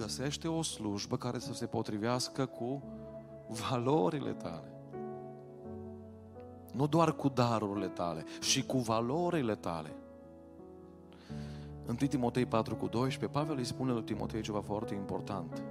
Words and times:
găsește 0.00 0.48
o 0.48 0.62
slujbă 0.62 1.16
care 1.16 1.38
să 1.38 1.52
se 1.52 1.66
potrivească 1.66 2.46
cu 2.46 2.82
valorile 3.48 4.32
tale. 4.32 4.72
Nu 6.72 6.86
doar 6.86 7.16
cu 7.16 7.28
darurile 7.28 7.86
tale, 7.86 8.24
și 8.40 8.66
cu 8.66 8.78
valorile 8.78 9.54
tale. 9.54 9.94
În 11.86 11.96
Timotei 11.96 12.46
4 12.46 12.76
cu 12.76 12.86
12, 12.86 13.38
Pavel 13.38 13.56
îi 13.56 13.64
spune 13.64 13.92
lui 13.92 14.02
Timotei 14.02 14.42
ceva 14.42 14.60
foarte 14.60 14.94
important. 14.94 15.62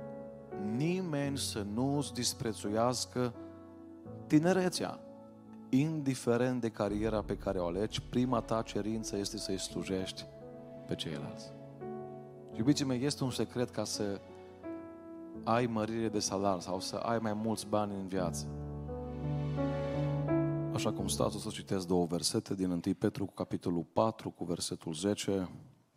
Nimeni 0.75 1.37
să 1.37 1.65
nu-ți 1.73 2.13
disprețuiască 2.13 3.33
tinerețea. 4.27 4.99
Indiferent 5.69 6.61
de 6.61 6.69
cariera 6.69 7.21
pe 7.21 7.37
care 7.37 7.59
o 7.59 7.65
alegi, 7.65 8.01
prima 8.01 8.41
ta 8.41 8.61
cerință 8.61 9.17
este 9.17 9.37
să-i 9.37 9.59
slujești 9.59 10.25
pe 10.87 10.95
ceilalți. 10.95 11.58
Iubiții 12.59 12.85
mei, 12.85 13.03
este 13.03 13.23
un 13.23 13.31
secret 13.31 13.69
ca 13.69 13.83
să 13.83 14.21
ai 15.43 15.65
mărire 15.65 16.09
de 16.09 16.19
salar 16.19 16.59
sau 16.59 16.79
să 16.79 16.95
ai 16.95 17.19
mai 17.19 17.33
mulți 17.33 17.67
bani 17.67 17.93
în 17.93 18.07
viață. 18.07 18.47
Așa 20.73 20.91
cum 20.91 21.07
stați, 21.07 21.35
o 21.35 21.39
să 21.39 21.49
citesc 21.49 21.87
două 21.87 22.05
versete 22.05 22.55
din 22.55 22.69
1 22.69 22.79
Petru 22.79 23.25
cu 23.25 23.33
capitolul 23.33 23.85
4 23.93 24.29
cu 24.29 24.43
versetul 24.43 24.93
10, 24.93 25.49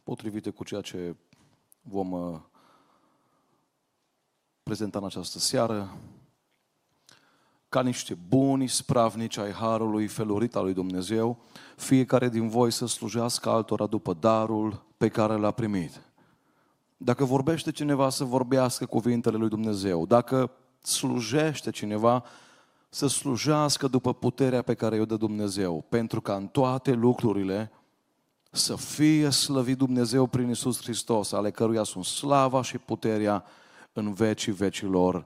potrivite 0.02 0.50
cu 0.50 0.64
ceea 0.64 0.80
ce 0.80 1.16
vom 1.80 2.12
uh, 2.12 2.40
prezenta 4.62 4.98
în 4.98 5.04
această 5.04 5.38
seară, 5.38 5.96
ca 7.68 7.82
niște 7.82 8.14
buni 8.28 8.66
spravnici 8.66 9.36
ai 9.36 9.52
Harului 9.52 10.06
felurit 10.06 10.54
al 10.54 10.64
lui 10.64 10.74
Dumnezeu, 10.74 11.38
fiecare 11.76 12.28
din 12.28 12.48
voi 12.48 12.70
să 12.70 12.86
slujească 12.86 13.48
altora 13.48 13.86
după 13.86 14.12
darul 14.12 14.84
pe 14.96 15.08
care 15.08 15.36
l-a 15.36 15.50
primit. 15.50 16.11
Dacă 17.04 17.24
vorbește 17.24 17.70
cineva 17.70 18.08
să 18.08 18.24
vorbească 18.24 18.86
cuvintele 18.86 19.36
lui 19.36 19.48
Dumnezeu, 19.48 20.06
dacă 20.06 20.50
slujește 20.82 21.70
cineva 21.70 22.24
să 22.88 23.06
slujească 23.06 23.86
după 23.86 24.14
puterea 24.14 24.62
pe 24.62 24.74
care 24.74 25.00
o 25.00 25.04
dă 25.04 25.16
Dumnezeu, 25.16 25.84
pentru 25.88 26.20
ca 26.20 26.34
în 26.34 26.46
toate 26.46 26.92
lucrurile 26.92 27.72
să 28.50 28.76
fie 28.76 29.30
slăvit 29.30 29.76
Dumnezeu 29.76 30.26
prin 30.26 30.48
Isus 30.48 30.82
Hristos, 30.82 31.32
ale 31.32 31.50
căruia 31.50 31.82
sunt 31.82 32.04
slava 32.04 32.62
și 32.62 32.78
puterea 32.78 33.44
în 33.92 34.12
vecii 34.12 34.52
vecilor. 34.52 35.24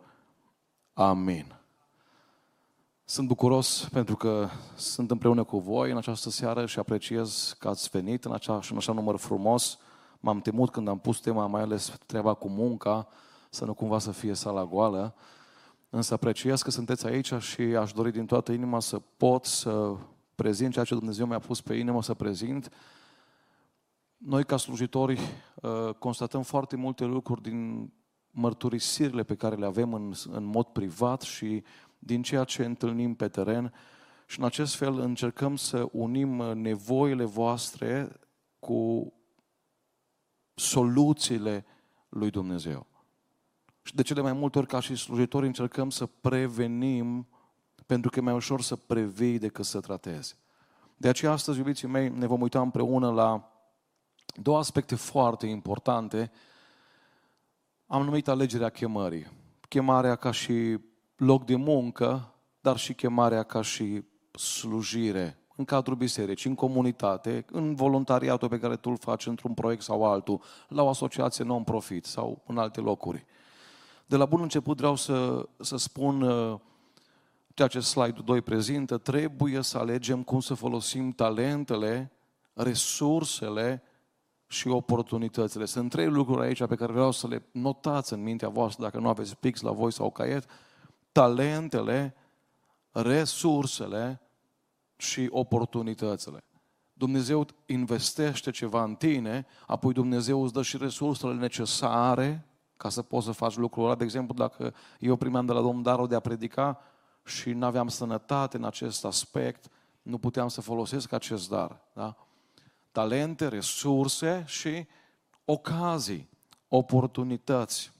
Amin. 0.93 1.55
Sunt 3.05 3.29
bucuros 3.29 3.89
pentru 3.93 4.17
că 4.17 4.49
sunt 4.75 5.11
împreună 5.11 5.45
cu 5.45 5.59
voi 5.59 5.91
în 5.91 5.97
această 5.97 6.31
seară 6.31 6.67
și 6.67 6.79
apreciez 6.79 7.57
că 7.59 7.69
ați 7.69 7.89
venit 7.89 8.25
în, 8.25 8.33
acea, 8.33 8.61
în 8.71 8.77
așa 8.77 8.93
număr 8.93 9.17
frumos. 9.17 9.79
M-am 10.27 10.41
temut 10.41 10.71
când 10.71 10.89
am 10.89 10.99
pus 10.99 11.21
tema, 11.21 11.47
mai 11.47 11.63
ales 11.63 11.99
treaba 12.07 12.35
cu 12.35 12.49
munca, 12.49 13.09
să 13.51 13.65
nu 13.65 13.75
cumva 13.75 13.99
să 13.99 14.11
fie 14.11 14.35
sala 14.35 14.65
goală. 14.65 15.15
Însă 15.91 16.15
apreciez 16.15 16.63
că 16.63 16.71
sunteți 16.71 17.07
aici 17.07 17.33
și 17.33 17.61
aș 17.61 17.93
dori 17.93 18.13
din 18.13 18.27
toată 18.27 18.53
inima 18.53 18.81
să 18.81 18.99
pot 19.17 19.45
să 19.45 19.97
prezint 20.35 20.73
ceea 20.73 20.85
ce 20.85 20.95
Dumnezeu 20.95 21.27
mi-a 21.27 21.39
pus 21.39 21.61
pe 21.61 21.75
inimă 21.75 22.03
să 22.03 22.15
prezint. 22.15 22.73
Noi, 24.17 24.45
ca 24.45 24.57
slujitori, 24.57 25.21
uh, 25.55 25.95
constatăm 25.99 26.43
foarte 26.43 26.77
multe 26.77 27.05
lucruri 27.05 27.43
din 27.43 27.93
mărturisirile 28.31 29.23
pe 29.23 29.35
care 29.35 29.57
le 29.57 29.67
avem 29.67 29.95
în, 29.95 30.13
în 30.33 30.45
mod 30.45 30.67
privat 30.67 31.23
și 31.23 31.63
din 31.99 32.23
ceea 32.23 32.45
ce 32.45 32.65
întâlnim 32.65 33.15
pe 33.15 33.29
teren 33.29 33.73
și 34.27 34.39
în 34.39 34.45
acest 34.45 34.75
fel 34.75 34.99
încercăm 34.99 35.57
să 35.57 35.89
unim 35.93 36.37
nevoile 36.55 37.25
voastre 37.25 38.21
cu 38.59 39.11
soluțiile 40.59 41.65
lui 42.09 42.31
Dumnezeu. 42.31 42.87
Și 43.83 43.95
de 43.95 44.03
cele 44.03 44.21
mai 44.21 44.33
multe 44.33 44.59
ori, 44.59 44.67
ca 44.67 44.81
și 44.81 44.95
slujitori, 44.95 45.47
încercăm 45.47 45.91
să 45.91 46.07
prevenim, 46.07 47.29
pentru 47.87 48.11
că 48.11 48.19
e 48.19 48.23
mai 48.23 48.35
ușor 48.35 48.61
să 48.61 48.77
previi 48.77 49.39
decât 49.39 49.65
să 49.65 49.81
tratezi. 49.81 50.37
De 50.97 51.09
aceea, 51.09 51.33
astăzi, 51.33 51.59
iubiții 51.59 51.89
mei, 51.89 52.09
ne 52.09 52.27
vom 52.27 52.41
uita 52.41 52.61
împreună 52.61 53.11
la 53.11 53.53
două 54.35 54.59
aspecte 54.59 54.95
foarte 54.95 55.47
importante. 55.47 56.31
Am 57.87 58.05
numit 58.05 58.29
alegerea 58.29 58.69
chemării. 58.69 59.27
Chemarea 59.69 60.17
ca 60.17 60.31
și 60.31 60.79
loc 61.17 61.45
de 61.45 61.57
muncă, 61.57 62.35
dar 62.61 62.77
și 62.77 62.95
chemarea 62.95 63.43
ca 63.43 63.63
și 63.63 64.05
slujire 64.33 65.39
în 65.57 65.65
cadrul 65.65 65.97
bisericii, 65.97 66.51
în 66.51 66.57
comunitate, 66.57 67.45
în 67.51 67.75
voluntariatul 67.75 68.49
pe 68.49 68.59
care 68.59 68.77
tu 68.77 68.91
îl 68.91 68.97
faci 68.97 69.27
într-un 69.27 69.55
proiect 69.55 69.83
sau 69.83 70.05
altul, 70.05 70.41
la 70.69 70.83
o 70.83 70.89
asociație 70.89 71.45
non-profit 71.45 72.05
sau 72.05 72.43
în 72.47 72.59
alte 72.59 72.81
locuri. 72.81 73.25
De 74.07 74.17
la 74.17 74.25
bun 74.25 74.41
început 74.41 74.77
vreau 74.77 74.97
să, 74.97 75.49
să 75.61 75.77
spun 75.77 76.23
uh, 76.23 76.59
ceea 77.55 77.69
ce 77.69 77.81
slide 77.81 78.21
2 78.25 78.41
prezintă, 78.41 78.99
trebuie 78.99 79.63
să 79.63 79.79
alegem 79.79 80.23
cum 80.23 80.41
să 80.41 80.55
folosim 80.55 81.13
talentele, 81.13 82.13
resursele 82.53 83.83
și 84.47 84.69
oportunitățile. 84.69 85.65
Sunt 85.65 85.91
trei 85.91 86.07
lucruri 86.07 86.47
aici 86.47 86.67
pe 86.67 86.75
care 86.75 86.93
vreau 86.93 87.11
să 87.11 87.27
le 87.27 87.43
notați 87.53 88.13
în 88.13 88.23
mintea 88.23 88.49
voastră, 88.49 88.85
dacă 88.85 88.99
nu 88.99 89.09
aveți 89.09 89.37
pix 89.37 89.61
la 89.61 89.71
voi 89.71 89.93
sau 89.93 90.11
caiet. 90.11 90.45
Talentele, 91.13 92.15
resursele 92.91 94.21
și 94.97 95.29
oportunitățile. 95.31 96.45
Dumnezeu 96.93 97.47
investește 97.67 98.51
ceva 98.51 98.83
în 98.83 98.95
tine, 98.95 99.47
apoi 99.67 99.93
Dumnezeu 99.93 100.43
îți 100.43 100.53
dă 100.53 100.63
și 100.63 100.77
resursele 100.77 101.35
necesare 101.35 102.47
ca 102.77 102.89
să 102.89 103.03
poți 103.03 103.27
să 103.27 103.33
faci 103.33 103.57
lucrul 103.57 103.85
ăla. 103.85 103.95
De 103.95 104.05
exemplu, 104.05 104.35
dacă 104.35 104.75
eu 104.99 105.17
primeam 105.17 105.47
de 105.47 105.53
la 105.53 105.61
Domnul 105.61 105.83
darul 105.83 106.09
de 106.09 106.15
a 106.15 106.21
predica 106.21 106.79
și 107.25 107.53
nu 107.53 107.67
aveam 107.67 107.89
sănătate 107.89 108.57
în 108.57 108.65
acest 108.65 109.05
aspect, 109.05 109.71
nu 110.03 110.19
puteam 110.19 110.49
să 110.49 110.61
folosesc 110.61 111.13
acest 111.13 111.49
dar. 111.49 111.81
Da? 111.93 112.17
Talente, 112.93 113.49
resurse 113.49 114.45
și 114.47 114.87
ocazii, 115.45 116.29
oportunități. 116.69 117.93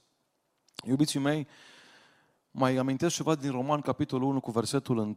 Iubiții 0.85 1.19
mei, 1.19 1.47
mai 2.51 2.75
amintesc 2.75 3.15
ceva 3.15 3.35
din 3.35 3.51
Roman, 3.51 3.81
capitolul 3.81 4.29
1, 4.29 4.39
cu 4.39 4.51
versetul 4.51 4.97
1, 4.97 5.13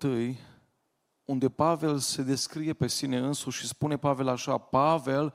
unde 1.30 1.48
Pavel 1.48 1.98
se 1.98 2.22
descrie 2.22 2.72
pe 2.72 2.86
sine 2.86 3.18
însuși 3.18 3.58
și 3.58 3.66
spune 3.66 3.96
Pavel 3.96 4.28
așa, 4.28 4.58
Pavel, 4.58 5.34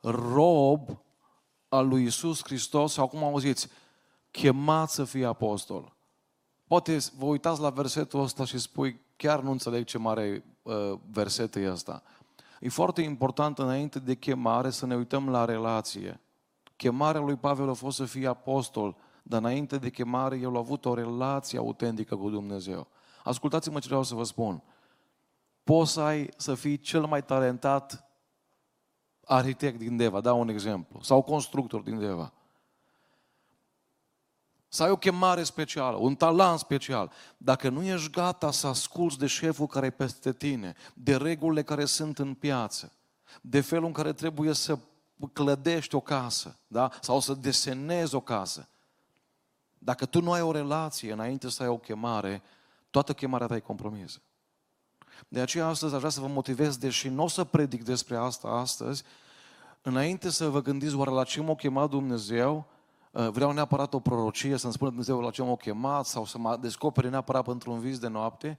rob 0.00 1.02
al 1.68 1.88
lui 1.88 2.04
Isus 2.04 2.40
Hristos, 2.42 2.92
sau 2.92 3.08
cum 3.08 3.24
auziți, 3.24 3.68
chemat 4.30 4.90
să 4.90 5.04
fie 5.04 5.26
apostol. 5.26 5.96
Poate 6.66 6.98
vă 7.18 7.24
uitați 7.24 7.60
la 7.60 7.70
versetul 7.70 8.20
ăsta 8.20 8.44
și 8.44 8.58
spui, 8.58 9.00
chiar 9.16 9.40
nu 9.40 9.50
înțeleg 9.50 9.84
ce 9.84 9.98
mare 9.98 10.44
uh, 10.62 10.92
verset 11.10 11.54
e 11.54 11.70
ăsta. 11.70 12.02
E 12.60 12.68
foarte 12.68 13.02
important 13.02 13.58
înainte 13.58 13.98
de 13.98 14.14
chemare 14.14 14.70
să 14.70 14.86
ne 14.86 14.96
uităm 14.96 15.28
la 15.28 15.44
relație. 15.44 16.20
Chemarea 16.76 17.20
lui 17.20 17.36
Pavel 17.36 17.68
a 17.68 17.72
fost 17.72 17.96
să 17.96 18.04
fie 18.04 18.28
apostol, 18.28 18.96
dar 19.22 19.40
înainte 19.40 19.78
de 19.78 19.90
chemare 19.90 20.36
el 20.36 20.54
a 20.54 20.58
avut 20.58 20.84
o 20.84 20.94
relație 20.94 21.58
autentică 21.58 22.16
cu 22.16 22.30
Dumnezeu. 22.30 22.86
Ascultați-mă 23.24 23.78
ce 23.78 23.86
vreau 23.86 24.02
să 24.02 24.14
vă 24.14 24.24
spun. 24.24 24.62
Poți 25.64 25.92
să 25.92 26.00
ai, 26.00 26.28
să 26.36 26.54
fii 26.54 26.78
cel 26.78 27.06
mai 27.06 27.24
talentat 27.24 28.04
arhitect 29.24 29.78
din 29.78 29.96
Deva, 29.96 30.20
dau 30.20 30.40
un 30.40 30.48
exemplu, 30.48 31.02
sau 31.02 31.22
constructor 31.22 31.80
din 31.80 31.98
Deva. 31.98 32.32
Să 34.68 34.82
ai 34.82 34.90
o 34.90 34.96
chemare 34.96 35.42
specială, 35.42 35.96
un 35.96 36.14
talent 36.14 36.58
special. 36.58 37.12
Dacă 37.36 37.68
nu 37.68 37.82
ești 37.82 38.10
gata 38.10 38.50
să 38.50 38.66
asculți 38.66 39.18
de 39.18 39.26
șeful 39.26 39.66
care 39.66 39.86
e 39.86 39.90
peste 39.90 40.32
tine, 40.32 40.74
de 40.94 41.16
regulile 41.16 41.62
care 41.62 41.84
sunt 41.84 42.18
în 42.18 42.34
piață, 42.34 42.92
de 43.40 43.60
felul 43.60 43.86
în 43.86 43.92
care 43.92 44.12
trebuie 44.12 44.52
să 44.52 44.78
clădești 45.32 45.94
o 45.94 46.00
casă, 46.00 46.58
da? 46.66 46.90
sau 47.00 47.20
să 47.20 47.34
desenezi 47.34 48.14
o 48.14 48.20
casă, 48.20 48.68
dacă 49.78 50.06
tu 50.06 50.20
nu 50.20 50.32
ai 50.32 50.42
o 50.42 50.52
relație 50.52 51.12
înainte 51.12 51.48
să 51.48 51.62
ai 51.62 51.68
o 51.68 51.78
chemare, 51.78 52.42
toată 52.90 53.12
chemarea 53.12 53.46
ta 53.46 53.56
e 53.56 53.60
compromisă. 53.60 54.20
De 55.28 55.40
aceea 55.40 55.66
astăzi 55.66 55.92
aș 55.92 55.98
vrea 55.98 56.10
să 56.10 56.20
vă 56.20 56.26
motivez, 56.26 56.76
deși 56.76 57.08
nu 57.08 57.22
o 57.22 57.28
să 57.28 57.44
predic 57.44 57.84
despre 57.84 58.16
asta 58.16 58.48
astăzi, 58.48 59.02
înainte 59.82 60.30
să 60.30 60.48
vă 60.48 60.62
gândiți 60.62 60.94
oare 60.94 61.10
la 61.10 61.24
ce 61.24 61.40
m-a 61.40 61.54
chemat 61.54 61.90
Dumnezeu, 61.90 62.66
uh, 63.10 63.28
vreau 63.28 63.52
neapărat 63.52 63.94
o 63.94 64.00
prorocie, 64.00 64.56
să-mi 64.56 64.72
spună 64.72 64.90
Dumnezeu 64.90 65.20
la 65.20 65.30
ce 65.30 65.42
m-a 65.42 65.56
chemat 65.56 66.06
sau 66.06 66.24
să 66.24 66.38
mă 66.38 66.56
descopere 66.56 67.08
neapărat 67.08 67.44
pentru 67.44 67.72
un 67.72 67.80
vis 67.80 67.98
de 67.98 68.08
noapte, 68.08 68.58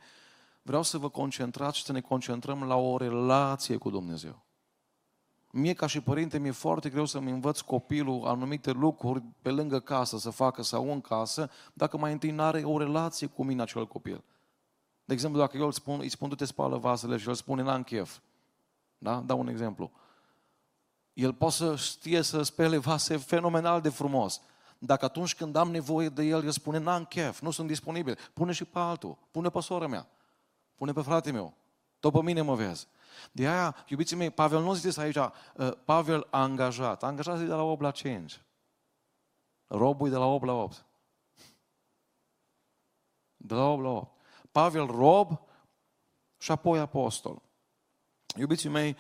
vreau 0.62 0.84
să 0.84 0.98
vă 0.98 1.10
concentrați 1.10 1.78
și 1.78 1.84
să 1.84 1.92
ne 1.92 2.02
concentrăm 2.02 2.64
la 2.64 2.76
o 2.76 2.98
relație 2.98 3.78
cu 3.78 3.90
Dumnezeu. 3.90 4.44
Mie 5.52 5.74
ca 5.74 5.88
și 5.88 6.02
părinte 6.02 6.40
mi-e 6.40 6.52
foarte 6.52 6.90
greu 6.90 7.06
să-mi 7.06 7.32
învăț 7.32 7.60
copilul 7.60 8.26
anumite 8.26 8.72
lucruri 8.72 9.24
pe 9.42 9.50
lângă 9.50 9.80
casă 9.80 10.18
să 10.18 10.30
facă 10.30 10.62
sau 10.62 10.92
în 10.92 11.02
casă, 11.02 11.50
dacă 11.74 11.98
mai 11.98 12.12
întâi 12.12 12.32
nu 12.32 12.44
are 12.44 12.64
o 12.64 12.78
relație 12.78 13.28
cu 13.28 13.44
mine 13.44 13.62
acel 13.62 13.88
copil. 13.88 14.24
De 15.12 15.18
exemplu, 15.18 15.40
dacă 15.40 15.58
eu 15.58 15.66
îl 15.66 15.72
spun, 15.72 16.00
îi 16.00 16.10
spun, 16.10 16.30
du-te 16.30 16.46
spală 16.46 16.78
vasele 16.78 17.18
și 17.18 17.28
el 17.28 17.34
spune, 17.34 17.62
n-am 17.62 17.84
chef. 17.84 18.18
Da? 18.98 19.20
Dau 19.20 19.40
un 19.40 19.48
exemplu. 19.48 19.92
El 21.14 21.34
poate 21.34 21.54
să 21.54 21.76
știe 21.76 22.22
să 22.22 22.42
spele 22.42 22.78
vase 22.78 23.18
fenomenal 23.18 23.82
de 23.82 23.90
frumos. 23.90 24.42
Dacă 24.78 25.06
atunci 25.06 25.36
când 25.36 25.56
am 25.56 25.72
nevoie 25.72 26.10
de 26.10 26.24
el, 26.24 26.44
el 26.44 26.52
spune, 26.52 26.78
n-am 26.78 27.06
chef, 27.06 27.40
nu 27.40 27.52
sunt 27.52 27.68
disponibil, 27.68 28.18
pune 28.34 28.52
și 28.52 28.66
pe 28.66 28.80
altul, 28.80 29.18
pune 29.32 29.50
pe 29.50 29.60
sora 29.60 29.88
mea, 29.88 30.08
pune 30.76 30.94
pe 30.94 31.02
frate 31.02 31.32
meu, 31.32 31.54
tot 32.00 32.14
pe 32.14 32.22
mine 32.22 32.42
mă 32.42 32.56
vezi. 32.56 32.88
De 33.32 33.48
aia, 33.48 33.76
iubiții 33.88 34.16
mei, 34.16 34.30
Pavel 34.30 34.62
nu 34.62 34.74
zice 34.74 35.02
aici, 35.02 35.16
uh, 35.16 35.32
Pavel 35.86 36.28
a 36.30 36.42
angajat, 36.42 37.04
a 37.04 37.08
angajat 37.08 37.40
de 37.40 37.46
la 37.46 37.64
8 37.64 37.82
la 37.82 37.92
5. 37.92 38.42
Robul 39.68 40.10
de 40.10 40.16
la 40.16 40.26
8 40.26 40.46
la 40.46 40.54
8. 40.54 40.86
De 43.38 43.54
la 43.54 43.64
8 43.64 43.84
la 43.84 43.90
8. 43.90 44.20
Pavel 44.52 44.86
rob 44.86 45.40
și 46.38 46.52
apoi 46.52 46.80
apostol. 46.80 47.42
Iubiții 48.38 48.70
mei, 48.70 48.96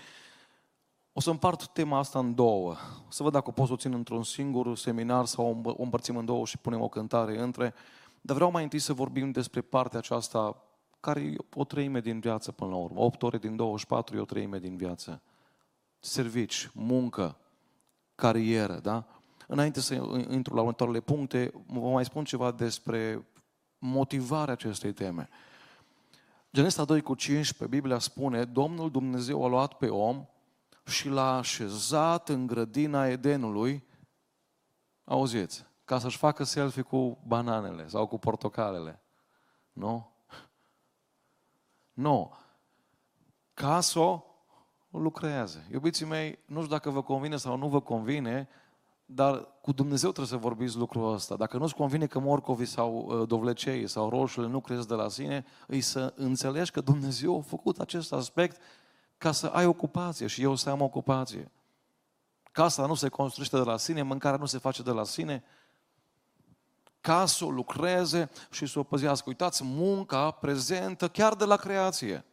o 1.13 1.19
să 1.19 1.30
împart 1.30 1.68
tema 1.68 1.98
asta 1.98 2.19
în 2.19 2.36
două. 2.36 2.69
O 3.07 3.12
să 3.12 3.24
văd 3.24 3.31
dacă 3.31 3.50
o 3.50 3.51
pot 3.51 3.68
să 3.68 3.74
o 3.74 3.75
țin 3.75 3.94
într-un 3.94 4.24
singur 4.24 4.77
seminar 4.77 5.25
sau 5.25 5.62
o 5.63 5.83
împărțim 5.83 6.18
în 6.18 6.25
două 6.25 6.45
și 6.45 6.57
punem 6.57 6.81
o 6.81 6.88
cântare 6.88 7.39
între. 7.39 7.74
Dar 8.21 8.36
vreau 8.36 8.51
mai 8.51 8.63
întâi 8.63 8.80
să 8.80 8.94
vorbim 8.94 9.31
despre 9.31 9.62
partea 9.62 10.00
aceasta 10.00 10.63
care 11.00 11.21
e 11.21 11.36
o 11.53 11.63
treime 11.63 12.00
din 12.00 12.19
viață 12.19 12.51
până 12.51 12.69
la 12.69 12.75
urmă. 12.75 13.00
8 13.00 13.24
ore 13.24 13.38
din 13.38 13.56
24 13.56 14.18
e 14.18 14.19
o 14.19 14.25
treime 14.25 14.59
din 14.59 14.77
viață. 14.77 15.21
Servici, 16.00 16.69
muncă, 16.74 17.38
carieră, 18.15 18.80
da? 18.80 19.06
Înainte 19.48 19.80
să 19.80 19.94
intru 20.30 20.53
la 20.53 20.59
următoarele 20.59 21.00
puncte, 21.00 21.51
vă 21.68 21.89
mai 21.89 22.06
spun 22.06 22.24
ceva 22.24 22.51
despre 22.51 23.25
motivarea 23.81 24.54
acestei 24.54 24.94
teme. 24.94 25.30
Genesta 26.51 26.86
2 26.86 27.01
cu 27.01 27.16
15, 27.16 27.78
Biblia 27.78 28.00
spune, 28.00 28.45
Domnul 28.45 28.92
Dumnezeu 28.92 29.45
a 29.45 29.48
luat 29.48 29.74
pe 29.74 29.88
om 29.88 30.25
și 30.86 31.10
l-a 31.10 31.38
așezat 31.38 32.30
în 32.30 32.48
grădina 32.48 33.07
Edenului, 33.07 33.83
auziți, 35.04 35.66
ca 35.86 36.00
să-și 36.00 36.18
facă 36.18 36.44
selfie 36.44 36.81
cu 36.81 37.18
bananele 37.28 37.88
sau 37.88 38.07
cu 38.07 38.19
portocalele. 38.19 39.01
Nu? 39.74 40.12
Nu. 41.94 42.34
Ca 43.54 43.80
să 43.80 44.00
o 44.00 44.24
lucreze. 44.92 45.68
Iubiții 45.72 46.06
mei, 46.06 46.39
nu 46.45 46.57
știu 46.57 46.72
dacă 46.72 46.89
vă 46.89 47.01
convine 47.04 47.38
sau 47.38 47.57
nu 47.57 47.68
vă 47.68 47.81
convine, 47.81 48.50
dar 49.06 49.48
cu 49.62 49.72
Dumnezeu 49.72 50.12
trebuie 50.12 50.40
să 50.40 50.48
vorbiți 50.48 50.78
lucrul 50.78 51.13
ăsta. 51.13 51.36
Dacă 51.36 51.58
nu-ți 51.58 51.75
convine 51.75 52.08
că 52.08 52.19
morcovii 52.19 52.66
sau 52.66 52.94
uh, 52.94 53.28
dovlecei 53.28 53.88
sau 53.88 54.10
roșurile 54.10 54.52
nu 54.52 54.60
cresc 54.60 54.88
de 54.88 54.94
la 54.94 55.10
sine, 55.10 55.46
îi 55.68 55.81
să 55.81 56.13
înțelegi 56.16 56.72
că 56.72 56.81
Dumnezeu 56.81 57.38
a 57.38 57.42
făcut 57.42 57.80
acest 57.80 58.13
aspect 58.13 58.62
ca 59.18 59.31
să 59.31 59.48
ai 59.48 59.66
ocupație 59.66 60.28
și 60.28 60.42
eu 60.42 60.56
să 60.56 60.69
am 60.69 60.81
ocupație. 60.81 61.52
Casa 62.52 62.86
nu 62.86 62.94
se 62.94 63.10
construiește 63.10 63.58
de 63.58 63.63
la 63.63 63.78
sine, 63.78 64.02
mâncarea 64.02 64.38
nu 64.38 64.46
se 64.46 64.58
face 64.58 64.81
de 64.81 64.92
la 64.92 65.04
sine, 65.04 65.44
ca 67.02 67.25
să 67.25 67.46
o 67.46 67.50
lucreze 67.50 68.30
și 68.52 68.66
să 68.66 68.80
o 68.80 68.84
păzească. 68.84 69.25
Uitați, 69.30 69.63
munca 69.63 70.31
prezentă 70.31 71.08
chiar 71.08 71.36
de 71.36 71.46
la 71.46 71.56
creație. 71.56 72.25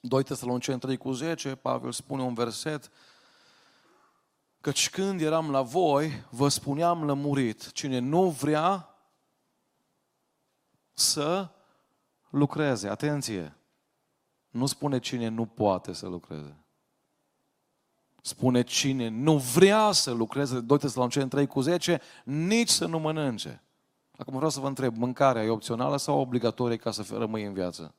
2 0.00 0.22
Tesaloniceni 0.22 0.78
3 0.78 0.96
cu 0.96 1.12
10, 1.12 1.54
Pavel 1.54 1.92
spune 1.92 2.22
un 2.22 2.34
verset, 2.34 2.90
căci 4.68 4.90
când 4.90 5.20
eram 5.20 5.50
la 5.50 5.62
voi, 5.62 6.24
vă 6.30 6.48
spuneam 6.48 7.04
lămurit, 7.04 7.72
cine 7.72 7.98
nu 7.98 8.30
vrea 8.30 8.94
să 10.92 11.48
lucreze. 12.30 12.88
Atenție! 12.88 13.56
Nu 14.50 14.66
spune 14.66 14.98
cine 14.98 15.28
nu 15.28 15.46
poate 15.46 15.92
să 15.92 16.06
lucreze. 16.06 16.56
Spune 18.22 18.62
cine 18.62 19.08
nu 19.08 19.36
vrea 19.36 19.92
să 19.92 20.10
lucreze, 20.10 20.60
2 20.60 20.78
Tesaloniceni 20.78 21.28
3 21.28 21.46
cu 21.46 21.60
10, 21.60 22.00
nici 22.24 22.68
să 22.68 22.86
nu 22.86 22.98
mănânce. 22.98 23.62
Acum 24.16 24.34
vreau 24.34 24.50
să 24.50 24.60
vă 24.60 24.66
întreb, 24.66 24.96
mâncarea 24.96 25.44
e 25.44 25.48
opțională 25.48 25.96
sau 25.96 26.18
obligatorie 26.18 26.76
ca 26.76 26.90
să 26.90 27.06
rămâi 27.10 27.44
în 27.44 27.52
viață? 27.52 27.94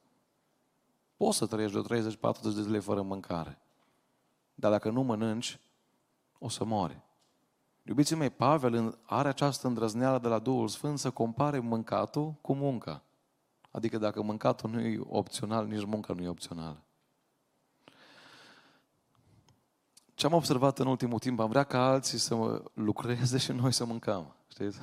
Poți 1.17 1.37
să 1.37 1.45
trăiești 1.45 1.81
de 1.81 2.01
30-40 2.01 2.05
de 2.41 2.61
zile 2.61 2.79
fără 2.79 3.01
mâncare. 3.01 3.61
Dar 4.53 4.71
dacă 4.71 4.89
nu 4.89 5.01
mănânci, 5.01 5.59
o 6.39 6.49
să 6.49 6.63
mori. 6.63 7.01
Iubiții 7.83 8.15
mei, 8.15 8.29
Pavel 8.29 8.99
are 9.05 9.27
această 9.27 9.67
îndrăzneală 9.67 10.19
de 10.19 10.27
la 10.27 10.39
Duhul 10.39 10.67
Sfânt 10.67 10.99
să 10.99 11.11
compare 11.11 11.59
mâncatul 11.59 12.33
cu 12.41 12.53
munca. 12.53 13.03
Adică 13.71 13.97
dacă 13.97 14.21
mâncatul 14.21 14.69
nu 14.69 14.79
e 14.79 14.99
opțional, 15.09 15.65
nici 15.67 15.85
munca 15.85 16.13
nu 16.13 16.23
e 16.23 16.27
opțională. 16.27 16.83
Ce 20.13 20.25
am 20.25 20.33
observat 20.33 20.79
în 20.79 20.87
ultimul 20.87 21.19
timp, 21.19 21.39
am 21.39 21.49
vrea 21.49 21.63
ca 21.63 21.87
alții 21.87 22.17
să 22.17 22.63
lucreze 22.73 23.37
și 23.37 23.51
noi 23.51 23.71
să 23.71 23.85
mâncăm. 23.85 24.35
Știți? 24.47 24.79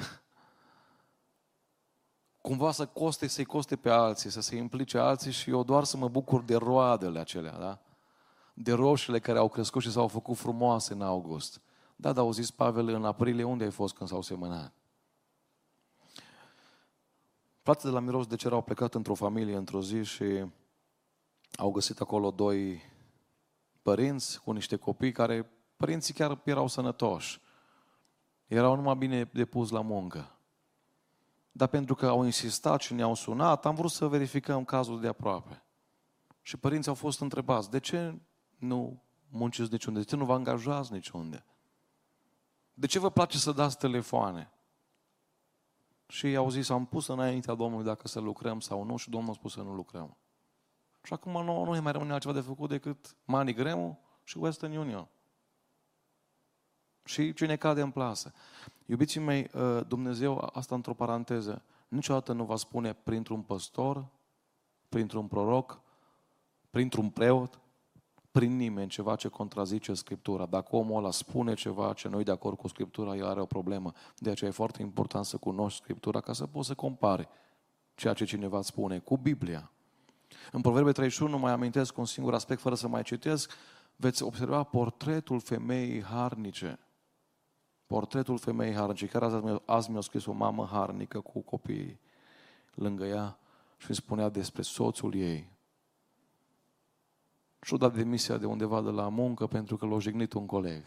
Cumva 2.41 2.70
să 2.73 2.87
coste, 2.87 3.26
să-i 3.26 3.44
coste 3.44 3.76
pe 3.76 3.91
alții, 3.91 4.31
să 4.31 4.41
se 4.41 4.56
implice 4.56 4.99
alții 4.99 5.32
și 5.32 5.50
eu 5.50 5.62
doar 5.62 5.85
să 5.85 5.97
mă 5.97 6.08
bucur 6.08 6.43
de 6.43 6.56
roadele 6.56 7.19
acelea, 7.19 7.58
da? 7.58 7.79
De 8.58 8.73
roșiile 8.73 9.19
care 9.19 9.38
au 9.38 9.49
crescut 9.49 9.82
și 9.82 9.91
s-au 9.91 10.08
făcut 10.08 10.37
frumoase 10.37 10.93
în 10.93 11.03
august. 11.03 11.61
Da, 11.97 12.12
dar 12.12 12.25
au 12.25 12.32
zis 12.32 12.50
Pavel, 12.50 12.88
în 12.88 13.05
aprilie 13.05 13.44
unde 13.44 13.64
ai 13.64 13.70
fost 13.70 13.94
când 13.94 14.08
s-au 14.08 14.23
semănat? 14.23 14.73
Fratele 17.62 17.88
de 17.88 17.99
la 17.99 18.05
Miros 18.05 18.26
de 18.26 18.37
cer 18.37 18.53
au 18.53 18.62
plecat 18.62 18.94
într-o 18.94 19.14
familie 19.14 19.56
într-o 19.56 19.82
zi 19.82 20.03
și 20.03 20.44
au 21.56 21.70
găsit 21.70 22.00
acolo 22.00 22.31
doi 22.31 22.82
părinți 23.82 24.41
cu 24.41 24.53
niște 24.53 24.76
copii 24.76 25.12
care, 25.12 25.50
părinții 25.76 26.14
chiar 26.14 26.41
erau 26.44 26.67
sănătoși. 26.67 27.41
Erau 28.47 28.75
numai 28.75 28.97
bine 28.97 29.25
depus 29.32 29.70
la 29.70 29.81
muncă. 29.81 30.38
Dar 31.53 31.69
pentru 31.69 31.94
că 31.94 32.06
au 32.06 32.25
insistat 32.25 32.81
și 32.81 32.94
ne-au 32.94 33.14
sunat, 33.14 33.67
am 33.67 33.75
vrut 33.75 33.91
să 33.91 34.06
verificăm 34.06 34.64
cazul 34.64 35.00
de 35.00 35.08
aproape. 35.08 35.62
Și 36.43 36.56
părinții 36.56 36.91
au 36.91 36.97
fost 36.97 37.20
întrebați, 37.20 37.70
de 37.70 37.81
ce 37.81 38.14
nu 38.56 39.03
munciți 39.29 39.73
niciunde? 39.73 40.00
De 40.00 40.05
ce 40.05 40.17
nu 40.17 40.25
vă 40.25 40.32
angajați 40.32 40.93
niciunde? 40.93 41.44
De 42.75 42.87
ce 42.87 42.99
vă 42.99 43.11
place 43.11 43.38
să 43.38 43.53
dați 43.53 43.79
telefoane? 43.79 44.50
Și 46.06 46.37
au 46.37 46.50
zis, 46.50 46.69
am 46.69 46.87
pus 46.87 47.06
înaintea 47.06 47.55
Domnului 47.55 47.85
dacă 47.85 48.08
să 48.08 48.20
lucrăm 48.20 48.61
sau 48.61 48.82
nu 48.82 48.97
și 48.97 49.11
Domnul 49.11 49.31
a 49.31 49.35
spus 49.35 49.53
să 49.53 49.62
nu 49.62 49.75
lucrăm. 49.75 50.17
Și 51.03 51.12
acum 51.12 51.32
nu, 51.32 51.64
nu 51.64 51.82
mai 51.82 51.93
rămâne 51.93 52.12
altceva 52.12 52.35
de 52.35 52.41
făcut 52.41 52.69
decât 52.69 53.17
MoneyGram 53.25 53.99
și 54.25 54.38
Western 54.38 54.76
Union. 54.76 55.08
Și 57.05 57.32
cine 57.32 57.56
cade 57.56 57.81
în 57.81 57.91
plasă. 57.91 58.32
Iubiții 58.87 59.20
mei, 59.20 59.50
ă, 59.55 59.81
Dumnezeu, 59.81 60.50
asta 60.53 60.75
într-o 60.75 60.94
paranteză, 60.94 61.63
niciodată 61.89 62.32
nu 62.32 62.44
va 62.44 62.56
spune 62.56 62.93
printr-un 62.93 63.43
păstor, 63.43 64.06
printr-un 64.89 65.27
proroc, 65.27 65.81
printr-un 66.70 67.10
preot, 67.10 67.60
prin 68.36 68.56
nimeni 68.56 68.88
ceva 68.88 69.14
ce 69.14 69.28
contrazice 69.28 69.94
Scriptura. 69.94 70.46
Dacă 70.46 70.76
omul 70.76 70.98
ăla 70.98 71.10
spune 71.10 71.55
ceva 71.55 71.93
ce 71.93 72.08
nu 72.08 72.22
de 72.22 72.31
acord 72.31 72.56
cu 72.56 72.69
Scriptura, 72.69 73.16
el 73.16 73.26
are 73.26 73.40
o 73.40 73.46
problemă. 73.46 73.93
De 74.19 74.31
aceea 74.31 74.50
e 74.50 74.52
foarte 74.52 74.82
important 74.82 75.24
să 75.24 75.36
cunoști 75.36 75.81
Scriptura 75.82 76.20
ca 76.20 76.32
să 76.32 76.46
poți 76.46 76.66
să 76.66 76.74
compari 76.74 77.28
ceea 77.94 78.12
ce 78.12 78.24
cineva 78.24 78.62
spune 78.62 78.98
cu 78.98 79.16
Biblia. 79.16 79.70
În 80.52 80.60
Proverbe 80.60 80.93
31 80.93 81.38
mai 81.38 81.52
amintesc 81.52 81.98
un 81.98 82.05
singur 82.05 82.34
aspect 82.34 82.60
fără 82.60 82.74
să 82.74 82.88
mai 82.88 83.02
citesc, 83.02 83.52
veți 83.96 84.22
observa 84.22 84.62
portretul 84.62 85.40
femeii 85.40 86.02
harnice. 86.02 86.78
Portretul 87.86 88.38
femeii 88.38 88.74
harnice, 88.74 89.06
care 89.06 89.24
azi, 89.24 89.62
azi 89.64 89.90
mi-a 89.90 90.00
scris 90.00 90.26
o 90.26 90.32
mamă 90.32 90.69
harnică 90.72 91.20
cu 91.20 91.40
copiii 91.40 92.00
lângă 92.74 93.05
ea 93.05 93.38
și 93.76 93.86
îmi 93.86 93.96
spunea 93.96 94.28
despre 94.28 94.62
soțul 94.62 95.14
ei. 95.14 95.56
Și-o 97.60 97.77
dat 97.77 97.94
demisia 97.94 98.36
de 98.36 98.46
undeva 98.46 98.82
de 98.82 98.91
la 98.91 99.08
muncă 99.08 99.46
pentru 99.46 99.77
că 99.77 99.86
l-a 99.86 99.98
jignit 99.98 100.32
un 100.32 100.46
coleg. 100.46 100.82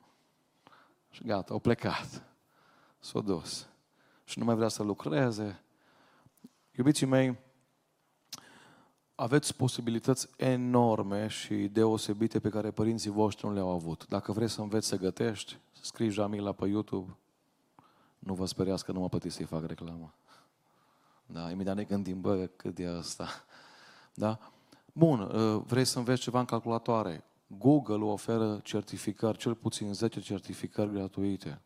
și 1.10 1.24
gata, 1.24 1.52
au 1.52 1.58
plecat. 1.58 2.22
S-a 2.98 3.20
dus. 3.20 3.68
Și 4.24 4.38
nu 4.38 4.44
mai 4.44 4.54
vrea 4.54 4.68
să 4.68 4.82
lucreze. 4.82 5.62
Iubiții 6.76 7.06
mei, 7.06 7.38
aveți 9.14 9.56
posibilități 9.56 10.28
enorme 10.36 11.26
și 11.26 11.54
deosebite 11.54 12.40
pe 12.40 12.48
care 12.48 12.70
părinții 12.70 13.10
voștri 13.10 13.46
nu 13.46 13.52
le-au 13.52 13.68
avut. 13.68 14.06
Dacă 14.08 14.32
vreți 14.32 14.52
să 14.52 14.60
înveți 14.60 14.86
să 14.86 14.96
gătești, 14.96 15.58
să 15.72 15.84
scriși 15.84 16.14
Jamila 16.14 16.52
pe 16.52 16.66
YouTube, 16.66 17.16
nu 18.18 18.34
vă 18.34 18.46
speriați 18.46 18.84
că 18.84 18.92
nu 18.92 19.00
mă 19.00 19.08
plătiți 19.08 19.34
să-i 19.34 19.44
fac 19.44 19.66
reclamă. 19.66 20.14
Da, 21.26 21.50
imediat 21.50 21.76
ne 21.76 21.84
gândim, 21.84 22.20
bă, 22.20 22.46
cât 22.56 22.78
e 22.78 22.86
asta. 22.86 23.26
Da? 24.14 24.38
Bun, 24.92 25.20
uh, 25.20 25.62
vrei 25.66 25.84
să 25.84 25.98
înveți 25.98 26.20
ceva 26.20 26.38
în 26.38 26.44
calculatoare. 26.44 27.24
Google 27.46 28.04
oferă 28.04 28.60
certificări, 28.62 29.38
cel 29.38 29.54
puțin 29.54 29.94
10 29.94 30.20
certificări 30.20 30.90
gratuite. 30.90 31.60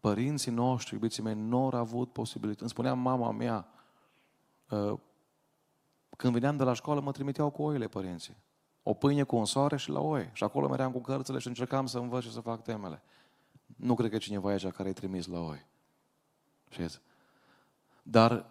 Părinții 0.00 0.52
noștri, 0.52 0.94
iubiții 0.94 1.22
mei, 1.22 1.34
nu 1.34 1.56
au 1.56 1.70
avut 1.74 2.12
posibilități. 2.12 2.60
Îmi 2.62 2.70
spunea 2.70 2.94
mama 2.94 3.30
mea, 3.30 3.68
uh, 4.70 4.98
când 6.16 6.32
veneam 6.32 6.56
de 6.56 6.64
la 6.64 6.72
școală, 6.72 7.00
mă 7.00 7.12
trimiteau 7.12 7.50
cu 7.50 7.62
oile 7.62 7.88
părinții. 7.88 8.36
O 8.82 8.94
pâine 8.94 9.22
cu 9.22 9.36
un 9.36 9.44
soare 9.44 9.76
și 9.76 9.90
la 9.90 10.00
oi. 10.00 10.30
Și 10.32 10.44
acolo 10.44 10.68
meream 10.68 10.92
cu 10.92 11.00
cărțile 11.00 11.38
și 11.38 11.46
încercam 11.46 11.86
să 11.86 11.98
învăț 11.98 12.22
și 12.22 12.32
să 12.32 12.40
fac 12.40 12.62
temele. 12.62 13.02
Nu 13.76 13.94
cred 13.94 14.10
că 14.10 14.16
e 14.16 14.18
cineva 14.18 14.48
aici 14.48 14.66
care 14.66 14.88
e 14.88 14.92
trimis 14.92 15.26
la 15.26 15.40
oi. 15.40 15.66
Știți? 16.68 17.00
Dar 18.02 18.46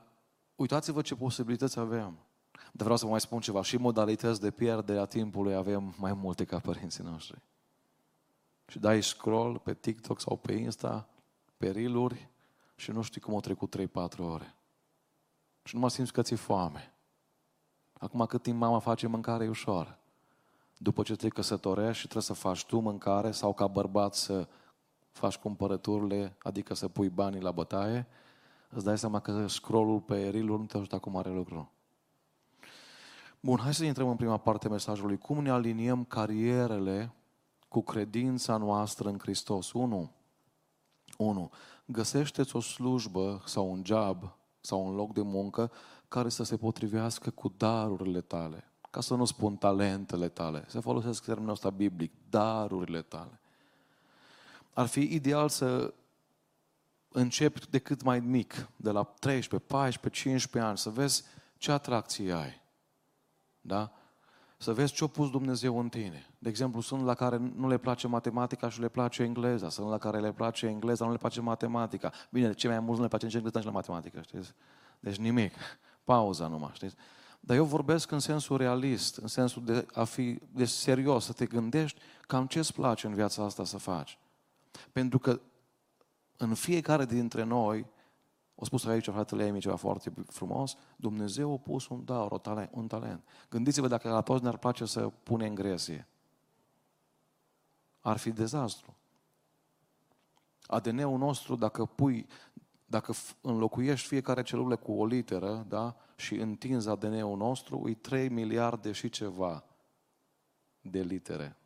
uitați-vă 0.55 1.01
ce 1.01 1.15
posibilități 1.15 1.79
avem. 1.79 2.17
Dar 2.63 2.81
vreau 2.81 2.97
să 2.97 3.05
vă 3.05 3.11
mai 3.11 3.21
spun 3.21 3.39
ceva. 3.39 3.61
Și 3.61 3.77
modalități 3.77 4.41
de 4.41 4.51
pierdere 4.51 4.99
a 4.99 5.05
timpului 5.05 5.55
avem 5.55 5.93
mai 5.97 6.13
multe 6.13 6.45
ca 6.45 6.59
părinții 6.59 7.03
noștri. 7.03 7.41
Și 8.67 8.79
dai 8.79 9.03
scroll 9.03 9.59
pe 9.59 9.73
TikTok 9.73 10.19
sau 10.19 10.37
pe 10.37 10.53
Insta, 10.53 11.09
pe 11.57 11.71
reel 11.71 12.29
și 12.75 12.91
nu 12.91 13.01
știi 13.01 13.21
cum 13.21 13.33
au 13.33 13.39
trecut 13.39 13.75
3-4 13.77 14.17
ore. 14.17 14.55
Și 15.63 15.75
nu 15.75 15.81
mă 15.81 15.89
simți 15.89 16.13
că 16.13 16.21
ți-e 16.21 16.35
foame. 16.35 16.93
Acum 17.93 18.25
cât 18.25 18.41
timp 18.41 18.59
mama 18.59 18.79
face 18.79 19.07
mâncare 19.07 19.43
e 19.43 19.49
ușor. 19.49 19.97
După 20.77 21.03
ce 21.03 21.15
te 21.15 21.27
căsătorești 21.27 21.97
și 21.97 22.01
trebuie 22.07 22.23
să 22.23 22.33
faci 22.33 22.65
tu 22.65 22.79
mâncare 22.79 23.31
sau 23.31 23.53
ca 23.53 23.67
bărbat 23.67 24.13
să 24.13 24.47
faci 25.11 25.37
cumpărăturile, 25.37 26.35
adică 26.43 26.73
să 26.73 26.87
pui 26.87 27.09
banii 27.09 27.41
la 27.41 27.51
bătaie, 27.51 28.07
îți 28.69 28.85
dai 28.85 28.97
seama 28.97 29.19
că 29.19 29.47
scrollul 29.47 29.99
pe 29.99 30.29
reel 30.29 30.45
nu 30.45 30.65
te 30.65 30.77
ajută 30.77 30.99
cu 30.99 31.09
mare 31.09 31.29
lucru. 31.29 31.71
Bun, 33.43 33.59
hai 33.59 33.73
să 33.73 33.83
intrăm 33.83 34.09
în 34.09 34.15
prima 34.15 34.37
parte 34.37 34.67
a 34.67 34.69
mesajului. 34.69 35.17
Cum 35.17 35.41
ne 35.43 35.49
aliniem 35.49 36.03
carierele 36.03 37.13
cu 37.67 37.81
credința 37.81 38.57
noastră 38.57 39.09
în 39.09 39.19
Hristos? 39.19 39.71
1. 39.71 40.11
1. 41.17 41.51
Găsește-ți 41.85 42.55
o 42.55 42.59
slujbă 42.59 43.41
sau 43.45 43.71
un 43.71 43.81
job 43.85 44.35
sau 44.59 44.87
un 44.87 44.95
loc 44.95 45.13
de 45.13 45.21
muncă 45.21 45.71
care 46.07 46.29
să 46.29 46.43
se 46.43 46.57
potrivească 46.57 47.29
cu 47.29 47.53
darurile 47.57 48.21
tale. 48.21 48.71
Ca 48.91 49.01
să 49.01 49.15
nu 49.15 49.25
spun 49.25 49.55
talentele 49.55 50.29
tale. 50.29 50.65
Se 50.67 50.79
folosesc 50.79 51.23
termenul 51.23 51.51
ăsta 51.51 51.69
biblic. 51.69 52.11
Darurile 52.29 53.01
tale. 53.01 53.39
Ar 54.73 54.85
fi 54.85 54.99
ideal 54.99 55.49
să 55.49 55.93
începi 57.11 57.69
de 57.69 57.79
cât 57.79 58.01
mai 58.01 58.19
mic, 58.19 58.69
de 58.75 58.91
la 58.91 59.03
13, 59.03 59.67
14, 59.67 60.21
15 60.21 60.69
ani, 60.69 60.77
să 60.77 60.89
vezi 60.89 61.23
ce 61.57 61.71
atracție 61.71 62.33
ai. 62.33 62.60
Da? 63.61 63.91
Să 64.57 64.73
vezi 64.73 64.93
ce 64.93 65.03
a 65.03 65.07
pus 65.07 65.29
Dumnezeu 65.29 65.79
în 65.79 65.89
tine. 65.89 66.29
De 66.39 66.49
exemplu, 66.49 66.81
sunt 66.81 67.03
la 67.03 67.13
care 67.13 67.37
nu 67.37 67.67
le 67.67 67.77
place 67.77 68.07
matematica 68.07 68.69
și 68.69 68.79
le 68.79 68.87
place 68.87 69.23
engleza. 69.23 69.69
Sunt 69.69 69.89
la 69.89 69.97
care 69.97 70.19
le 70.19 70.31
place 70.31 70.67
engleza, 70.67 71.05
nu 71.05 71.11
le 71.11 71.17
place 71.17 71.41
matematica. 71.41 72.11
Bine, 72.29 72.53
ce 72.53 72.67
mai 72.67 72.79
mulți 72.79 72.95
nu 72.95 73.01
le 73.01 73.07
place 73.07 73.25
nici 73.25 73.35
engleza, 73.35 73.57
nici 73.57 73.67
la 73.67 73.73
matematică, 73.73 74.21
știți? 74.21 74.53
Deci 74.99 75.17
nimic. 75.17 75.53
Pauza 76.03 76.47
numai, 76.47 76.71
știți? 76.73 76.95
Dar 77.39 77.57
eu 77.57 77.65
vorbesc 77.65 78.11
în 78.11 78.19
sensul 78.19 78.57
realist, 78.57 79.17
în 79.17 79.27
sensul 79.27 79.63
de 79.65 79.85
a 79.93 80.03
fi 80.03 80.39
de 80.51 80.65
serios, 80.65 81.25
să 81.25 81.33
te 81.33 81.45
gândești 81.45 81.99
cam 82.27 82.47
ce 82.47 82.59
îți 82.59 82.73
place 82.73 83.07
în 83.07 83.13
viața 83.13 83.43
asta 83.43 83.63
să 83.63 83.77
faci. 83.77 84.19
Pentru 84.91 85.19
că 85.19 85.39
în 86.37 86.53
fiecare 86.53 87.05
dintre 87.05 87.43
noi, 87.43 87.85
o 88.61 88.65
spus 88.65 88.85
aici 88.85 89.09
fratele 89.09 89.45
Emi 89.45 89.59
ceva 89.59 89.75
foarte 89.75 90.13
frumos, 90.27 90.77
Dumnezeu 90.95 91.53
a 91.53 91.57
pus 91.57 91.87
un 91.87 92.05
dar, 92.05 92.41
un 92.71 92.87
talent. 92.87 93.23
Gândiți-vă 93.49 93.87
dacă 93.87 94.09
la 94.09 94.21
toți 94.21 94.43
ne-ar 94.43 94.57
place 94.57 94.85
să 94.85 95.11
pune 95.23 95.47
în 95.47 95.55
gresie. 95.55 96.07
Ar 97.99 98.17
fi 98.17 98.31
dezastru. 98.31 98.95
ADN-ul 100.65 101.17
nostru, 101.17 101.55
dacă 101.55 101.85
pui, 101.85 102.27
dacă 102.85 103.13
înlocuiești 103.41 104.07
fiecare 104.07 104.43
celulă 104.43 104.75
cu 104.75 104.91
o 104.91 105.05
literă, 105.05 105.65
da, 105.67 105.95
și 106.15 106.35
întinzi 106.35 106.89
ADN-ul 106.89 107.37
nostru, 107.37 107.89
e 107.89 107.93
3 107.93 108.29
miliarde 108.29 108.91
și 108.91 109.09
ceva 109.09 109.63
de 110.81 111.01
litere. 111.01 111.57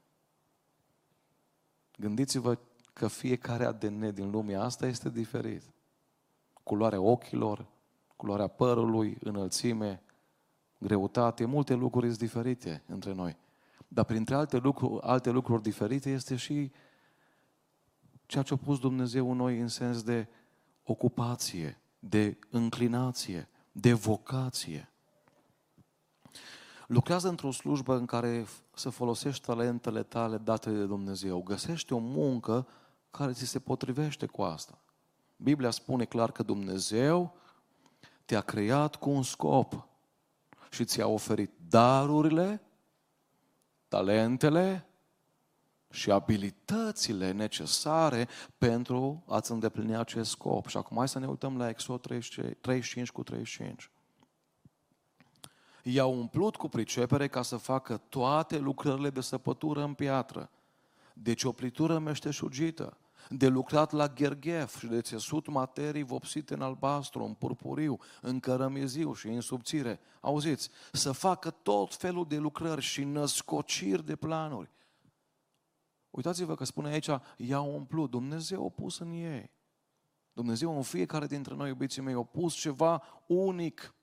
Gândiți-vă 1.98 2.58
că 2.94 3.08
fiecare 3.08 3.66
ADN 3.66 4.14
din 4.14 4.30
lumea 4.30 4.62
asta 4.62 4.88
este 4.88 5.10
diferit. 5.10 5.75
Culoarea 6.66 7.02
ochilor, 7.02 7.66
culoarea 8.16 8.48
părului, 8.48 9.18
înălțime, 9.24 10.02
greutate, 10.78 11.46
multe 11.46 11.74
lucruri 11.74 12.06
sunt 12.06 12.18
diferite 12.18 12.84
între 12.88 13.14
noi. 13.14 13.38
Dar 13.88 14.06
printre 14.06 14.36
alte 14.36 14.58
lucruri, 14.58 15.02
alte 15.02 15.30
lucruri 15.30 15.62
diferite 15.62 16.10
este 16.10 16.36
și 16.36 16.72
ceea 18.26 18.44
ce 18.44 18.54
a 18.54 18.58
pus 18.58 18.80
Dumnezeu 18.80 19.32
în 19.32 19.38
noi 19.38 19.60
în 19.60 19.68
sens 19.68 20.04
de 20.04 20.28
ocupație, 20.84 21.80
de 22.00 22.38
înclinație, 22.50 23.50
de 23.72 23.94
vocație. 23.94 24.90
Lucrează 26.88 27.28
într-o 27.28 27.52
slujbă 27.52 27.96
în 27.96 28.06
care 28.06 28.46
să 28.74 28.90
folosești 28.90 29.46
talentele 29.46 30.04
tale 30.04 30.38
date 30.38 30.70
de 30.70 30.86
Dumnezeu. 30.86 31.42
Găsește 31.42 31.94
o 31.94 31.98
muncă 31.98 32.68
care 33.12 33.32
ți 33.32 33.46
se 33.46 33.60
potrivește 33.60 34.26
cu 34.26 34.42
asta. 34.42 34.80
Biblia 35.36 35.70
spune 35.70 36.06
clar 36.06 36.32
că 36.32 36.44
Dumnezeu 36.44 37.36
te-a 38.26 38.42
creat 38.42 38.96
cu 38.96 39.10
un 39.10 39.24
scop 39.24 39.88
și 40.70 40.86
ți-a 40.86 41.08
oferit 41.08 41.52
darurile, 41.68 42.62
talentele 43.88 44.86
și 45.92 46.12
abilitățile 46.12 47.32
necesare 47.32 48.28
pentru 48.58 49.24
a-ți 49.28 49.52
îndeplini 49.52 49.96
acest 49.96 50.30
scop. 50.30 50.68
Și 50.68 50.78
acum 50.78 50.98
hai 50.98 51.08
să 51.08 51.20
ne 51.20 51.28
uităm 51.28 51.58
la 51.58 51.70
Exod 51.70 52.02
35 52.02 53.12
cu 53.12 53.24
35. 53.24 53.92
I-a 55.84 56.06
umplut 56.06 56.56
cu 56.56 56.70
pricepere 56.70 57.28
ca 57.28 57.42
să 57.42 57.58
facă 57.58 57.98
toate 57.98 58.58
lucrările 58.58 59.10
de 59.10 59.22
săpătură 59.22 59.84
în 59.84 59.94
piatră. 59.94 60.50
Deci 61.14 61.44
o 61.44 61.52
plitură 61.52 61.98
meșteșugită, 61.98 62.98
de 63.30 63.48
lucrat 63.48 63.92
la 63.92 64.08
gherghef 64.08 64.80
și 64.80 64.88
de 64.88 65.02
țesut 65.02 65.48
materii 65.48 66.04
vopsite 66.04 66.54
în 66.54 66.62
albastru, 66.62 67.24
în 67.24 67.34
purpuriu, 67.34 67.98
în 68.22 68.40
cărămiziu 68.40 69.14
și 69.14 69.28
în 69.28 69.42
subțire. 69.42 70.00
Auziți, 70.20 70.70
să 70.92 71.12
facă 71.12 71.50
tot 71.50 71.96
felul 71.96 72.26
de 72.28 72.38
lucrări 72.38 72.82
și 72.82 73.04
născociri 73.04 74.06
de 74.06 74.16
planuri. 74.16 74.72
Uitați-vă 76.10 76.56
că 76.56 76.64
spune 76.64 76.90
aici, 76.90 77.10
i-au 77.38 77.76
umplut. 77.76 78.10
Dumnezeu 78.10 78.66
a 78.66 78.70
pus 78.70 79.00
în 79.00 79.12
ei. 79.12 79.52
Dumnezeu 80.34 80.76
în 80.76 80.82
fiecare 80.82 81.26
dintre 81.26 81.56
noi, 81.56 81.68
iubiții 81.68 82.02
mei, 82.02 82.14
a 82.14 82.24
pus 82.24 82.54
ceva 82.54 83.04
unic. 83.28 83.96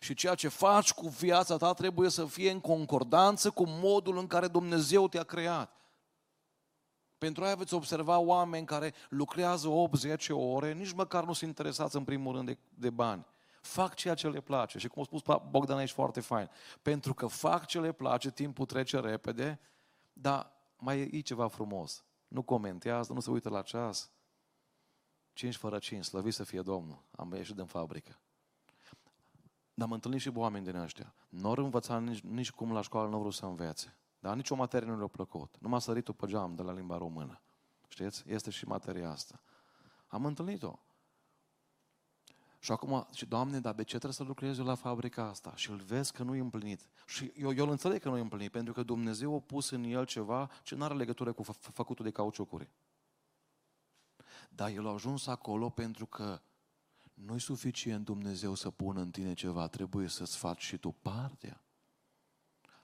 Și 0.00 0.14
ceea 0.14 0.34
ce 0.34 0.48
faci 0.48 0.92
cu 0.92 1.08
viața 1.08 1.56
ta 1.56 1.72
trebuie 1.72 2.10
să 2.10 2.24
fie 2.24 2.50
în 2.50 2.60
concordanță 2.60 3.50
cu 3.50 3.64
modul 3.66 4.18
în 4.18 4.26
care 4.26 4.48
Dumnezeu 4.48 5.08
te-a 5.08 5.22
creat. 5.22 5.77
Pentru 7.18 7.44
aia 7.44 7.54
veți 7.54 7.74
observa 7.74 8.18
oameni 8.18 8.66
care 8.66 8.94
lucrează 9.08 9.68
8-10 9.68 10.28
ore, 10.30 10.72
nici 10.72 10.92
măcar 10.92 11.24
nu 11.24 11.32
sunt 11.32 11.48
interesați 11.48 11.96
în 11.96 12.04
primul 12.04 12.34
rând 12.34 12.46
de, 12.46 12.58
de 12.74 12.90
bani. 12.90 13.26
Fac 13.60 13.94
ceea 13.94 14.14
ce 14.14 14.28
le 14.28 14.40
place. 14.40 14.78
Și 14.78 14.88
cum 14.88 15.02
a 15.02 15.04
spus 15.04 15.22
Bogdan 15.50 15.76
aici 15.76 15.90
foarte 15.90 16.20
fain. 16.20 16.50
Pentru 16.82 17.14
că 17.14 17.26
fac 17.26 17.66
ce 17.66 17.80
le 17.80 17.92
place, 17.92 18.30
timpul 18.30 18.66
trece 18.66 19.00
repede, 19.00 19.60
dar 20.12 20.52
mai 20.76 21.00
e 21.00 21.20
ceva 21.20 21.48
frumos. 21.48 22.04
Nu 22.28 22.42
comentează, 22.42 23.12
nu 23.12 23.20
se 23.20 23.30
uită 23.30 23.48
la 23.48 23.62
ceas. 23.62 24.10
5 25.32 25.56
fără 25.56 25.78
5, 25.78 26.04
slăvit 26.04 26.34
să 26.34 26.44
fie 26.44 26.60
Domnul. 26.60 27.02
Am 27.16 27.32
ieșit 27.34 27.54
din 27.54 27.66
fabrică. 27.66 28.18
Dar 29.74 29.86
am 29.86 29.92
întâlnit 29.92 30.20
și 30.20 30.30
oameni 30.34 30.64
din 30.64 30.76
ăștia. 30.76 31.14
Nu 31.28 31.48
au 31.48 31.54
învățat 31.56 32.02
nici, 32.02 32.20
nici 32.20 32.50
cum 32.50 32.72
la 32.72 32.80
școală, 32.80 33.08
nu 33.08 33.14
au 33.14 33.20
vrut 33.20 33.34
să 33.34 33.46
învețe. 33.46 33.96
Dar 34.18 34.36
nicio 34.36 34.54
materie 34.54 34.88
nu 34.88 34.98
le-a 34.98 35.06
plăcut. 35.06 35.56
Nu 35.60 35.68
m-a 35.68 35.78
sărit 35.78 36.10
pe 36.10 36.26
geam 36.26 36.54
de 36.54 36.62
la 36.62 36.72
limba 36.72 36.96
română. 36.96 37.40
Știți? 37.88 38.24
Este 38.26 38.50
și 38.50 38.66
materia 38.66 39.10
asta. 39.10 39.40
Am 40.06 40.24
întâlnit-o. 40.24 40.78
Și 42.60 42.72
acum, 42.72 43.06
și 43.12 43.26
Doamne, 43.26 43.60
dar 43.60 43.74
de 43.74 43.82
ce 43.82 43.88
trebuie 43.88 44.12
să 44.12 44.22
lucrez 44.22 44.58
eu 44.58 44.64
la 44.64 44.74
fabrica 44.74 45.28
asta? 45.28 45.52
Și 45.56 45.70
îl 45.70 45.76
vezi 45.76 46.12
că 46.12 46.22
nu 46.22 46.34
e 46.34 46.40
împlinit. 46.40 46.88
Și 47.06 47.32
eu, 47.36 47.52
eu 47.52 47.64
îl 47.64 47.70
înțeleg 47.70 48.00
că 48.00 48.08
nu 48.08 48.16
e 48.16 48.20
împlinit, 48.20 48.50
pentru 48.50 48.72
că 48.72 48.82
Dumnezeu 48.82 49.34
a 49.34 49.40
pus 49.40 49.70
în 49.70 49.84
el 49.84 50.06
ceva 50.06 50.50
ce 50.62 50.74
nu 50.74 50.84
are 50.84 50.94
legătură 50.94 51.32
cu 51.32 51.42
făcutul 51.42 52.04
de 52.04 52.10
cauciucuri. 52.10 52.70
Dar 54.48 54.70
el 54.70 54.86
a 54.86 54.92
ajuns 54.92 55.26
acolo 55.26 55.70
pentru 55.70 56.06
că 56.06 56.40
nu 57.14 57.34
e 57.34 57.38
suficient 57.38 58.04
Dumnezeu 58.04 58.54
să 58.54 58.70
pună 58.70 59.00
în 59.00 59.10
tine 59.10 59.32
ceva, 59.32 59.66
trebuie 59.66 60.08
să-ți 60.08 60.36
faci 60.36 60.62
și 60.62 60.76
tu 60.76 60.90
partea. 60.90 61.62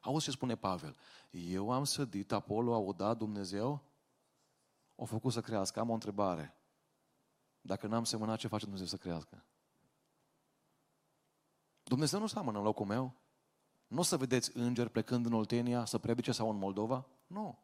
Auzi 0.04 0.24
ce 0.24 0.30
spune 0.30 0.56
Pavel. 0.56 0.96
Eu 1.30 1.70
am 1.70 1.84
sădit, 1.84 2.32
Apollo 2.32 2.74
a 2.74 2.78
udat, 2.78 3.16
Dumnezeu 3.16 3.82
o 4.94 5.04
făcut 5.04 5.32
să 5.32 5.40
crească. 5.40 5.80
Am 5.80 5.90
o 5.90 5.92
întrebare. 5.92 6.56
Dacă 7.60 7.86
n-am 7.86 8.04
semănat, 8.04 8.38
ce 8.38 8.48
face 8.48 8.64
Dumnezeu 8.64 8.86
să 8.86 8.96
crească? 8.96 9.44
Dumnezeu 11.82 12.20
nu 12.20 12.26
seamănă 12.26 12.58
în 12.58 12.64
locul 12.64 12.86
meu. 12.86 13.14
Nu 13.86 13.98
o 13.98 14.02
să 14.02 14.16
vedeți 14.16 14.56
îngeri 14.56 14.90
plecând 14.90 15.26
în 15.26 15.32
Oltenia 15.32 15.84
să 15.84 15.98
predice 15.98 16.32
sau 16.32 16.50
în 16.50 16.56
Moldova? 16.56 17.06
Nu. 17.26 17.58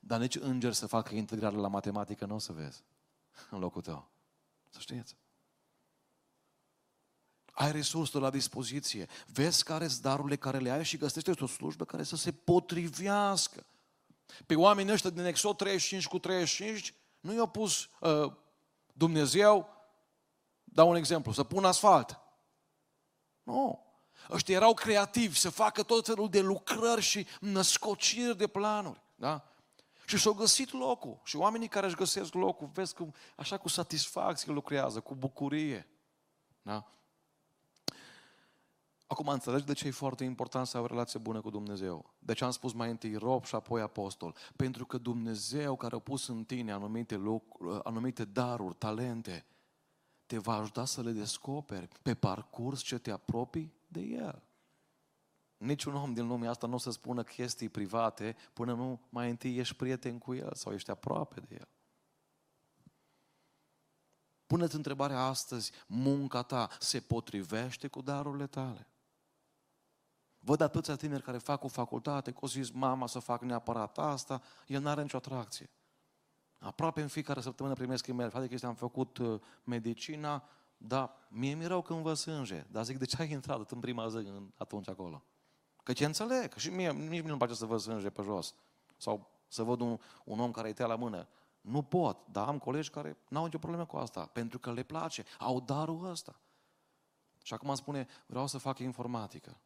Dar 0.00 0.20
nici 0.20 0.36
îngeri 0.36 0.74
să 0.74 0.86
facă 0.86 1.14
integrare 1.14 1.56
la 1.56 1.68
matematică 1.68 2.26
nu 2.26 2.34
o 2.34 2.38
să 2.38 2.52
vezi 2.52 2.84
în 3.50 3.58
locul 3.58 3.82
tău. 3.82 4.08
Să 4.68 4.80
știți. 4.80 5.16
Ai 7.58 7.72
resursul 7.72 8.20
la 8.20 8.30
dispoziție. 8.30 9.08
Vezi 9.26 9.64
care 9.64 9.88
sunt 9.88 10.02
darurile 10.02 10.36
care 10.36 10.58
le 10.58 10.70
ai 10.70 10.84
și 10.84 10.96
găsește 10.96 11.30
o 11.40 11.46
slujbă 11.46 11.84
care 11.84 12.02
să 12.02 12.16
se 12.16 12.32
potrivească 12.32 13.66
Pe 14.46 14.54
oamenii 14.54 14.92
ăștia 14.92 15.10
din 15.10 15.24
Exod 15.24 15.56
35 15.56 16.06
cu 16.06 16.18
35 16.18 16.94
nu 17.20 17.34
i-a 17.34 17.46
pus 17.46 17.88
uh, 18.00 18.32
Dumnezeu, 18.92 19.68
dau 20.64 20.88
un 20.88 20.96
exemplu, 20.96 21.32
să 21.32 21.44
pună 21.44 21.66
asfalt. 21.66 22.20
Nu. 23.42 23.86
Ăștia 24.30 24.54
erau 24.54 24.74
creativi 24.74 25.38
să 25.38 25.50
facă 25.50 25.82
tot 25.82 26.06
felul 26.06 26.28
de 26.28 26.40
lucrări 26.40 27.00
și 27.00 27.26
născociri 27.40 28.36
de 28.36 28.46
planuri. 28.46 29.02
Da? 29.14 29.48
Și 30.06 30.18
s-au 30.18 30.32
găsit 30.32 30.72
locul. 30.72 31.20
Și 31.24 31.36
oamenii 31.36 31.68
care 31.68 31.86
își 31.86 31.94
găsesc 31.94 32.32
locul, 32.34 32.70
vezi 32.72 32.94
cum, 32.94 33.14
așa 33.36 33.58
cu 33.58 33.68
satisfacție 33.68 34.52
lucrează, 34.52 35.00
cu 35.00 35.14
bucurie. 35.14 35.88
Da? 36.62 36.86
Acum 39.08 39.28
înțelegi 39.28 39.64
de 39.64 39.72
ce 39.72 39.86
e 39.86 39.90
foarte 39.90 40.24
important 40.24 40.66
să 40.66 40.76
ai 40.76 40.82
o 40.82 40.86
relație 40.86 41.18
bună 41.18 41.40
cu 41.40 41.50
Dumnezeu. 41.50 42.14
De 42.18 42.32
ce 42.32 42.44
am 42.44 42.50
spus 42.50 42.72
mai 42.72 42.90
întâi 42.90 43.16
rob 43.16 43.44
și 43.44 43.54
apoi 43.54 43.80
apostol? 43.80 44.34
Pentru 44.56 44.86
că 44.86 44.98
Dumnezeu 44.98 45.76
care 45.76 45.94
a 45.94 45.98
pus 45.98 46.28
în 46.28 46.44
tine 46.44 46.72
anumite, 46.72 47.16
loc, 47.16 47.42
anumite 47.82 48.24
daruri, 48.24 48.74
talente, 48.74 49.44
te 50.26 50.38
va 50.38 50.54
ajuta 50.54 50.84
să 50.84 51.02
le 51.02 51.10
descoperi 51.10 51.88
pe 52.02 52.14
parcurs 52.14 52.82
ce 52.82 52.98
te 52.98 53.10
apropii 53.10 53.72
de 53.86 54.00
El. 54.00 54.42
Niciun 55.56 55.94
om 55.94 56.12
din 56.12 56.26
lumea 56.26 56.50
asta 56.50 56.66
nu 56.66 56.74
o 56.74 56.78
să 56.78 56.90
spună 56.90 57.22
chestii 57.22 57.68
private 57.68 58.36
până 58.52 58.74
nu 58.74 59.00
mai 59.08 59.30
întâi 59.30 59.56
ești 59.56 59.74
prieten 59.74 60.18
cu 60.18 60.34
El 60.34 60.54
sau 60.54 60.72
ești 60.72 60.90
aproape 60.90 61.40
de 61.40 61.54
El. 61.58 61.68
Pune-ți 64.46 64.74
întrebarea 64.74 65.20
astăzi, 65.20 65.72
munca 65.86 66.42
ta 66.42 66.68
se 66.78 67.00
potrivește 67.00 67.88
cu 67.88 68.00
darurile 68.00 68.46
tale? 68.46 68.86
Văd 70.48 70.60
atâția 70.60 70.96
tineri 70.96 71.22
care 71.22 71.38
fac 71.38 71.64
o 71.64 71.68
facultate, 71.68 72.32
că 72.32 72.38
o 72.40 72.46
zis 72.46 72.70
mama 72.70 73.06
să 73.06 73.18
fac 73.18 73.42
neapărat 73.42 73.98
asta, 73.98 74.42
el 74.66 74.80
nu 74.80 74.88
are 74.88 75.02
nicio 75.02 75.16
atracție. 75.16 75.70
Aproape 76.58 77.00
în 77.00 77.08
fiecare 77.08 77.40
săptămână 77.40 77.74
primesc 77.74 78.06
e-mail, 78.06 78.30
frate 78.30 78.48
că 78.48 78.66
am 78.66 78.74
făcut 78.74 79.18
uh, 79.18 79.40
medicina, 79.64 80.48
dar 80.76 81.10
mie 81.28 81.54
mi 81.54 81.66
rău 81.66 81.82
când 81.82 82.02
vă 82.02 82.14
sânge. 82.14 82.66
Dar 82.70 82.84
zic, 82.84 82.98
de 82.98 83.04
ce 83.04 83.16
ai 83.22 83.30
intrat 83.30 83.70
în 83.70 83.80
prima 83.80 84.08
zi 84.08 84.32
atunci 84.56 84.88
acolo? 84.88 85.22
Că 85.82 85.92
ce 85.92 86.04
înțeleg, 86.04 86.54
și 86.54 86.70
mie 86.70 86.92
nici 86.92 87.22
nu-mi 87.22 87.38
place 87.38 87.54
să 87.54 87.66
văd 87.66 87.80
sânge 87.80 88.10
pe 88.10 88.22
jos. 88.22 88.54
Sau 88.96 89.30
să 89.48 89.62
văd 89.62 89.80
un, 89.80 89.98
un 90.24 90.40
om 90.40 90.50
care 90.50 90.68
îi 90.68 90.86
la 90.86 90.96
mână. 90.96 91.28
Nu 91.60 91.82
pot, 91.82 92.18
dar 92.30 92.48
am 92.48 92.58
colegi 92.58 92.90
care 92.90 93.18
n-au 93.28 93.44
nicio 93.44 93.58
problemă 93.58 93.86
cu 93.86 93.96
asta, 93.96 94.26
pentru 94.26 94.58
că 94.58 94.72
le 94.72 94.82
place, 94.82 95.24
au 95.38 95.60
darul 95.60 96.04
ăsta. 96.04 96.40
Și 97.42 97.54
acum 97.54 97.74
spune, 97.74 98.06
vreau 98.26 98.46
să 98.46 98.58
fac 98.58 98.78
informatică. 98.78 99.60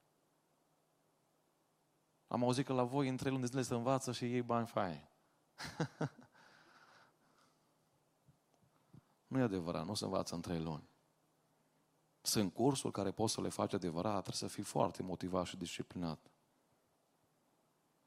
Am 2.33 2.43
auzit 2.43 2.67
că 2.67 2.73
la 2.73 2.83
voi 2.83 3.09
în 3.09 3.17
trei 3.17 3.31
luni 3.31 3.43
de 3.43 3.49
zile 3.49 3.63
se 3.63 3.75
învață 3.75 4.13
și 4.13 4.25
ei 4.25 4.43
bani 4.43 4.67
fain. 4.67 5.09
nu 9.27 9.39
e 9.39 9.43
adevărat, 9.43 9.87
nu 9.87 9.95
se 9.95 10.05
învață 10.05 10.35
în 10.35 10.41
trei 10.41 10.61
luni. 10.61 10.89
Sunt 12.21 12.53
cursuri 12.53 12.93
care 12.93 13.11
poți 13.11 13.33
să 13.33 13.41
le 13.41 13.49
faci 13.49 13.73
adevărat, 13.73 14.13
trebuie 14.13 14.35
să 14.35 14.47
fii 14.47 14.63
foarte 14.63 15.03
motivat 15.03 15.47
și 15.47 15.57
disciplinat. 15.57 16.31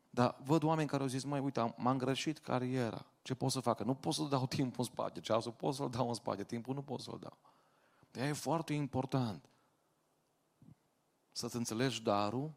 Dar 0.09 0.37
văd 0.43 0.63
oameni 0.63 0.87
care 0.87 1.01
au 1.01 1.07
zis, 1.07 1.23
mai 1.23 1.39
uite, 1.39 1.73
m-am 1.77 1.97
greșit 1.97 2.39
cariera. 2.39 3.05
Ce 3.21 3.33
pot 3.33 3.51
să 3.51 3.59
facă? 3.59 3.83
Nu 3.83 3.95
pot 3.95 4.13
să 4.13 4.23
dau 4.23 4.47
timpul 4.57 4.83
în 4.83 4.93
spate. 4.93 5.19
Ceasul 5.19 5.51
pot 5.51 5.73
să-l 5.73 5.89
dau 5.89 6.07
în 6.07 6.13
spate, 6.13 6.43
timpul 6.43 6.73
nu 6.73 6.81
pot 6.81 6.99
să-l 6.99 7.19
dau. 7.19 7.37
De 8.11 8.27
e 8.27 8.33
foarte 8.33 8.73
important 8.73 9.49
să-ți 11.31 11.55
înțelegi 11.55 12.01
darul 12.01 12.53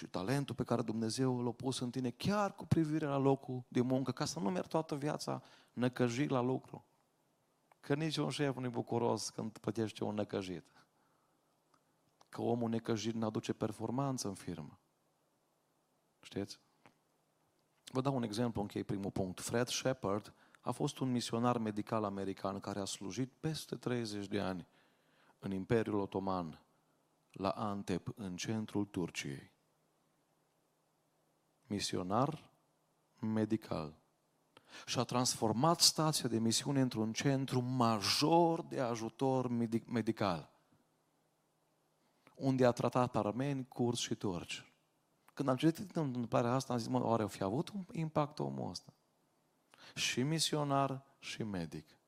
și 0.00 0.06
talentul 0.06 0.54
pe 0.54 0.64
care 0.64 0.82
Dumnezeu 0.82 1.42
l-a 1.42 1.50
pus 1.50 1.80
în 1.80 1.90
tine, 1.90 2.10
chiar 2.10 2.54
cu 2.54 2.66
privire 2.66 3.06
la 3.06 3.16
locul 3.16 3.64
de 3.68 3.80
muncă, 3.80 4.12
ca 4.12 4.24
să 4.24 4.38
nu 4.38 4.50
mergi 4.50 4.68
toată 4.68 4.96
viața 4.96 5.42
năcăjit 5.72 6.30
la 6.30 6.40
lucru. 6.40 6.84
Că 7.80 7.94
nici 7.94 8.16
un 8.16 8.30
șef 8.30 8.56
nu 8.56 8.64
e 8.64 8.68
bucuros 8.68 9.30
când 9.30 9.58
plătește 9.58 10.04
un 10.04 10.14
năcăjit. 10.14 10.64
Că 12.28 12.42
omul 12.42 12.68
necăjit 12.68 13.14
nu 13.14 13.26
aduce 13.26 13.52
performanță 13.52 14.28
în 14.28 14.34
firmă. 14.34 14.78
Știți? 16.20 16.60
Vă 17.92 18.00
dau 18.00 18.16
un 18.16 18.22
exemplu, 18.22 18.60
închei 18.60 18.84
primul 18.84 19.10
punct. 19.10 19.40
Fred 19.40 19.66
Shepard 19.66 20.34
a 20.60 20.70
fost 20.70 20.98
un 20.98 21.10
misionar 21.10 21.58
medical 21.58 22.04
american 22.04 22.60
care 22.60 22.80
a 22.80 22.84
slujit 22.84 23.32
peste 23.40 23.76
30 23.76 24.26
de 24.26 24.40
ani 24.40 24.66
în 25.38 25.50
Imperiul 25.50 25.98
Otoman, 25.98 26.62
la 27.30 27.50
Antep, 27.50 28.08
în 28.14 28.36
centrul 28.36 28.84
Turciei 28.84 29.58
misionar 31.70 32.50
medical. 33.18 33.98
Și 34.86 34.98
a 34.98 35.04
transformat 35.04 35.80
stația 35.80 36.28
de 36.28 36.38
misiune 36.38 36.80
într-un 36.80 37.12
centru 37.12 37.60
major 37.60 38.62
de 38.62 38.80
ajutor 38.80 39.48
medical, 39.86 40.50
unde 42.34 42.66
a 42.66 42.70
tratat 42.70 43.16
armeni, 43.16 43.68
curți 43.68 44.02
și 44.02 44.14
turci. 44.14 44.64
Când 45.34 45.48
am 45.48 45.56
citit 45.56 45.96
întâmplarea 45.96 46.52
asta, 46.52 46.72
am 46.72 46.78
zis, 46.78 46.88
mă, 46.88 47.04
oare 47.04 47.26
fi 47.26 47.42
avut 47.42 47.68
un 47.68 47.84
impact 47.92 48.38
omul 48.38 48.70
ăsta? 48.70 48.92
Și 49.94 50.22
misionar 50.22 51.04
și 51.18 51.42
medic. 51.42 51.98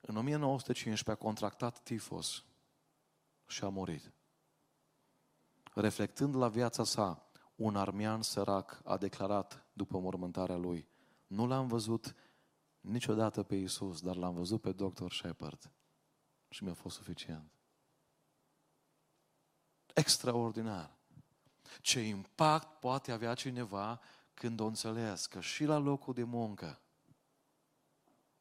În 0.00 0.16
1915 0.16 1.10
a 1.10 1.26
contractat 1.26 1.82
tifos 1.82 2.44
și 3.46 3.64
a 3.64 3.68
murit. 3.68 4.12
Reflectând 5.74 6.34
la 6.34 6.48
viața 6.48 6.84
sa, 6.84 7.29
un 7.60 7.76
armian 7.76 8.22
sărac 8.22 8.80
a 8.84 8.96
declarat 8.96 9.66
după 9.72 9.98
mormântarea 9.98 10.56
lui, 10.56 10.88
nu 11.26 11.46
l-am 11.46 11.66
văzut 11.66 12.14
niciodată 12.80 13.42
pe 13.42 13.54
Isus, 13.54 14.00
dar 14.00 14.16
l-am 14.16 14.34
văzut 14.34 14.60
pe 14.60 14.72
Dr. 14.72 15.12
Shepard 15.12 15.70
și 16.48 16.64
mi-a 16.64 16.74
fost 16.74 16.96
suficient. 16.96 17.50
Extraordinar. 19.94 20.98
Ce 21.80 22.00
impact 22.00 22.78
poate 22.78 23.12
avea 23.12 23.34
cineva 23.34 24.00
când 24.34 24.60
o 24.60 24.66
înțeles 24.66 25.26
că 25.26 25.40
și 25.40 25.64
la 25.64 25.78
locul 25.78 26.14
de 26.14 26.22
muncă 26.22 26.80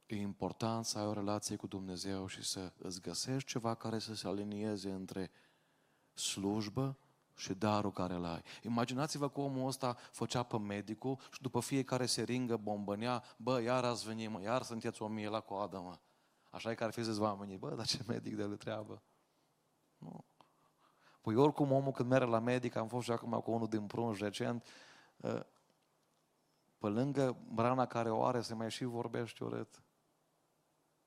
e 0.06 0.16
important 0.16 0.86
să 0.86 0.98
ai 0.98 1.06
o 1.06 1.14
relație 1.14 1.56
cu 1.56 1.68
Dumnezeu 1.68 2.28
și 2.28 2.44
să 2.44 2.74
îți 2.78 3.02
găsești 3.02 3.50
ceva 3.50 3.76
care 3.76 4.00
să 4.00 4.16
se 4.16 4.28
alinieze 4.28 4.92
între 4.92 5.32
slujbă 6.14 6.98
și 7.40 7.54
darul 7.54 7.92
care 7.92 8.14
îl 8.14 8.26
ai. 8.26 8.42
Imaginați-vă 8.62 9.30
că 9.30 9.40
omul 9.40 9.68
ăsta 9.68 9.98
făcea 10.12 10.44
pe 10.44 10.58
medicul 10.58 11.20
și 11.32 11.42
după 11.42 11.60
fiecare 11.60 12.06
seringă 12.06 12.58
bombănea, 12.58 13.24
bă, 13.38 13.62
iar 13.62 13.84
ați 13.84 14.06
venit, 14.06 14.30
mă, 14.30 14.42
iar 14.42 14.62
sunteți 14.62 15.02
o 15.02 15.08
mie 15.08 15.30
la 15.30 15.40
coadă, 15.40 15.80
mă. 15.80 15.98
Așa 16.50 16.72
e 16.72 16.76
că 16.76 16.84
ar 16.84 16.92
fi 16.92 17.04
zis 17.04 17.18
oamenii, 17.18 17.58
bă, 17.58 17.76
dar 17.76 17.86
ce 17.86 18.04
medic 18.08 18.36
de 18.36 18.46
treabă. 18.46 19.02
Nu. 19.98 20.26
Păi 21.22 21.36
oricum 21.36 21.72
omul 21.72 21.92
când 21.92 22.10
merge 22.10 22.26
la 22.26 22.40
medic, 22.40 22.76
am 22.76 22.88
fost 22.88 23.06
și 23.06 23.12
acum 23.12 23.40
cu 23.40 23.52
unul 23.52 23.68
din 23.68 23.86
prunj 23.86 24.20
recent, 24.20 24.68
ă, 25.24 25.46
pe 26.78 26.88
lângă 26.88 27.38
rana 27.56 27.86
care 27.86 28.10
o 28.10 28.24
are, 28.24 28.42
se 28.42 28.54
mai 28.54 28.72
și 28.72 28.84
vorbește 28.84 29.44
urât. 29.44 29.84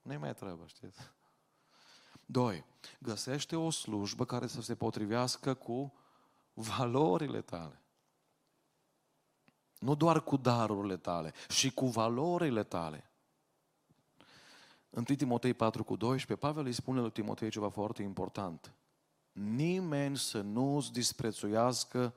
Nu-i 0.02 0.16
mai 0.16 0.34
trebuie, 0.34 0.66
știți? 0.66 1.00
Doi, 2.26 2.64
găsește 2.98 3.56
o 3.56 3.70
slujbă 3.70 4.24
care 4.24 4.46
să 4.46 4.62
se 4.62 4.74
potrivească 4.74 5.54
cu 5.54 5.92
valorile 6.52 7.40
tale. 7.40 7.82
Nu 9.78 9.94
doar 9.94 10.22
cu 10.22 10.36
darurile 10.36 10.96
tale, 10.96 11.32
și 11.48 11.70
cu 11.70 11.86
valorile 11.86 12.62
tale. 12.62 13.10
În 14.90 15.04
Timotei 15.04 15.54
4 15.54 15.84
cu 15.84 15.96
12, 15.96 16.46
Pavel 16.46 16.66
îi 16.66 16.72
spune 16.72 17.00
lui 17.00 17.10
Timotei 17.10 17.50
ceva 17.50 17.68
foarte 17.68 18.02
important. 18.02 18.72
Nimeni 19.32 20.16
să 20.16 20.40
nu-ți 20.40 20.92
disprețuiască 20.92 22.14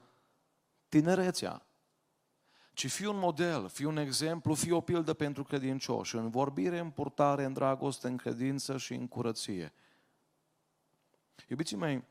tinerețea, 0.90 1.66
ci 2.74 2.92
fii 2.92 3.06
un 3.06 3.18
model, 3.18 3.68
fii 3.68 3.86
un 3.86 3.98
exemplu, 3.98 4.54
fii 4.54 4.72
o 4.72 4.82
pildă 4.82 5.14
pentru 5.14 5.44
credincioși, 5.44 6.16
în 6.16 6.30
vorbire, 6.30 6.80
în 6.80 6.90
purtare, 6.90 7.44
în 7.44 7.54
dragoste, 7.54 8.08
în 8.08 8.18
credință 8.18 8.78
și 8.78 8.94
în 8.94 9.08
curăție. 9.08 9.74
Iubiții 11.48 11.78
mei, 11.78 12.04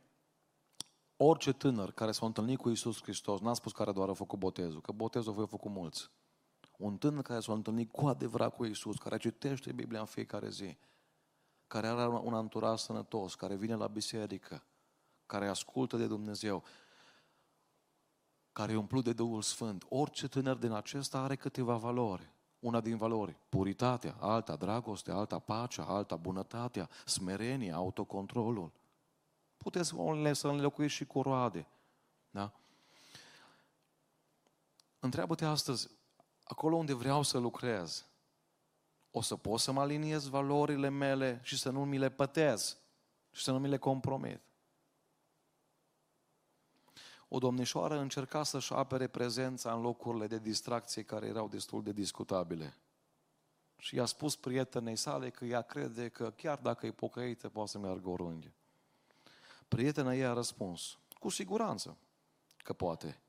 Orice 1.16 1.53
tânăr 1.53 1.92
care 1.92 2.12
s-a 2.12 2.27
întâlnit 2.27 2.59
cu 2.59 2.68
Isus 2.70 3.03
Hristos, 3.03 3.40
n-a 3.40 3.55
spus 3.55 3.72
care 3.72 3.92
doar 3.92 4.09
a 4.09 4.12
făcut 4.12 4.38
botezul, 4.38 4.81
că 4.81 4.92
botezul 4.92 5.33
voi 5.33 5.46
făcut 5.46 5.70
mulți. 5.70 6.11
Un 6.79 6.96
tânăr 6.96 7.22
care 7.22 7.40
s-a 7.40 7.53
întâlnit 7.53 7.90
cu 7.90 8.07
adevărat 8.07 8.55
cu 8.55 8.64
Isus, 8.64 8.96
care 8.96 9.16
citește 9.16 9.72
Biblia 9.72 10.00
în 10.00 10.07
fiecare 10.07 10.48
zi, 10.48 10.77
care 11.66 11.87
are 11.87 12.09
un 12.09 12.35
anturaj 12.35 12.79
sănătos, 12.79 13.35
care 13.35 13.55
vine 13.55 13.74
la 13.74 13.87
biserică, 13.87 14.64
care 15.27 15.48
ascultă 15.48 15.96
de 15.96 16.07
Dumnezeu, 16.07 16.62
care 18.53 18.72
e 18.72 18.77
umplut 18.77 19.05
de 19.05 19.12
Duhul 19.12 19.42
Sfânt. 19.42 19.85
Orice 19.88 20.29
tânăr 20.29 20.57
din 20.57 20.72
acesta 20.72 21.18
are 21.18 21.37
câteva 21.37 21.77
valori. 21.77 22.33
Una 22.59 22.81
din 22.81 22.96
valori, 22.96 23.37
puritatea, 23.48 24.16
alta 24.20 24.57
dragoste, 24.57 25.11
alta 25.11 25.38
pacea, 25.38 25.85
alta 25.85 26.16
bunătatea, 26.16 26.88
smerenia, 27.05 27.74
autocontrolul 27.74 28.72
puteți 29.57 29.95
să 30.33 30.49
înlocuiți 30.49 30.95
și 30.95 31.05
cu 31.05 31.23
roade. 31.23 31.67
Da? 32.31 32.53
întreabă-te 35.05 35.45
astăzi, 35.45 35.90
acolo 36.45 36.77
unde 36.77 36.93
vreau 36.93 37.23
să 37.23 37.38
lucrez, 37.38 38.07
o 39.11 39.21
să 39.21 39.37
pot 39.37 39.61
să 39.61 39.73
mă 39.73 39.81
aliniez 39.81 40.27
valorile 40.27 40.88
mele 40.88 41.40
și 41.43 41.59
să 41.59 41.71
nu 41.71 41.85
mi 41.85 41.99
le 41.99 42.11
pătez 42.11 42.79
și 43.31 43.43
să 43.43 43.51
nu 43.53 43.59
mi 43.59 43.69
le 43.69 43.77
compromit. 43.77 44.40
O 47.29 47.38
domnișoară 47.38 47.99
încerca 47.99 48.43
să-și 48.43 48.73
apere 48.73 49.07
prezența 49.07 49.73
în 49.73 49.81
locurile 49.81 50.27
de 50.27 50.38
distracție 50.38 51.03
care 51.03 51.27
erau 51.27 51.49
destul 51.49 51.83
de 51.83 51.93
discutabile. 51.93 52.77
Și 53.77 53.95
i-a 53.95 54.05
spus 54.05 54.37
prietenei 54.37 54.97
sale 54.97 55.31
că 55.31 55.45
ea 55.45 55.62
crede 55.62 56.09
că 56.09 56.31
chiar 56.31 56.59
dacă 56.59 56.87
e 56.87 56.93
pocăită, 56.93 57.49
poate 57.49 57.71
să 57.71 57.79
meargă 57.79 58.09
oriunde. 58.09 58.55
Prietena 59.75 60.15
ei 60.15 60.25
a 60.25 60.33
răspuns, 60.33 60.99
cu 61.19 61.29
siguranță 61.29 61.97
că 62.57 62.73
poate, 62.73 63.21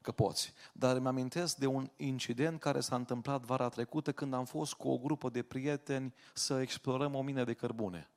că 0.00 0.12
poți. 0.12 0.52
Dar 0.72 0.96
îmi 0.96 1.06
amintesc 1.06 1.56
de 1.56 1.66
un 1.66 1.90
incident 1.96 2.60
care 2.60 2.80
s-a 2.80 2.96
întâmplat 2.96 3.42
vara 3.42 3.68
trecută 3.68 4.12
când 4.12 4.34
am 4.34 4.44
fost 4.44 4.74
cu 4.74 4.88
o 4.88 4.98
grupă 4.98 5.28
de 5.28 5.42
prieteni 5.42 6.14
să 6.34 6.60
explorăm 6.60 7.14
o 7.14 7.22
mină 7.22 7.44
de 7.44 7.54
cărbune. 7.54 8.10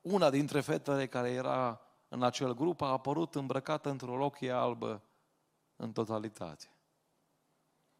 Una 0.00 0.30
dintre 0.30 0.60
fetele 0.60 1.06
care 1.06 1.30
era 1.30 1.80
în 2.08 2.22
acel 2.22 2.54
grup 2.54 2.80
a 2.80 2.90
apărut 2.90 3.34
îmbrăcată 3.34 3.90
într-o 3.90 4.16
rochie 4.16 4.50
albă 4.50 5.02
în 5.76 5.92
totalitate. 5.92 6.76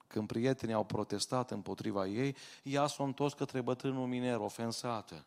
Când 0.07 0.27
prietenii 0.27 0.75
au 0.75 0.85
protestat 0.85 1.51
împotriva 1.51 2.07
ei, 2.07 2.37
ea 2.63 2.87
s-a 2.87 3.05
întors 3.05 3.33
către 3.33 3.61
bătrânul 3.61 4.07
miner, 4.07 4.39
ofensată. 4.39 5.27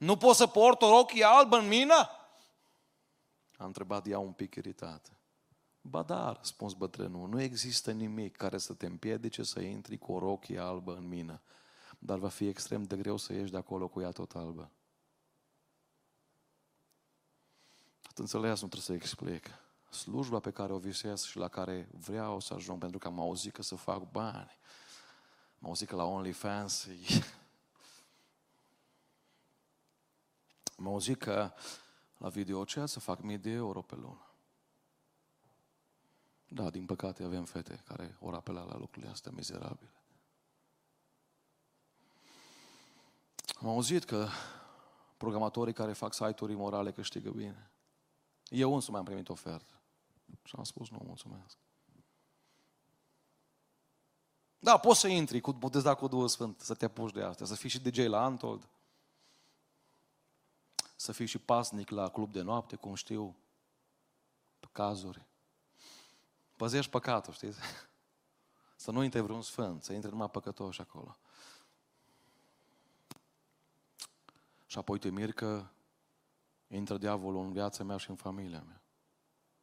Nu 0.00 0.16
pot 0.16 0.36
să 0.36 0.46
port 0.46 0.82
o 0.82 0.88
rochie 0.88 1.24
albă 1.24 1.56
în 1.56 1.68
mină? 1.68 2.08
A 3.56 3.64
întrebat 3.64 4.06
ea 4.06 4.18
un 4.18 4.32
pic 4.32 4.54
iritată. 4.54 5.10
Ba 5.80 6.02
da, 6.02 6.26
a 6.26 6.32
răspuns 6.32 6.72
bătrânul, 6.72 7.28
nu 7.28 7.40
există 7.40 7.90
nimic 7.90 8.36
care 8.36 8.58
să 8.58 8.74
te 8.74 8.86
împiedice 8.86 9.42
să 9.42 9.60
intri 9.60 9.98
cu 9.98 10.12
o 10.12 10.18
rochie 10.18 10.58
albă 10.58 10.96
în 10.96 11.08
mină, 11.08 11.40
dar 11.98 12.18
va 12.18 12.28
fi 12.28 12.46
extrem 12.46 12.82
de 12.82 12.96
greu 12.96 13.16
să 13.16 13.32
ieși 13.32 13.50
de 13.50 13.56
acolo 13.56 13.88
cu 13.88 14.00
ea 14.00 14.10
tot 14.10 14.32
albă. 14.34 14.70
înțeles, 18.14 18.60
nu 18.60 18.68
trebuie 18.68 18.80
să 18.80 18.92
explic. 18.92 19.46
Slujba 19.90 20.38
pe 20.38 20.50
care 20.50 20.72
o 20.72 20.78
visez 20.78 21.24
și 21.24 21.36
la 21.36 21.48
care 21.48 21.88
vreau 21.92 22.40
să 22.40 22.54
ajung, 22.54 22.78
pentru 22.78 22.98
că 22.98 23.06
am 23.06 23.20
auzit 23.20 23.52
că 23.52 23.62
să 23.62 23.74
fac 23.74 24.10
bani. 24.10 24.58
Am 25.62 25.68
auzit 25.68 25.88
că 25.88 25.96
la 25.96 26.04
OnlyFans 26.04 26.86
Am 30.80 30.86
auzit 30.86 31.18
că 31.18 31.52
la 32.16 32.28
videochat 32.28 32.88
să 32.88 33.00
fac 33.00 33.22
mii 33.22 33.38
de 33.38 33.50
euro 33.50 33.82
pe 33.82 33.94
lună. 33.94 34.24
Da, 36.48 36.70
din 36.70 36.86
păcate 36.86 37.22
avem 37.22 37.44
fete 37.44 37.82
care 37.84 38.16
ori 38.20 38.36
apela 38.36 38.62
la 38.62 38.76
lucrurile 38.76 39.10
astea 39.10 39.32
mizerabile. 39.34 39.92
Am 43.60 43.68
auzit 43.68 44.04
că 44.04 44.28
programatorii 45.16 45.72
care 45.72 45.92
fac 45.92 46.14
site-uri 46.14 46.54
morale 46.54 46.92
câștigă 46.92 47.30
bine. 47.30 47.70
Eu 48.48 48.74
însumi 48.74 48.96
am 48.96 49.04
primit 49.04 49.28
ofertă. 49.28 49.80
Și 50.44 50.54
am 50.56 50.64
spus, 50.64 50.90
nu, 50.90 51.02
mulțumesc. 51.04 51.56
Da, 54.58 54.78
poți 54.78 55.00
să 55.00 55.08
intri, 55.08 55.40
cu, 55.40 55.52
puteți 55.52 55.84
da 55.84 55.94
cu 55.94 56.08
Duhul 56.08 56.28
Sfânt, 56.28 56.60
să 56.60 56.74
te 56.74 56.84
apuci 56.84 57.12
de 57.12 57.22
asta, 57.22 57.44
să 57.44 57.54
fii 57.54 57.68
și 57.68 57.80
DJ 57.80 58.06
la 58.06 58.24
Antold, 58.24 58.68
să 61.00 61.12
fii 61.12 61.26
și 61.26 61.38
pasnic 61.38 61.90
la 61.90 62.08
club 62.08 62.32
de 62.32 62.42
noapte, 62.42 62.76
cum 62.76 62.94
știu, 62.94 63.36
pe 64.58 64.68
cazuri. 64.72 65.26
Păzești 66.56 66.90
păcatul, 66.90 67.32
știți? 67.32 67.58
Să 68.76 68.90
nu 68.90 69.02
intre 69.02 69.20
vreun 69.20 69.42
sfânt, 69.42 69.82
să 69.82 69.92
intre 69.92 70.10
numai 70.10 70.30
păcătoși 70.30 70.80
acolo. 70.80 71.16
Și 74.66 74.78
apoi 74.78 74.98
te 74.98 75.10
mir 75.10 75.32
că 75.32 75.66
intră 76.68 76.98
diavolul 76.98 77.44
în 77.44 77.52
viața 77.52 77.84
mea 77.84 77.96
și 77.96 78.10
în 78.10 78.16
familia 78.16 78.62
mea. 78.66 78.82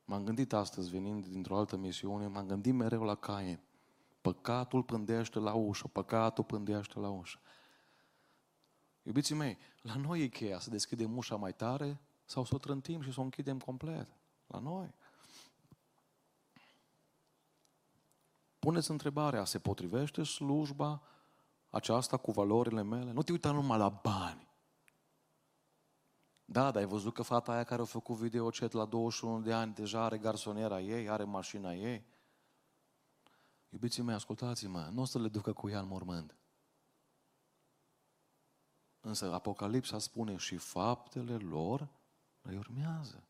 M-am 0.06 0.24
gândit 0.24 0.54
astăzi, 0.54 0.90
venind 0.90 1.26
dintr-o 1.26 1.58
altă 1.58 1.76
misiune, 1.76 2.28
m-am 2.28 2.48
gândit 2.48 2.74
mereu 2.74 3.04
la 3.04 3.16
Cain. 3.16 3.60
Păcatul 4.22 4.84
pândește 4.84 5.40
la 5.40 5.54
ușă, 5.54 5.88
păcatul 5.88 6.44
pândește 6.44 7.00
la 7.00 7.10
ușă. 7.10 7.40
Iubiții 9.08 9.36
mei, 9.36 9.58
la 9.82 9.96
noi 9.96 10.22
e 10.22 10.28
cheia 10.28 10.60
să 10.60 10.70
deschidem 10.70 11.18
ușa 11.18 11.36
mai 11.36 11.54
tare 11.54 12.00
sau 12.26 12.44
să 12.44 12.56
o 12.56 12.58
trântim 12.58 13.02
și 13.02 13.14
să 13.14 13.20
o 13.20 13.24
închidem 13.24 13.60
complet. 13.60 14.08
La 14.48 14.60
noi. 14.60 14.94
Puneți 18.60 18.92
întrebarea, 18.92 19.46
se 19.46 19.60
potrivește 19.60 20.24
slujba 20.24 21.02
aceasta 21.70 22.18
cu 22.18 22.32
valorile 22.32 22.82
mele? 22.82 23.12
Nu 23.12 23.24
te 23.24 23.32
uita 23.32 23.52
numai 23.52 23.78
la 23.78 23.90
bani. 23.90 24.48
Da, 26.46 26.72
dar 26.72 26.82
ai 26.82 26.88
văzut 26.88 27.14
că 27.14 27.22
fata 27.22 27.52
aia 27.52 27.64
care 27.64 27.82
a 27.82 27.86
făcut 27.86 28.16
videochat 28.16 28.72
la 28.72 28.86
21 28.86 29.42
de 29.42 29.54
ani 29.54 29.74
deja 29.74 30.04
are 30.04 30.18
garsoniera 30.18 30.82
ei, 30.82 31.10
are 31.10 31.24
mașina 31.24 31.74
ei? 31.74 32.06
Iubiții 33.70 34.04
mei, 34.04 34.16
ascultați-mă, 34.16 34.90
nu 34.92 35.02
o 35.02 35.06
să 35.06 35.20
le 35.20 35.28
ducă 35.28 35.54
cu 35.54 35.70
ea 35.70 35.80
în 35.80 35.88
mormânt. 35.88 36.36
Însă 39.08 39.34
Apocalipsa 39.34 40.00
spune 40.00 40.38
și 40.38 40.58
faptele 40.58 41.36
lor 41.38 41.88
îi 42.42 42.58
urmează. 42.58 43.24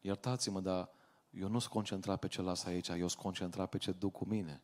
Iertați-mă, 0.00 0.60
dar 0.60 0.90
eu 1.30 1.48
nu 1.48 1.58
sunt 1.58 1.72
concentrat 1.72 2.18
pe 2.18 2.28
ce 2.28 2.42
las 2.42 2.64
aici, 2.64 2.88
eu 2.88 3.08
sunt 3.08 3.22
concentrat 3.22 3.68
pe 3.68 3.78
ce 3.78 3.92
duc 3.92 4.12
cu 4.12 4.24
mine. 4.24 4.62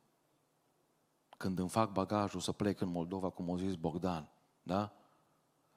Când 1.36 1.58
îmi 1.58 1.68
fac 1.68 1.92
bagajul 1.92 2.40
să 2.40 2.52
plec 2.52 2.80
în 2.80 2.88
Moldova, 2.88 3.30
cum 3.30 3.50
a 3.50 3.56
zis 3.56 3.74
Bogdan, 3.74 4.30
da? 4.62 4.92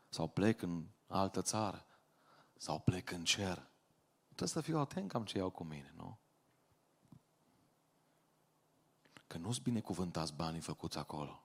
Sau 0.10 0.28
plec 0.28 0.62
în 0.62 0.86
altă 1.08 1.42
țară, 1.42 1.86
sau 2.58 2.80
plec 2.80 3.12
în 3.12 3.24
cer. 3.24 3.70
Trebuie 4.26 4.48
să 4.48 4.62
fiu 4.62 4.80
atent 4.80 5.10
cam 5.12 5.26
ce 5.26 5.38
iau 5.38 5.50
cu 5.50 5.64
mine, 5.64 5.94
nu? 5.96 6.20
Că 9.28 9.38
nu-s 9.38 9.58
binecuvântați 9.58 10.34
banii 10.34 10.62
făcuți 10.62 10.98
acolo. 10.98 11.44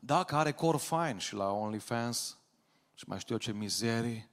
Dacă 0.00 0.36
are 0.36 0.52
cor 0.52 0.76
fain 0.76 1.18
și 1.18 1.34
la 1.34 1.50
OnlyFans 1.50 2.38
și 2.94 3.04
mai 3.08 3.18
știu 3.18 3.34
eu 3.34 3.40
ce 3.40 3.52
mizerii, 3.52 4.30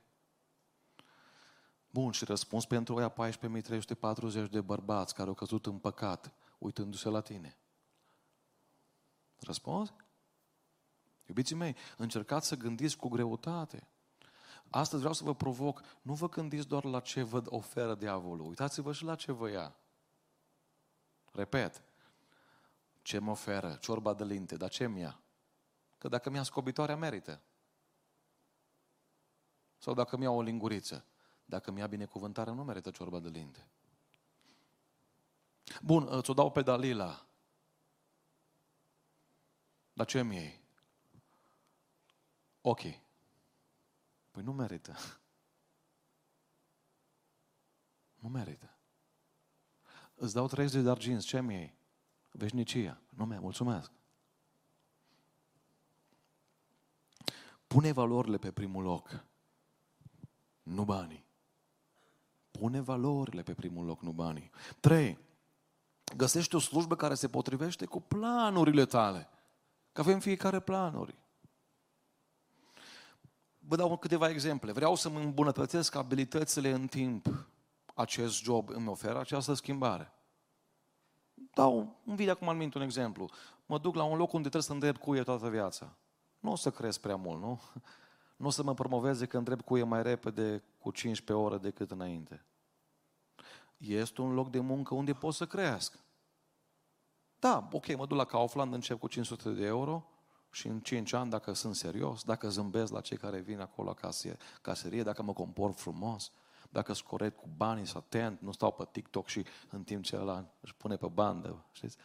Bun, 1.89 2.11
și 2.11 2.25
răspuns 2.25 2.65
pentru 2.65 2.95
oia 2.95 3.13
14.340 3.13 4.49
de 4.49 4.61
bărbați 4.61 5.13
care 5.13 5.27
au 5.27 5.33
căzut 5.33 5.65
în 5.65 5.77
păcat, 5.77 6.33
uitându-se 6.57 7.09
la 7.09 7.21
tine. 7.21 7.57
Răspuns? 9.39 9.93
Iubiții 11.25 11.55
mei, 11.55 11.75
încercați 11.97 12.47
să 12.47 12.55
gândiți 12.55 12.97
cu 12.97 13.07
greutate. 13.07 13.87
Astăzi 14.69 14.99
vreau 14.99 15.13
să 15.13 15.23
vă 15.23 15.35
provoc, 15.35 15.81
nu 16.01 16.13
vă 16.13 16.29
gândiți 16.29 16.67
doar 16.67 16.83
la 16.83 16.99
ce 16.99 17.23
vă 17.23 17.41
oferă 17.45 17.95
diavolul, 17.95 18.47
uitați-vă 18.47 18.93
și 18.93 19.03
la 19.03 19.15
ce 19.15 19.31
vă 19.31 19.49
ia. 19.49 19.75
Repet, 21.31 21.83
ce 23.01 23.19
mă 23.19 23.31
oferă? 23.31 23.77
Ciorba 23.81 24.13
de 24.13 24.23
linte, 24.23 24.55
dar 24.55 24.69
ce 24.69 24.87
mi 24.87 24.99
ia? 24.99 25.19
Că 25.97 26.07
dacă 26.07 26.29
mi-a 26.29 26.43
scobitoarea, 26.43 26.95
merită. 26.95 27.41
Sau 29.77 29.93
dacă 29.93 30.17
mi-a 30.17 30.31
o 30.31 30.41
linguriță. 30.41 31.05
Dacă 31.45 31.71
mi-a 31.71 31.87
binecuvântarea, 31.87 32.53
nu 32.53 32.63
merită 32.63 32.91
ciorba 32.91 33.19
de 33.19 33.29
linte. 33.29 33.67
Bun, 35.81 36.21
ți-o 36.21 36.33
dau 36.33 36.51
pe 36.51 36.61
Dalila. 36.61 37.25
Dar 39.93 40.05
ce 40.05 40.21
mi 40.21 40.35
iei? 40.35 40.61
Ok. 42.61 42.81
Păi 44.31 44.43
nu 44.43 44.53
merită. 44.53 44.95
Nu 48.17 48.29
merită. 48.29 48.77
Îți 50.15 50.33
dau 50.33 50.47
30 50.47 50.83
de 50.83 50.89
arginți, 50.89 51.25
ce 51.25 51.41
mi 51.41 51.53
iei? 51.53 51.77
Veșnicia. 52.31 53.01
Nu 53.09 53.25
mi 53.25 53.39
mulțumesc. 53.39 53.91
Pune 57.67 57.91
valorile 57.91 58.37
pe 58.37 58.51
primul 58.51 58.83
loc, 58.83 59.25
nu 60.63 60.83
banii. 60.83 61.25
Pune 62.51 62.81
valorile 62.81 63.41
pe 63.41 63.53
primul 63.53 63.85
loc, 63.85 64.01
nu 64.01 64.11
banii. 64.11 64.49
Trei, 64.79 65.17
găsește 66.15 66.55
o 66.55 66.59
slujbă 66.59 66.95
care 66.95 67.13
se 67.13 67.27
potrivește 67.27 67.85
cu 67.85 68.01
planurile 68.01 68.85
tale. 68.85 69.29
Că 69.91 70.01
avem 70.01 70.19
fiecare 70.19 70.59
planuri. 70.59 71.17
Vă 73.59 73.75
dau 73.75 73.97
câteva 73.97 74.29
exemple. 74.29 74.71
Vreau 74.71 74.95
să 74.95 75.09
mă 75.09 75.19
îmbunătățesc 75.19 75.95
abilitățile 75.95 76.71
în 76.71 76.87
timp. 76.87 77.47
Acest 77.93 78.43
job 78.43 78.69
îmi 78.69 78.87
oferă 78.87 79.19
această 79.19 79.53
schimbare. 79.53 80.11
Dau 81.53 81.99
un 82.05 82.15
video 82.15 82.33
acum 82.33 82.47
în 82.47 82.71
un 82.75 82.81
exemplu. 82.81 83.29
Mă 83.65 83.77
duc 83.77 83.95
la 83.95 84.03
un 84.03 84.17
loc 84.17 84.33
unde 84.33 84.49
trebuie 84.49 84.61
să 84.61 84.71
îndrept 84.71 84.99
cuie 84.99 85.23
toată 85.23 85.49
viața. 85.49 85.95
Nu 86.39 86.51
o 86.51 86.55
să 86.55 86.71
cresc 86.71 86.99
prea 86.99 87.15
mult, 87.15 87.41
nu? 87.41 87.61
Nu 88.37 88.47
o 88.47 88.49
să 88.49 88.63
mă 88.63 88.73
promoveze 88.73 89.25
că 89.25 89.37
îndrept 89.37 89.65
cuie 89.65 89.83
mai 89.83 90.03
repede 90.03 90.63
cu 90.79 90.91
15 90.91 91.45
ore 91.45 91.57
decât 91.57 91.91
înainte. 91.91 92.45
este 93.77 94.21
un 94.21 94.33
loc 94.33 94.49
de 94.49 94.59
muncă 94.59 94.93
unde 94.93 95.13
pot 95.13 95.33
să 95.33 95.45
crească. 95.45 95.99
Da, 97.39 97.67
ok, 97.71 97.95
mă 97.95 98.05
duc 98.05 98.17
la 98.17 98.25
Kaufland, 98.25 98.73
încep 98.73 98.99
cu 98.99 99.07
500 99.07 99.49
de 99.49 99.65
euro 99.65 100.05
și 100.51 100.67
în 100.67 100.79
5 100.79 101.13
ani, 101.13 101.29
dacă 101.29 101.53
sunt 101.53 101.75
serios, 101.75 102.23
dacă 102.23 102.49
zâmbesc 102.49 102.91
la 102.91 103.01
cei 103.01 103.17
care 103.17 103.39
vin 103.39 103.59
acolo 103.59 103.93
la 103.99 104.11
caserie, 104.61 105.03
dacă 105.03 105.23
mă 105.23 105.33
comport 105.33 105.79
frumos, 105.79 106.31
dacă 106.69 106.93
sunt 106.93 107.07
corect 107.07 107.37
cu 107.37 107.49
banii, 107.55 107.85
sunt 107.85 108.03
atent, 108.03 108.41
nu 108.41 108.51
stau 108.51 108.71
pe 108.71 108.87
TikTok 108.91 109.27
și 109.27 109.45
în 109.69 109.83
timp 109.83 110.03
ce 110.03 110.15
ăla 110.15 110.45
își 110.59 110.75
pune 110.75 110.95
pe 110.95 111.07
bandă, 111.07 111.65
știți? 111.71 111.97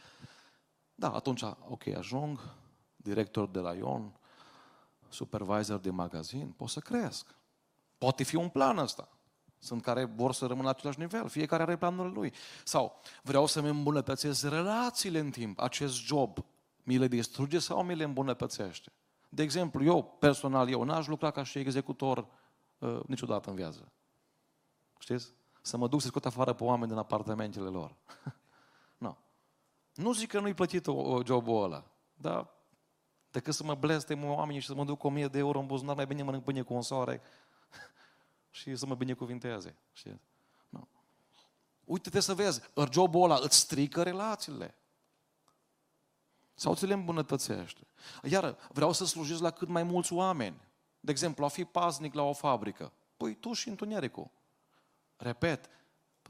Da, 0.95 1.13
atunci, 1.13 1.43
ok, 1.69 1.87
ajung, 1.87 2.55
director 2.97 3.49
de 3.49 3.59
la 3.59 3.75
Ion, 3.75 4.13
supervisor 5.13 5.79
de 5.79 5.91
magazin, 5.91 6.51
pot 6.57 6.69
să 6.69 6.81
cresc. 6.81 7.35
Poate 7.99 8.23
fi 8.23 8.37
un 8.37 8.49
plan 8.49 8.79
ăsta. 8.79 9.09
Sunt 9.59 9.83
care 9.83 10.05
vor 10.05 10.33
să 10.33 10.47
rămână 10.47 10.65
la 10.65 10.71
același 10.71 10.99
nivel. 10.99 11.29
Fiecare 11.29 11.63
are 11.63 11.77
planul 11.77 12.13
lui. 12.13 12.33
Sau 12.65 13.01
vreau 13.23 13.47
să-mi 13.47 13.69
îmbunătățesc 13.69 14.49
relațiile 14.49 15.19
în 15.19 15.31
timp. 15.31 15.61
Acest 15.61 15.95
job 15.95 16.39
mi 16.83 16.99
le 16.99 17.09
distruge 17.09 17.59
sau 17.59 17.83
mi 17.83 17.95
le 17.95 18.05
îmbunătățește? 18.05 18.93
De 19.29 19.43
exemplu, 19.43 19.85
eu, 19.85 20.05
personal, 20.05 20.69
eu 20.69 20.83
n-aș 20.83 21.07
lucra 21.07 21.31
ca 21.31 21.43
și 21.43 21.59
executor 21.59 22.27
uh, 22.79 23.01
niciodată 23.07 23.51
în 23.51 23.57
viață. 23.57 23.93
Știți? 24.99 25.33
Să 25.61 25.77
mă 25.77 25.89
duc 25.89 26.01
să 26.01 26.07
scot 26.07 26.27
afară 26.27 26.53
pe 26.53 26.65
oameni 26.65 26.91
din 26.91 26.99
apartamentele 26.99 27.69
lor. 27.69 27.97
nu. 29.05 29.17
Nu 29.95 30.13
zic 30.13 30.29
că 30.29 30.41
nu-i 30.41 30.55
plătit 30.55 30.87
jobul 31.25 31.63
ăla, 31.63 31.85
dar 32.15 32.49
decât 33.33 33.55
să 33.55 33.65
mă 33.65 33.75
blestem 33.75 34.25
oamenii 34.25 34.61
și 34.61 34.67
să 34.67 34.75
mă 34.75 34.85
duc 34.85 34.99
cu 34.99 35.07
1000 35.07 35.29
de 35.29 35.39
euro 35.39 35.59
în 35.59 35.67
buzunar, 35.67 35.95
mai 35.95 36.07
bine 36.07 36.23
mănânc 36.23 36.45
pâine 36.45 36.63
cu 36.63 36.75
un 36.75 36.83
soare 36.83 37.21
și 38.51 38.77
să 38.77 38.87
mă 38.87 38.95
binecuvinteze. 38.95 39.77
Știți? 39.93 40.21
Nu. 40.69 40.89
Uite-te 41.85 42.21
să 42.21 42.35
vezi, 42.35 42.61
jobul 42.93 43.23
ăla 43.23 43.39
îți 43.43 43.59
strică 43.59 44.03
relațiile. 44.03 44.75
Sau 46.55 46.75
ți 46.75 46.87
le 46.87 46.93
îmbunătățește. 46.93 47.87
Iar 48.23 48.57
vreau 48.73 48.93
să 48.93 49.05
slujesc 49.05 49.41
la 49.41 49.51
cât 49.51 49.69
mai 49.69 49.83
mulți 49.83 50.13
oameni. 50.13 50.61
De 51.01 51.11
exemplu, 51.11 51.45
a 51.45 51.49
fi 51.49 51.65
paznic 51.65 52.15
la 52.15 52.23
o 52.23 52.33
fabrică. 52.33 52.93
Păi 53.17 53.35
tu 53.35 53.53
și 53.53 53.69
întunericul. 53.69 54.31
Repet, 55.17 55.71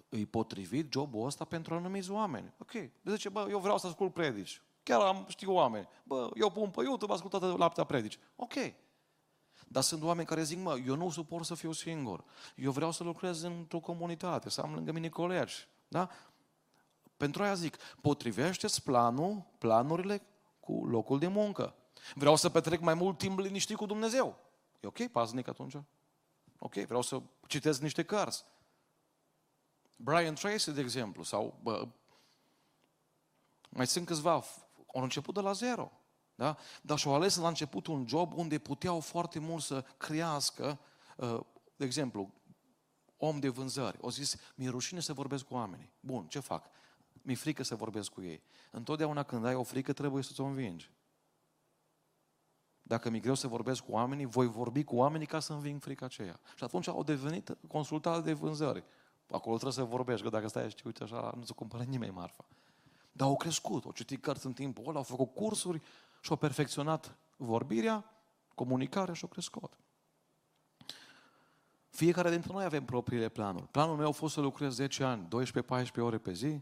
îi 0.09 0.27
potrivit 0.27 0.93
jobul 0.93 1.27
ăsta 1.27 1.45
pentru 1.45 1.75
anumiți 1.75 2.11
oameni. 2.11 2.53
Ok. 2.59 2.71
De 2.73 2.91
zice, 3.11 3.29
bă, 3.29 3.47
eu 3.51 3.59
vreau 3.59 3.79
să 3.79 3.87
ascult 3.87 4.13
predici. 4.13 4.63
Chiar 4.83 5.01
am, 5.01 5.25
știu 5.29 5.53
oameni. 5.53 5.89
Bă, 6.03 6.31
eu 6.35 6.51
pun 6.51 6.71
pe 6.71 6.83
YouTube, 6.83 7.13
ascult 7.13 7.31
toată 7.31 7.55
laptea 7.57 7.85
predici. 7.85 8.19
Ok. 8.37 8.55
Dar 9.69 9.83
sunt 9.83 10.03
oameni 10.03 10.27
care 10.27 10.43
zic, 10.43 10.59
mă, 10.59 10.79
eu 10.87 10.97
nu 10.97 11.11
suport 11.11 11.45
să 11.45 11.55
fiu 11.55 11.73
singur. 11.73 12.25
Eu 12.57 12.71
vreau 12.71 12.91
să 12.91 13.05
lucrez 13.05 13.43
într-o 13.43 13.81
comunitate, 13.81 14.51
să 14.51 14.61
am 14.61 14.75
lângă 14.75 14.93
mine 14.93 15.09
colegi. 15.09 15.69
Da? 15.89 16.11
Pentru 17.17 17.43
aia 17.43 17.55
zic, 17.55 17.77
potrivește-ți 17.77 18.83
planul, 18.83 19.45
planurile 19.59 20.23
cu 20.61 20.87
locul 20.87 21.19
de 21.19 21.27
muncă. 21.27 21.75
Vreau 22.15 22.37
să 22.37 22.49
petrec 22.49 22.81
mai 22.81 22.95
mult 22.95 23.19
timp 23.19 23.39
liniștit 23.39 23.77
cu 23.77 23.87
Dumnezeu. 23.87 24.39
E 24.81 24.87
ok, 24.87 25.07
paznic 25.07 25.49
atunci. 25.49 25.77
Ok, 26.59 26.75
vreau 26.75 27.03
să 27.03 27.23
citesc 27.47 27.81
niște 27.81 28.03
cărți. 28.03 28.45
Brian 29.97 30.35
Tracy, 30.35 30.71
de 30.71 30.81
exemplu, 30.81 31.23
sau 31.23 31.59
bă, 31.63 31.89
mai 33.69 33.87
sunt 33.87 34.07
câțiva, 34.07 34.45
au 34.95 35.03
început 35.03 35.35
de 35.35 35.41
la 35.41 35.53
zero. 35.53 35.93
Da? 36.35 36.57
Dar 36.83 36.99
și-au 36.99 37.15
ales 37.15 37.37
la 37.37 37.49
început 37.49 37.87
un 37.87 38.07
job 38.07 38.33
unde 38.33 38.59
puteau 38.59 39.01
foarte 39.01 39.39
mult 39.39 39.63
să 39.63 39.85
crească, 39.97 40.79
uh, 41.17 41.41
de 41.77 41.85
exemplu, 41.85 42.33
om 43.17 43.39
de 43.39 43.49
vânzări. 43.49 43.99
O 44.01 44.11
zis, 44.11 44.37
mi-e 44.55 44.69
rușine 44.69 45.01
să 45.01 45.13
vorbesc 45.13 45.45
cu 45.45 45.55
oamenii. 45.55 45.93
Bun, 46.01 46.27
ce 46.27 46.39
fac? 46.39 46.71
Mi-e 47.23 47.35
frică 47.35 47.63
să 47.63 47.75
vorbesc 47.75 48.11
cu 48.11 48.23
ei. 48.23 48.43
Întotdeauna 48.71 49.23
când 49.23 49.45
ai 49.45 49.55
o 49.55 49.63
frică, 49.63 49.93
trebuie 49.93 50.23
să-ți 50.23 50.41
o 50.41 50.45
învingi. 50.45 50.91
Dacă 52.83 53.11
mi-e 53.11 53.21
greu 53.21 53.35
să 53.35 53.49
vorbesc 53.49 53.85
cu 53.85 53.93
oamenii, 53.93 54.25
voi 54.25 54.47
vorbi 54.47 54.85
cu 54.85 54.97
oamenii 54.97 55.27
ca 55.27 55.41
să 55.41 55.53
înving 55.53 55.81
frica 55.81 56.05
aceea. 56.05 56.41
Și 56.57 56.65
atunci 56.65 56.89
au 56.89 57.03
devenit 57.03 57.57
consultate 57.69 58.21
de 58.21 58.33
vânzări. 58.33 58.85
Acolo 59.31 59.57
trebuie 59.57 59.85
să 59.85 59.85
vorbești, 59.85 60.23
că 60.23 60.29
dacă 60.29 60.49
stai 60.49 60.71
și 60.71 60.77
uite 60.85 61.03
așa, 61.03 61.33
nu 61.37 61.43
ți 61.43 61.55
cumpără 61.55 61.83
nimeni 61.83 62.13
marfa. 62.13 62.45
Dar 63.13 63.29
au 63.29 63.37
crescut, 63.37 63.85
au 63.85 63.93
citit 63.93 64.23
cărți 64.23 64.47
în 64.47 64.53
timpul 64.53 64.89
ăla, 64.89 64.97
au 64.97 65.03
făcut 65.03 65.35
cursuri 65.35 65.81
și 66.21 66.31
au 66.31 66.37
perfecționat 66.37 67.17
vorbirea, 67.37 68.05
comunicarea 68.55 69.15
și 69.15 69.23
au 69.23 69.29
crescut. 69.29 69.79
Fiecare 71.89 72.31
dintre 72.31 72.53
noi 72.53 72.65
avem 72.65 72.85
propriile 72.85 73.29
planuri. 73.29 73.69
Planul 73.69 73.97
meu 73.97 74.09
a 74.09 74.13
fost 74.13 74.35
să 74.35 74.41
lucrez 74.41 74.75
10 74.75 75.05
ani, 75.05 75.29
12-14 75.89 75.93
ore 75.97 76.19
pe 76.19 76.33
zi, 76.33 76.61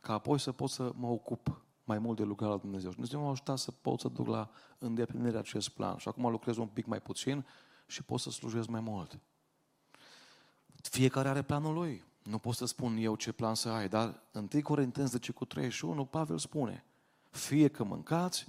ca 0.00 0.12
apoi 0.12 0.38
să 0.38 0.52
pot 0.52 0.70
să 0.70 0.92
mă 0.94 1.06
ocup 1.06 1.62
mai 1.84 1.98
mult 1.98 2.16
de 2.16 2.22
lucrarea 2.22 2.54
la 2.54 2.60
Dumnezeu. 2.60 2.90
Și 2.90 2.94
Dumnezeu 2.94 3.20
m-a 3.20 3.30
ajutat 3.30 3.58
să 3.58 3.70
pot 3.70 4.00
să 4.00 4.08
duc 4.08 4.26
la 4.26 4.50
îndeplinirea 4.78 5.38
acest 5.38 5.68
plan. 5.68 5.96
Și 5.96 6.08
acum 6.08 6.30
lucrez 6.30 6.56
un 6.56 6.66
pic 6.66 6.86
mai 6.86 7.00
puțin 7.00 7.46
și 7.86 8.02
pot 8.02 8.20
să 8.20 8.30
slujesc 8.30 8.68
mai 8.68 8.80
mult. 8.80 9.18
Fiecare 10.82 11.28
are 11.28 11.42
planul 11.42 11.74
lui. 11.74 12.04
Nu 12.24 12.38
pot 12.38 12.54
să 12.54 12.64
spun 12.64 12.96
eu 12.96 13.16
ce 13.16 13.32
plan 13.32 13.54
să 13.54 13.68
ai, 13.68 13.88
dar 13.88 14.22
în 14.30 14.48
1 14.52 14.62
Corinteni 14.62 15.08
10 15.08 15.32
cu 15.32 15.44
31, 15.44 16.04
Pavel 16.04 16.38
spune, 16.38 16.84
fie 17.30 17.68
că 17.68 17.84
mâncați, 17.84 18.46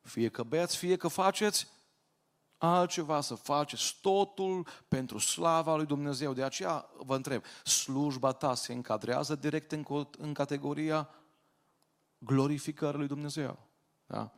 fie 0.00 0.28
că 0.28 0.42
beți, 0.42 0.76
fie 0.76 0.96
că 0.96 1.08
faceți 1.08 1.68
altceva 2.58 3.20
să 3.20 3.34
faceți, 3.34 3.98
totul 4.00 4.66
pentru 4.88 5.18
slava 5.18 5.76
lui 5.76 5.86
Dumnezeu. 5.86 6.32
De 6.32 6.42
aceea 6.42 6.90
vă 6.96 7.14
întreb, 7.14 7.42
slujba 7.64 8.32
ta 8.32 8.54
se 8.54 8.72
încadrează 8.72 9.34
direct 9.34 9.72
în, 9.72 9.84
în 10.18 10.32
categoria 10.32 11.08
glorificării 12.18 12.98
lui 12.98 13.06
Dumnezeu. 13.06 13.58
Da? 14.06 14.32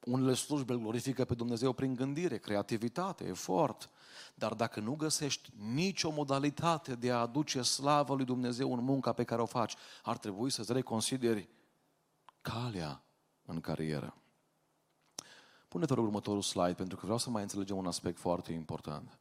Unele 0.00 0.34
slujbe 0.34 0.72
îl 0.72 0.78
glorifică 0.78 1.24
pe 1.24 1.34
Dumnezeu 1.34 1.72
prin 1.72 1.94
gândire, 1.94 2.38
creativitate, 2.38 3.24
efort. 3.24 3.90
Dar 4.34 4.54
dacă 4.54 4.80
nu 4.80 4.94
găsești 4.94 5.50
nicio 5.56 6.10
modalitate 6.10 6.94
de 6.94 7.10
a 7.10 7.20
aduce 7.20 7.62
slavă 7.62 8.14
lui 8.14 8.24
Dumnezeu 8.24 8.72
în 8.72 8.84
munca 8.84 9.12
pe 9.12 9.24
care 9.24 9.42
o 9.42 9.46
faci, 9.46 9.74
ar 10.02 10.18
trebui 10.18 10.50
să-ți 10.50 10.72
reconsideri 10.72 11.48
calea 12.40 13.02
în 13.44 13.60
carieră. 13.60 14.14
Pune-te 15.68 15.94
rog 15.94 16.04
următorul 16.04 16.42
slide, 16.42 16.74
pentru 16.74 16.96
că 16.96 17.02
vreau 17.02 17.18
să 17.18 17.30
mai 17.30 17.42
înțelegem 17.42 17.76
un 17.76 17.86
aspect 17.86 18.18
foarte 18.18 18.52
important. 18.52 19.18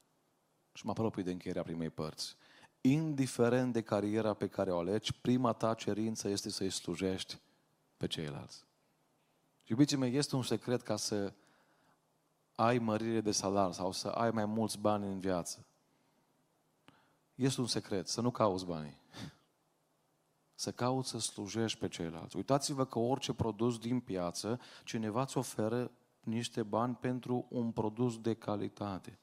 Și 0.73 0.85
mă 0.85 0.91
apropii 0.91 1.23
de 1.23 1.31
încheierea 1.31 1.63
primei 1.63 1.89
părți. 1.89 2.35
Indiferent 2.81 3.73
de 3.73 3.81
cariera 3.81 4.33
pe 4.33 4.47
care 4.47 4.71
o 4.71 4.77
alegi, 4.77 5.13
prima 5.13 5.53
ta 5.53 5.73
cerință 5.73 6.27
este 6.27 6.49
să-i 6.49 6.69
slujești 6.69 7.39
pe 7.97 8.07
ceilalți. 8.07 8.66
Iubiții 9.69 9.97
mei, 9.97 10.15
este 10.15 10.35
un 10.35 10.43
secret 10.43 10.81
ca 10.81 10.95
să 10.95 11.33
ai 12.55 12.77
mărire 12.77 13.21
de 13.21 13.31
salar 13.31 13.71
sau 13.71 13.91
să 13.91 14.07
ai 14.07 14.31
mai 14.31 14.45
mulți 14.45 14.79
bani 14.79 15.05
în 15.05 15.19
viață. 15.19 15.65
Este 17.35 17.61
un 17.61 17.67
secret, 17.67 18.07
să 18.07 18.21
nu 18.21 18.31
cauți 18.31 18.65
banii. 18.65 19.01
Să 20.55 20.71
cauți 20.71 21.09
să 21.09 21.19
slujești 21.19 21.79
pe 21.79 21.87
ceilalți. 21.87 22.35
Uitați-vă 22.35 22.85
că 22.85 22.99
orice 22.99 23.33
produs 23.33 23.77
din 23.77 23.99
piață, 23.99 24.59
cineva 24.83 25.21
îți 25.21 25.37
oferă 25.37 25.91
niște 26.19 26.63
bani 26.63 26.95
pentru 26.95 27.45
un 27.49 27.71
produs 27.71 28.19
de 28.19 28.33
calitate. 28.33 29.19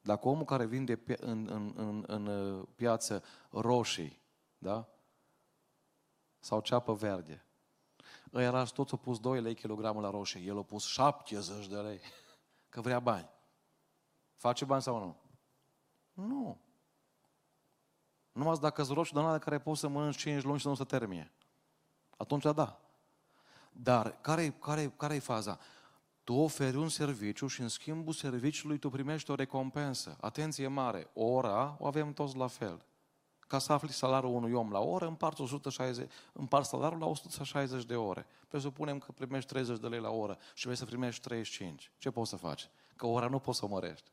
Dacă 0.00 0.28
omul 0.28 0.44
care 0.44 0.66
vinde 0.66 1.02
în, 1.20 1.48
în, 1.50 1.72
în, 1.76 2.04
în 2.06 2.26
uh, 2.26 2.66
piață 2.74 3.22
roșii, 3.50 4.20
da? 4.58 4.88
Sau 6.38 6.60
ceapă 6.60 6.92
verde, 6.92 7.44
ăia 8.34 8.64
toți 8.64 8.92
au 8.92 8.98
pus 8.98 9.18
2 9.18 9.40
lei 9.40 9.54
kilogramul 9.54 10.02
la 10.02 10.10
roșii, 10.10 10.46
el 10.46 10.58
a 10.58 10.62
pus 10.62 10.84
70 10.84 11.66
de 11.66 11.76
lei, 11.76 12.00
că 12.68 12.80
vrea 12.80 13.00
bani. 13.00 13.30
Face 14.36 14.64
bani 14.64 14.82
sau 14.82 14.98
nu? 14.98 15.16
Nu. 16.26 16.58
Numai 18.32 18.56
dacă 18.60 18.82
îți 18.82 18.92
roșii 18.92 19.14
de 19.14 19.38
care 19.38 19.58
poți 19.58 19.80
să 19.80 19.88
mănânci 19.88 20.16
5 20.16 20.42
luni 20.42 20.58
și 20.58 20.66
nu 20.66 20.74
se 20.74 20.84
termine. 20.84 21.32
Atunci 22.16 22.42
da. 22.42 22.80
Dar 23.72 24.20
care-i, 24.20 24.52
care, 24.52 24.90
care 24.96 25.18
faza? 25.18 25.58
Tu 26.24 26.34
oferi 26.34 26.76
un 26.76 26.88
serviciu 26.88 27.46
și 27.46 27.60
în 27.60 27.68
schimbul 27.68 28.12
serviciului 28.12 28.78
tu 28.78 28.90
primești 28.90 29.30
o 29.30 29.34
recompensă. 29.34 30.16
Atenție 30.20 30.66
mare, 30.66 31.10
ora 31.12 31.76
o 31.78 31.86
avem 31.86 32.12
toți 32.12 32.36
la 32.36 32.46
fel. 32.46 32.84
Ca 33.54 33.60
să 33.60 33.72
afli 33.72 33.92
salariul 33.92 34.34
unui 34.34 34.52
om 34.52 34.70
la 34.70 34.80
oră, 34.80 35.06
împarți, 35.06 35.40
160, 35.40 36.10
împarți 36.32 36.68
salariul 36.68 37.00
la 37.00 37.06
160 37.06 37.84
de 37.84 37.96
ore. 37.96 38.26
Presupunem 38.48 38.98
că 38.98 39.12
primești 39.12 39.48
30 39.48 39.78
de 39.78 39.86
lei 39.86 40.00
la 40.00 40.10
oră 40.10 40.38
și 40.54 40.64
vrei 40.64 40.76
să 40.76 40.84
primești 40.84 41.22
35. 41.22 41.90
Ce 41.98 42.10
poți 42.10 42.30
să 42.30 42.36
faci? 42.36 42.68
Că 42.96 43.06
ora 43.06 43.28
nu 43.28 43.38
poți 43.38 43.58
să 43.58 43.64
o 43.64 43.68
mărești. 43.68 44.10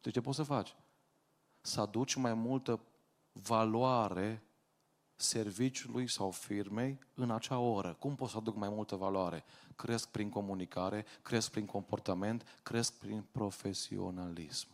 De 0.00 0.10
ce 0.10 0.20
poți 0.20 0.36
să 0.36 0.42
faci? 0.42 0.76
Să 1.60 1.80
aduci 1.80 2.14
mai 2.14 2.34
multă 2.34 2.80
valoare 3.32 4.42
serviciului 5.14 6.08
sau 6.08 6.30
firmei 6.30 6.98
în 7.14 7.30
acea 7.30 7.58
oră. 7.58 7.96
Cum 7.98 8.14
pot 8.14 8.28
să 8.28 8.36
aduc 8.36 8.56
mai 8.56 8.68
multă 8.68 8.96
valoare? 8.96 9.44
Cresc 9.76 10.08
prin 10.08 10.28
comunicare, 10.28 11.04
cresc 11.22 11.50
prin 11.50 11.66
comportament, 11.66 12.60
cresc 12.62 12.92
prin 12.92 13.24
profesionalism. 13.32 14.73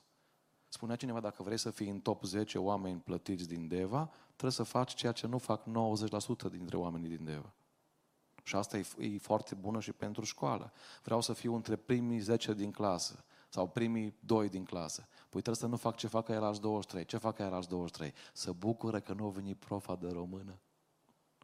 Spunea 0.72 0.96
cineva, 0.96 1.20
dacă 1.20 1.42
vrei 1.42 1.58
să 1.58 1.70
fii 1.70 1.88
în 1.88 2.00
top 2.00 2.24
10 2.24 2.58
oameni 2.58 3.00
plătiți 3.00 3.48
din 3.48 3.68
Deva, 3.68 4.10
trebuie 4.26 4.50
să 4.50 4.62
faci 4.62 4.94
ceea 4.94 5.12
ce 5.12 5.26
nu 5.26 5.38
fac 5.38 5.62
90% 5.62 6.50
dintre 6.50 6.76
oamenii 6.76 7.08
din 7.08 7.24
Deva. 7.24 7.52
Și 8.42 8.56
asta 8.56 8.78
e, 8.78 8.86
e 8.98 9.18
foarte 9.18 9.54
bună 9.54 9.80
și 9.80 9.92
pentru 9.92 10.24
școală. 10.24 10.72
Vreau 11.02 11.20
să 11.20 11.32
fiu 11.32 11.54
între 11.54 11.76
primii 11.76 12.18
10 12.18 12.54
din 12.54 12.70
clasă 12.70 13.24
sau 13.48 13.68
primii 13.68 14.14
doi 14.20 14.48
din 14.48 14.64
clasă. 14.64 15.08
Păi 15.18 15.40
trebuie 15.42 15.54
să 15.54 15.66
nu 15.66 15.76
fac 15.76 15.96
ce 15.96 16.06
fac 16.06 16.28
aia 16.28 16.40
23. 16.40 17.04
Ce 17.04 17.16
fac 17.16 17.38
aia 17.38 17.48
23? 17.48 18.14
Să 18.32 18.52
bucură 18.52 19.00
că 19.00 19.12
nu 19.12 19.26
a 19.26 19.30
venit 19.30 19.56
profa 19.56 19.96
de 19.96 20.08
română. 20.08 20.58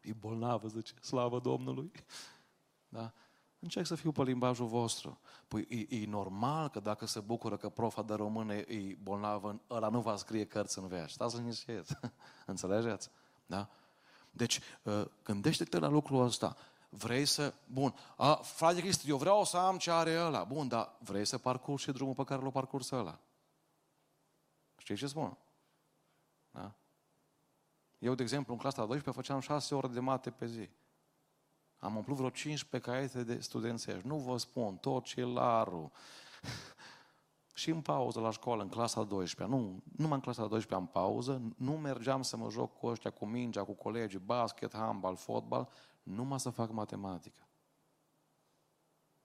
E 0.03 0.12
bolnavă, 0.12 0.69
zice, 0.69 0.95
slavă 1.01 1.39
Domnului. 1.39 1.91
Da? 2.89 3.12
Încerc 3.59 3.87
să 3.87 3.95
fiu 3.95 4.12
pe 4.12 4.23
limbajul 4.23 4.66
vostru. 4.66 5.21
Păi 5.49 5.66
e, 5.69 5.97
e 5.97 6.07
normal 6.07 6.69
că 6.69 6.81
dacă 6.81 7.07
se 7.07 7.21
bucură 7.21 7.57
că 7.57 7.69
profa 7.69 8.03
de 8.03 8.14
română 8.14 8.55
e 8.55 8.97
bolnavă, 9.03 9.61
ăla 9.71 9.88
nu 9.88 10.01
va 10.01 10.16
scrie 10.16 10.45
cărți 10.45 10.79
în 10.79 10.87
veac. 10.87 11.11
Stați 11.11 11.37
liniștiți. 11.37 11.95
Înțelegeți? 12.47 13.11
Da? 13.47 13.69
Deci, 14.31 14.61
ă, 14.87 15.11
gândește-te 15.25 15.79
la 15.79 15.88
lucrul 15.88 16.25
ăsta. 16.25 16.57
Vrei 16.88 17.25
să... 17.25 17.55
Bun, 17.73 17.95
a, 18.16 18.35
frate 18.35 18.81
Cristi, 18.81 19.09
eu 19.09 19.16
vreau 19.16 19.45
să 19.45 19.57
am 19.57 19.79
ce 19.79 19.90
are 19.90 20.21
ăla. 20.21 20.45
Bun, 20.45 20.69
dar 20.69 20.97
vrei 20.99 21.25
să 21.25 21.38
parcurgi 21.38 21.85
și 21.85 21.92
drumul 21.92 22.14
pe 22.14 22.25
care 22.25 22.42
l-a 22.42 22.51
parcurs 22.51 22.90
ăla. 22.90 23.19
Știi 24.77 24.97
ce 24.97 25.07
spun? 25.07 25.37
Da? 26.51 26.75
Eu, 27.99 28.14
de 28.14 28.23
exemplu, 28.23 28.53
în 28.53 28.59
clasa 28.59 28.85
12 28.85 29.23
făceam 29.23 29.40
6 29.40 29.75
ore 29.75 29.88
de 29.88 30.01
mate 30.01 30.31
pe 30.31 30.47
zi. 30.47 30.69
Am 31.79 31.97
umplut 31.97 32.17
vreo 32.17 32.31
15 32.31 32.91
caiete 32.91 33.23
de 33.23 33.41
studențești. 33.41 34.07
Nu 34.07 34.17
vă 34.17 34.37
spun, 34.37 34.77
tot 34.77 35.05
ce 35.05 35.25
larul. 35.25 35.91
și 37.55 37.71
în 37.71 37.81
pauză 37.81 38.21
la 38.21 38.31
școală, 38.31 38.62
în 38.62 38.69
clasa 38.69 39.03
12 39.03 39.57
nu, 39.57 39.83
numai 39.97 40.15
în 40.15 40.21
clasa 40.21 40.47
12 40.47 40.75
am 40.75 40.87
pauză, 40.87 41.43
nu 41.57 41.73
mergeam 41.73 42.23
să 42.23 42.37
mă 42.37 42.51
joc 42.51 42.79
cu 42.79 42.87
ăștia, 42.87 43.11
cu 43.11 43.27
mingea, 43.27 43.65
cu 43.65 43.73
colegii, 43.73 44.19
basket, 44.19 44.73
handbal, 44.73 45.17
fotbal, 45.17 45.69
numai 46.03 46.41
să 46.41 46.51
fac 46.51 46.71
matematică. 46.71 47.49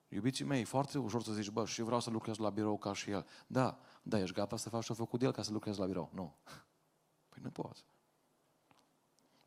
Iubiții 0.08 0.46
mei, 0.46 0.64
foarte 0.64 0.98
ușor 0.98 1.24
să 1.24 1.32
zici, 1.32 1.50
bă, 1.50 1.66
și 1.66 1.82
vreau 1.82 2.00
să 2.00 2.10
lucrez 2.10 2.38
la 2.38 2.50
birou 2.50 2.78
ca 2.78 2.94
și 2.94 3.10
el. 3.10 3.26
Da, 3.48 3.80
da, 4.02 4.20
ești 4.20 4.36
gata 4.36 4.58
să 4.58 4.70
faci 4.70 4.86
ce-a 4.86 4.96
făcut 4.96 5.20
de 5.20 5.26
el 5.26 5.32
ca 5.32 5.42
să 5.42 5.52
lucrezi 5.52 5.80
la 5.80 5.86
birou? 5.86 6.10
Nu. 6.14 6.36
Păi 7.30 7.42
nu 7.42 7.50
poți. 7.50 7.86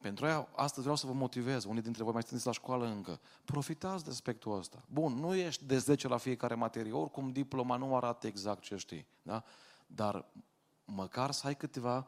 Pentru 0.04 0.24
aia, 0.24 0.48
astăzi 0.54 0.80
vreau 0.80 0.96
să 0.96 1.06
vă 1.06 1.12
motivez. 1.12 1.64
Unii 1.64 1.82
dintre 1.82 2.02
voi 2.02 2.12
mai 2.12 2.22
sunteți 2.22 2.46
la 2.46 2.52
școală 2.52 2.86
încă. 2.86 3.20
Profitați 3.44 4.04
de 4.04 4.10
aspectul 4.10 4.58
ăsta. 4.58 4.84
Bun, 4.92 5.12
nu 5.12 5.34
ești 5.34 5.64
de 5.64 5.78
10 5.78 6.08
la 6.08 6.16
fiecare 6.16 6.54
materie. 6.54 6.92
Oricum, 6.92 7.32
diploma 7.32 7.76
nu 7.76 7.96
arată 7.96 8.26
exact 8.26 8.62
ce 8.62 8.76
știi. 8.76 9.06
Da? 9.22 9.44
Dar 9.86 10.24
măcar 10.84 11.30
să 11.30 11.46
ai 11.46 11.56
câteva 11.56 12.06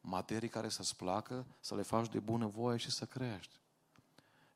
materii 0.00 0.48
care 0.48 0.68
să-ți 0.68 0.96
placă, 0.96 1.46
să 1.60 1.74
le 1.74 1.82
faci 1.82 2.08
de 2.08 2.18
bună 2.18 2.46
voie 2.46 2.76
și 2.76 2.90
să 2.90 3.04
crești. 3.04 3.60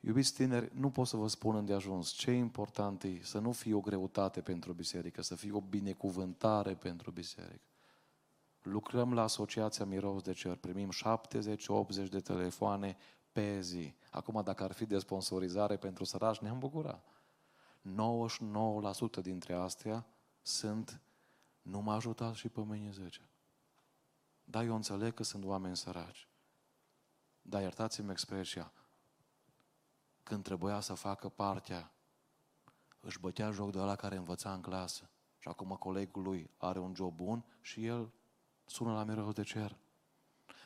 Iubiți 0.00 0.32
tineri, 0.32 0.70
nu 0.74 0.90
pot 0.90 1.06
să 1.06 1.16
vă 1.16 1.28
spun 1.28 1.56
îndeajuns 1.56 2.10
ce 2.10 2.30
important 2.30 3.02
e 3.02 3.20
să 3.22 3.38
nu 3.38 3.52
fie 3.52 3.74
o 3.74 3.80
greutate 3.80 4.40
pentru 4.40 4.72
biserică, 4.72 5.22
să 5.22 5.34
fie 5.34 5.52
o 5.52 5.60
binecuvântare 5.60 6.74
pentru 6.74 7.10
biserică. 7.10 7.68
Lucrăm 8.62 9.14
la 9.14 9.22
Asociația 9.22 9.84
Miros 9.84 10.22
de 10.22 10.32
Cer, 10.32 10.56
primim 10.56 10.90
70-80 10.90 12.08
de 12.10 12.20
telefoane 12.20 12.96
pe 13.32 13.60
zi. 13.60 13.94
Acum, 14.10 14.42
dacă 14.42 14.64
ar 14.64 14.72
fi 14.72 14.86
de 14.86 14.98
sponsorizare 14.98 15.76
pentru 15.76 16.04
săraci, 16.04 16.38
ne-am 16.38 16.58
bucurat. 16.58 17.04
99% 19.18 19.22
dintre 19.22 19.54
astea 19.54 20.06
sunt 20.42 21.02
nu 21.62 21.80
mă 21.80 21.92
ajutați 21.92 22.38
și 22.38 22.48
pe 22.48 22.60
mine 22.60 22.90
10. 22.90 23.28
Da, 24.44 24.62
eu 24.62 24.74
înțeleg 24.74 25.14
că 25.14 25.22
sunt 25.22 25.44
oameni 25.44 25.76
săraci. 25.76 26.28
Dar 27.42 27.60
iertați-mi 27.60 28.10
expresia, 28.10 28.72
când 30.22 30.42
trebuia 30.42 30.80
să 30.80 30.94
facă 30.94 31.28
partea, 31.28 31.92
își 33.00 33.20
bătea 33.20 33.50
joc 33.50 33.72
de 33.72 33.78
la 33.78 33.96
care 33.96 34.16
învăța 34.16 34.52
în 34.52 34.60
clasă. 34.60 35.10
Și 35.38 35.48
acum 35.48 35.76
colegul 35.76 36.22
lui 36.22 36.50
are 36.56 36.78
un 36.78 36.94
job 36.94 37.14
bun 37.14 37.44
și 37.60 37.86
el 37.86 38.12
sună 38.68 38.92
la 38.92 39.04
miros 39.04 39.34
de 39.34 39.42
cer. 39.42 39.76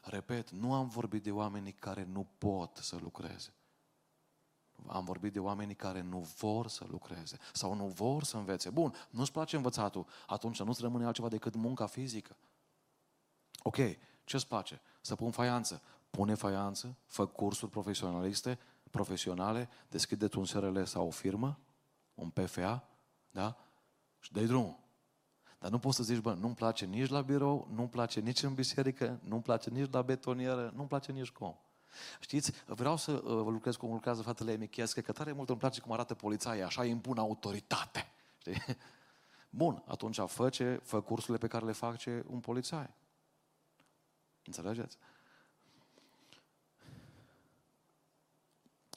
Repet, 0.03 0.51
nu 0.51 0.75
am 0.75 0.89
vorbit 0.89 1.23
de 1.23 1.31
oamenii 1.31 1.73
care 1.73 2.05
nu 2.05 2.27
pot 2.39 2.77
să 2.77 2.97
lucreze. 2.97 3.55
Am 4.87 5.05
vorbit 5.05 5.33
de 5.33 5.41
oamenii 5.41 5.75
care 5.75 6.01
nu 6.01 6.19
vor 6.19 6.69
să 6.69 6.85
lucreze 6.89 7.39
sau 7.53 7.75
nu 7.75 7.87
vor 7.87 8.25
să 8.25 8.37
învețe. 8.37 8.71
Bun, 8.71 8.95
nu-ți 9.11 9.33
place 9.33 9.57
învățatul, 9.57 10.07
atunci 10.27 10.63
nu-ți 10.63 10.81
rămâne 10.81 11.05
altceva 11.05 11.29
decât 11.29 11.55
munca 11.55 11.87
fizică. 11.87 12.37
Ok, 13.63 13.77
ce-ți 14.25 14.47
place? 14.47 14.81
Să 15.01 15.15
pun 15.15 15.31
faianță. 15.31 15.83
Pune 16.11 16.35
faianță, 16.35 16.97
fă 17.07 17.27
cursuri 17.27 17.71
profesionaliste, 17.71 18.59
profesionale, 18.91 19.69
deschide 19.89 20.29
un 20.37 20.45
SRL 20.45 20.83
sau 20.83 21.07
o 21.07 21.11
firmă, 21.11 21.59
un 22.15 22.31
PFA, 22.31 22.89
da? 23.31 23.57
Și 24.21 24.33
dai 24.33 24.47
drumul. 24.47 24.82
Dar 25.63 25.71
nu 25.71 25.79
poți 25.79 25.97
să 25.97 26.03
zici, 26.03 26.19
bă, 26.19 26.33
nu-mi 26.33 26.55
place 26.55 26.85
nici 26.85 27.09
la 27.09 27.21
birou, 27.21 27.69
nu-mi 27.75 27.89
place 27.89 28.21
nici 28.21 28.43
în 28.43 28.55
biserică, 28.55 29.21
nu-mi 29.25 29.43
place 29.43 29.71
nici 29.71 29.93
la 29.93 30.03
betonieră, 30.03 30.73
nu-mi 30.75 30.89
place 30.89 31.13
nici 31.13 31.31
cum. 31.31 31.59
Știți, 32.21 32.53
vreau 32.67 32.97
să 32.97 33.13
uh, 33.13 33.23
lucrez 33.25 33.77
cum 33.77 33.93
lucrează 33.93 34.23
fratele 34.23 34.53
Emichescu, 34.53 35.01
că 35.01 35.13
tare 35.13 35.33
mult 35.33 35.49
îmi 35.49 35.59
place 35.59 35.81
cum 35.81 35.93
arată 35.93 36.15
polițaia, 36.15 36.67
așa 36.67 36.85
impun 36.85 37.19
autoritate. 37.19 38.13
Știi? 38.39 38.63
Bun, 39.51 39.83
atunci 39.87 40.21
fă, 40.27 40.49
ce, 40.49 40.81
fă 40.83 41.01
cursurile 41.01 41.39
pe 41.39 41.47
care 41.47 41.65
le 41.65 41.73
face 41.73 42.25
un 42.27 42.41
polițai. 42.41 42.91
Înțelegeți? 44.45 44.99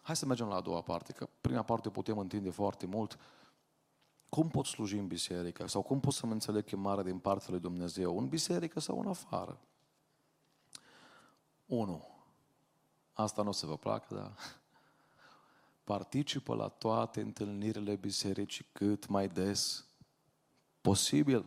Hai 0.01 0.15
să 0.15 0.25
mergem 0.25 0.47
la 0.47 0.55
a 0.55 0.61
doua 0.61 0.81
parte, 0.81 1.13
că 1.13 1.29
prima 1.41 1.63
parte 1.63 1.89
putem 1.89 2.17
întinde 2.17 2.49
foarte 2.49 2.85
mult. 2.85 3.17
Cum 4.35 4.49
pot 4.49 4.65
sluji 4.65 4.97
în 4.97 5.07
biserică? 5.07 5.67
Sau 5.67 5.81
cum 5.81 5.99
pot 5.99 6.13
să-mi 6.13 6.31
înțeleg 6.31 6.65
chemarea 6.65 7.03
din 7.03 7.17
partea 7.17 7.47
lui 7.49 7.59
Dumnezeu? 7.59 8.17
În 8.17 8.27
biserică 8.27 8.79
sau 8.79 8.99
în 8.99 9.07
afară? 9.07 9.59
Unu. 11.65 12.07
Asta 13.13 13.41
nu 13.41 13.49
o 13.49 13.51
să 13.51 13.65
vă 13.65 13.77
placă, 13.77 14.15
dar 14.15 14.31
participă 15.93 16.55
la 16.55 16.67
toate 16.67 17.21
întâlnirile 17.21 17.95
bisericii 17.95 18.65
cât 18.71 19.07
mai 19.07 19.27
des 19.27 19.85
posibil. 20.81 21.45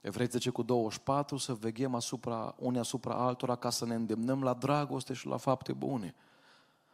Evrei 0.00 0.26
10 0.26 0.50
cu 0.50 0.62
24, 0.62 1.36
să 1.36 1.54
veghem 1.54 1.94
asupra, 1.94 2.54
unii 2.58 2.80
asupra 2.80 3.14
altora 3.14 3.56
ca 3.56 3.70
să 3.70 3.84
ne 3.84 3.94
îndemnăm 3.94 4.42
la 4.42 4.54
dragoste 4.54 5.12
și 5.12 5.26
la 5.26 5.36
fapte 5.36 5.72
bune. 5.72 6.14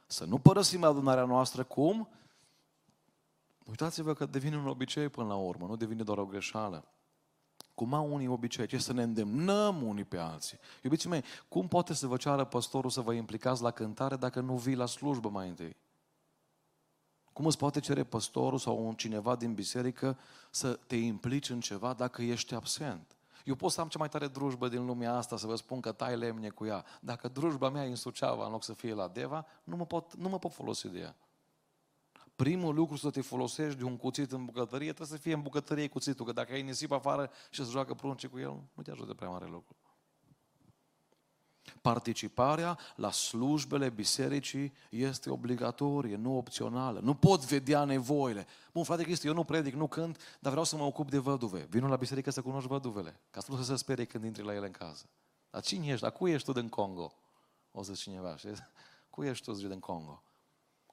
Să 0.06 0.24
nu 0.24 0.38
părăsim 0.38 0.84
adunarea 0.84 1.24
noastră 1.24 1.64
cum? 1.64 2.08
Uitați-vă 3.64 4.14
că 4.14 4.26
devine 4.26 4.56
un 4.56 4.66
obicei 4.66 5.08
până 5.08 5.26
la 5.26 5.36
urmă, 5.36 5.66
nu 5.66 5.76
devine 5.76 6.02
doar 6.02 6.18
o 6.18 6.26
greșeală. 6.26 6.84
Cum 7.74 7.94
au 7.94 8.14
unii 8.14 8.26
obicei, 8.26 8.66
ce 8.66 8.78
să 8.78 8.92
ne 8.92 9.02
îndemnăm 9.02 9.82
unii 9.82 10.04
pe 10.04 10.18
alții. 10.18 10.58
Iubiții 10.82 11.08
mei, 11.08 11.24
cum 11.48 11.68
poate 11.68 11.94
să 11.94 12.06
vă 12.06 12.16
ceară 12.16 12.44
păstorul 12.44 12.90
să 12.90 13.00
vă 13.00 13.12
implicați 13.12 13.62
la 13.62 13.70
cântare 13.70 14.16
dacă 14.16 14.40
nu 14.40 14.56
vii 14.56 14.74
la 14.74 14.86
slujbă 14.86 15.28
mai 15.28 15.48
întâi? 15.48 15.76
Cum 17.32 17.46
îți 17.46 17.58
poate 17.58 17.80
cere 17.80 18.04
păstorul 18.04 18.58
sau 18.58 18.86
un 18.86 18.94
cineva 18.94 19.36
din 19.36 19.54
biserică 19.54 20.18
să 20.50 20.78
te 20.86 20.96
implici 20.96 21.50
în 21.50 21.60
ceva 21.60 21.92
dacă 21.92 22.22
ești 22.22 22.54
absent? 22.54 23.16
Eu 23.44 23.54
pot 23.54 23.70
să 23.70 23.80
am 23.80 23.88
cea 23.88 23.98
mai 23.98 24.08
tare 24.08 24.26
drujbă 24.26 24.68
din 24.68 24.86
lumea 24.86 25.14
asta, 25.14 25.36
să 25.36 25.46
vă 25.46 25.56
spun 25.56 25.80
că 25.80 25.92
tai 25.92 26.16
lemne 26.16 26.48
cu 26.48 26.64
ea. 26.64 26.84
Dacă 27.00 27.28
drujba 27.28 27.68
mea 27.68 27.84
e 27.84 27.88
în 27.88 27.94
Suceava, 27.94 28.44
în 28.44 28.50
loc 28.50 28.62
să 28.62 28.72
fie 28.72 28.94
la 28.94 29.08
Deva, 29.08 29.46
nu 29.64 29.76
mă 29.76 29.86
pot, 29.86 30.14
nu 30.14 30.28
mă 30.28 30.38
pot 30.38 30.52
folosi 30.52 30.88
de 30.88 30.98
ea. 30.98 31.16
Primul 32.36 32.74
lucru 32.74 32.96
să 32.96 33.10
te 33.10 33.20
folosești 33.20 33.78
de 33.78 33.84
un 33.84 33.96
cuțit 33.96 34.32
în 34.32 34.44
bucătărie, 34.44 34.92
trebuie 34.92 35.18
să 35.18 35.22
fie 35.22 35.32
în 35.34 35.42
bucătărie 35.42 35.88
cuțitul, 35.88 36.26
că 36.26 36.32
dacă 36.32 36.52
ai 36.52 36.62
nisip 36.62 36.90
afară 36.90 37.30
și 37.50 37.64
se 37.64 37.70
joacă 37.70 37.94
prunci 37.94 38.26
cu 38.26 38.38
el, 38.38 38.62
nu 38.72 38.82
te 38.82 38.90
ajută 38.90 39.14
prea 39.14 39.28
mare 39.28 39.46
lucru. 39.46 39.76
Participarea 41.80 42.78
la 42.96 43.10
slujbele 43.10 43.90
bisericii 43.90 44.72
este 44.90 45.30
obligatorie, 45.30 46.16
nu 46.16 46.36
opțională. 46.36 47.00
Nu 47.00 47.14
pot 47.14 47.44
vedea 47.44 47.84
nevoile. 47.84 48.46
Bun, 48.72 48.84
frate 48.84 49.02
Cristi, 49.02 49.26
eu 49.26 49.34
nu 49.34 49.44
predic, 49.44 49.74
nu 49.74 49.86
cânt, 49.86 50.38
dar 50.40 50.50
vreau 50.50 50.64
să 50.64 50.76
mă 50.76 50.84
ocup 50.84 51.10
de 51.10 51.18
văduve. 51.18 51.66
Vino 51.70 51.88
la 51.88 51.96
biserică 51.96 52.30
să 52.30 52.42
cunoști 52.42 52.68
văduvele, 52.68 53.20
ca 53.30 53.40
să 53.40 53.52
nu 53.52 53.62
se 53.62 53.76
sperie 53.76 54.04
când 54.04 54.24
intri 54.24 54.44
la 54.44 54.54
ele 54.54 54.66
în 54.66 54.72
casă. 54.72 55.06
Dar 55.50 55.62
cine 55.62 55.86
ești? 55.86 56.00
Dar 56.00 56.12
cu 56.12 56.28
ești 56.28 56.52
tu 56.52 56.60
din 56.60 56.68
Congo? 56.68 57.12
O 57.70 57.82
să 57.82 57.92
cineva, 57.92 58.36
știți? 58.36 58.62
Cu 59.10 59.24
ești 59.24 59.44
tu, 59.44 59.52
zice, 59.52 59.68
din 59.68 59.80
Congo? 59.80 60.22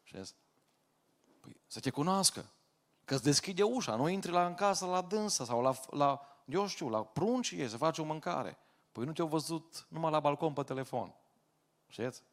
Știți? 0.04 0.36
Păi, 1.42 1.60
să 1.68 1.80
te 1.80 1.90
cunoască. 1.90 2.46
Că 3.06 3.14
îți 3.14 3.24
deschide 3.24 3.64
ușa, 3.64 3.96
nu 3.96 4.08
intri 4.08 4.32
la 4.32 4.46
în 4.46 4.54
casă 4.54 4.86
la 4.86 5.02
dânsă 5.02 5.44
sau 5.44 5.62
la, 5.62 5.76
la 5.90 6.22
eu 6.46 6.68
știu, 6.68 6.90
la 6.90 7.04
pruncii 7.04 7.60
ei, 7.60 7.70
să 7.70 7.78
faci 7.78 7.98
o 7.98 8.04
mâncare. 8.04 8.58
Păi 8.92 9.06
nu 9.06 9.12
te-au 9.12 9.28
văzut 9.28 9.86
numai 9.90 10.12
la 10.12 10.20
balcon 10.20 10.54
pe 10.54 10.64
telefon. 10.64 11.14
Știți? 11.88 12.24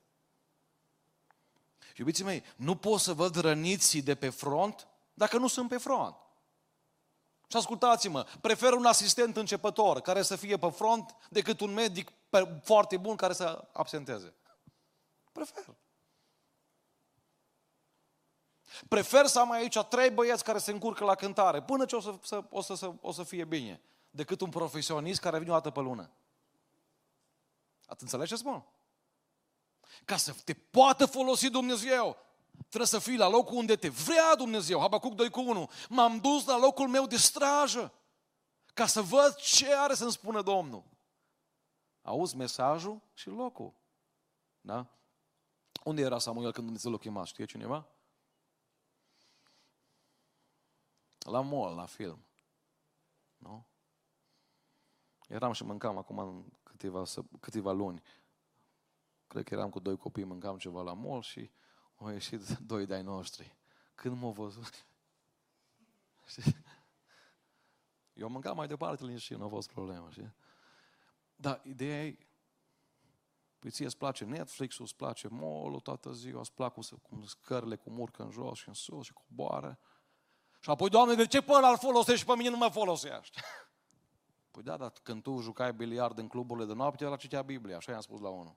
Iubiții 1.96 2.24
mei, 2.24 2.42
nu 2.56 2.76
pot 2.76 3.00
să 3.00 3.12
văd 3.12 3.36
răniții 3.36 4.02
de 4.02 4.14
pe 4.14 4.28
front 4.28 4.88
dacă 5.14 5.38
nu 5.38 5.46
sunt 5.46 5.68
pe 5.68 5.76
front. 5.76 6.16
Și 7.48 7.56
ascultați-mă, 7.56 8.26
prefer 8.40 8.72
un 8.72 8.84
asistent 8.84 9.36
începător 9.36 10.00
care 10.00 10.22
să 10.22 10.36
fie 10.36 10.56
pe 10.56 10.70
front 10.70 11.14
decât 11.30 11.60
un 11.60 11.72
medic 11.72 12.12
foarte 12.62 12.96
bun 12.96 13.16
care 13.16 13.32
să 13.32 13.68
absenteze. 13.72 14.34
Prefer. 15.32 15.76
Prefer 18.88 19.26
să 19.26 19.38
am 19.38 19.50
aici 19.50 19.78
trei 19.78 20.10
băieți 20.10 20.44
care 20.44 20.58
se 20.58 20.70
încurcă 20.70 21.04
la 21.04 21.14
cântare 21.14 21.62
până 21.62 21.84
ce 21.84 21.96
o 21.96 22.00
să, 22.00 22.14
să, 22.22 22.44
o, 22.50 22.60
să, 22.60 22.74
să, 22.74 22.92
o 23.00 23.12
să 23.12 23.22
fie 23.22 23.44
bine, 23.44 23.80
decât 24.10 24.40
un 24.40 24.50
profesionist 24.50 25.20
care 25.20 25.38
vine 25.38 25.50
o 25.50 25.54
dată 25.54 25.70
pe 25.70 25.80
lună. 25.80 26.10
Ați 27.86 28.02
înțeles 28.02 28.28
ce 28.28 28.36
spun? 28.36 28.64
Ca 30.04 30.16
să 30.16 30.34
te 30.44 30.54
poată 30.54 31.06
folosi 31.06 31.50
Dumnezeu, 31.50 32.16
trebuie 32.58 32.86
să 32.86 32.98
fii 32.98 33.16
la 33.16 33.28
locul 33.28 33.56
unde 33.56 33.76
te 33.76 33.88
vrea 33.88 34.34
Dumnezeu. 34.36 34.80
Habacuc 34.80 35.14
2 35.14 35.30
cu 35.30 35.40
1. 35.40 35.70
M-am 35.88 36.18
dus 36.18 36.46
la 36.46 36.58
locul 36.58 36.88
meu 36.88 37.06
de 37.06 37.16
strajă 37.16 37.92
ca 38.74 38.86
să 38.86 39.02
văd 39.02 39.34
ce 39.34 39.74
are 39.74 39.94
să-mi 39.94 40.12
spună 40.12 40.42
Domnul. 40.42 40.84
Auzi 42.02 42.36
mesajul 42.36 43.00
și 43.14 43.28
locul. 43.28 43.72
Da? 44.60 44.86
Unde 45.84 46.02
era 46.02 46.18
Samuel 46.18 46.52
când 46.52 46.64
Dumnezeu 46.64 46.90
l-a 46.90 46.98
chemat? 46.98 47.26
Știe 47.26 47.44
cineva? 47.44 47.86
La 51.28 51.40
mall, 51.40 51.74
la 51.74 51.86
film. 51.86 52.24
Nu? 53.36 53.66
Eram 55.28 55.52
și 55.52 55.64
mâncam 55.64 55.96
acum 55.96 56.18
în 56.18 56.44
câteva, 56.62 57.02
câteva 57.40 57.72
luni. 57.72 58.02
Cred 59.26 59.44
că 59.44 59.54
eram 59.54 59.70
cu 59.70 59.78
doi 59.78 59.96
copii, 59.96 60.24
mâncam 60.24 60.58
ceva 60.58 60.82
la 60.82 60.92
mall 60.92 61.22
și 61.22 61.50
au 61.96 62.08
ieșit 62.08 62.48
doi 62.70 62.86
de-ai 62.86 63.02
noștri. 63.02 63.56
Când 63.94 64.20
m-au 64.20 64.32
văzut... 64.32 64.86
Eu 68.12 68.28
mâncam 68.28 68.56
mai 68.56 68.66
departe 68.66 69.04
liniștit, 69.04 69.36
nu 69.36 69.44
a 69.44 69.48
fost 69.48 69.70
problemă, 69.70 70.10
știi? 70.10 70.34
Dar 71.36 71.60
ideea 71.64 72.06
e, 72.06 72.18
păi 73.58 73.70
ție 73.70 73.84
îți 73.84 73.96
place 73.96 74.24
Netflix-ul, 74.24 74.84
îți 74.84 74.96
place 74.96 75.28
mall 75.28 75.80
toată 75.80 76.12
ziua, 76.12 76.40
îți 76.40 76.52
plac 76.52 76.74
cum 77.02 77.24
scările 77.24 77.76
cum 77.76 77.98
urcă 77.98 78.22
în 78.22 78.30
jos 78.30 78.58
și 78.58 78.68
în 78.68 78.74
sus 78.74 79.04
și 79.04 79.12
coboară. 79.12 79.78
Și 80.60 80.70
apoi, 80.70 80.88
Doamne, 80.88 81.14
de 81.14 81.26
ce 81.26 81.42
pe 81.42 81.52
ăla 81.52 81.68
îl 81.68 81.78
folosești 81.78 82.20
și 82.20 82.26
pe 82.26 82.36
mine 82.36 82.48
nu 82.48 82.56
mă 82.56 82.68
folosești? 82.68 83.40
Păi 84.50 84.62
da, 84.62 84.76
dar 84.76 84.92
când 85.02 85.22
tu 85.22 85.40
jucai 85.40 85.72
biliard 85.72 86.18
în 86.18 86.28
cluburile 86.28 86.66
de 86.66 86.72
noapte, 86.72 87.04
la 87.04 87.16
citea 87.16 87.42
Biblia, 87.42 87.76
așa 87.76 87.92
i-am 87.92 88.00
spus 88.00 88.20
la 88.20 88.28
unul. 88.28 88.56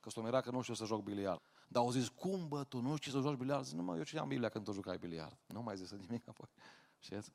Că 0.00 0.10
s 0.10 0.14
că 0.14 0.50
nu 0.50 0.62
știu 0.62 0.74
să 0.74 0.84
joc 0.84 1.02
biliard. 1.02 1.42
Dar 1.68 1.82
au 1.82 1.90
zis, 1.90 2.08
cum 2.08 2.48
bă, 2.48 2.64
tu 2.64 2.80
nu 2.80 2.96
știi 2.96 3.10
să 3.10 3.20
joci 3.20 3.36
biliard? 3.36 3.64
Zic, 3.64 3.76
nu 3.76 3.82
mă, 3.82 3.96
eu 3.96 4.02
citeam 4.02 4.28
Biblia 4.28 4.48
când 4.48 4.64
tu 4.64 4.72
jucai 4.72 4.98
biliard. 4.98 5.38
Nu 5.46 5.62
mai 5.62 5.76
zis 5.76 5.90
nimic 5.90 6.28
apoi. 6.28 6.48
Știți? 7.04 7.32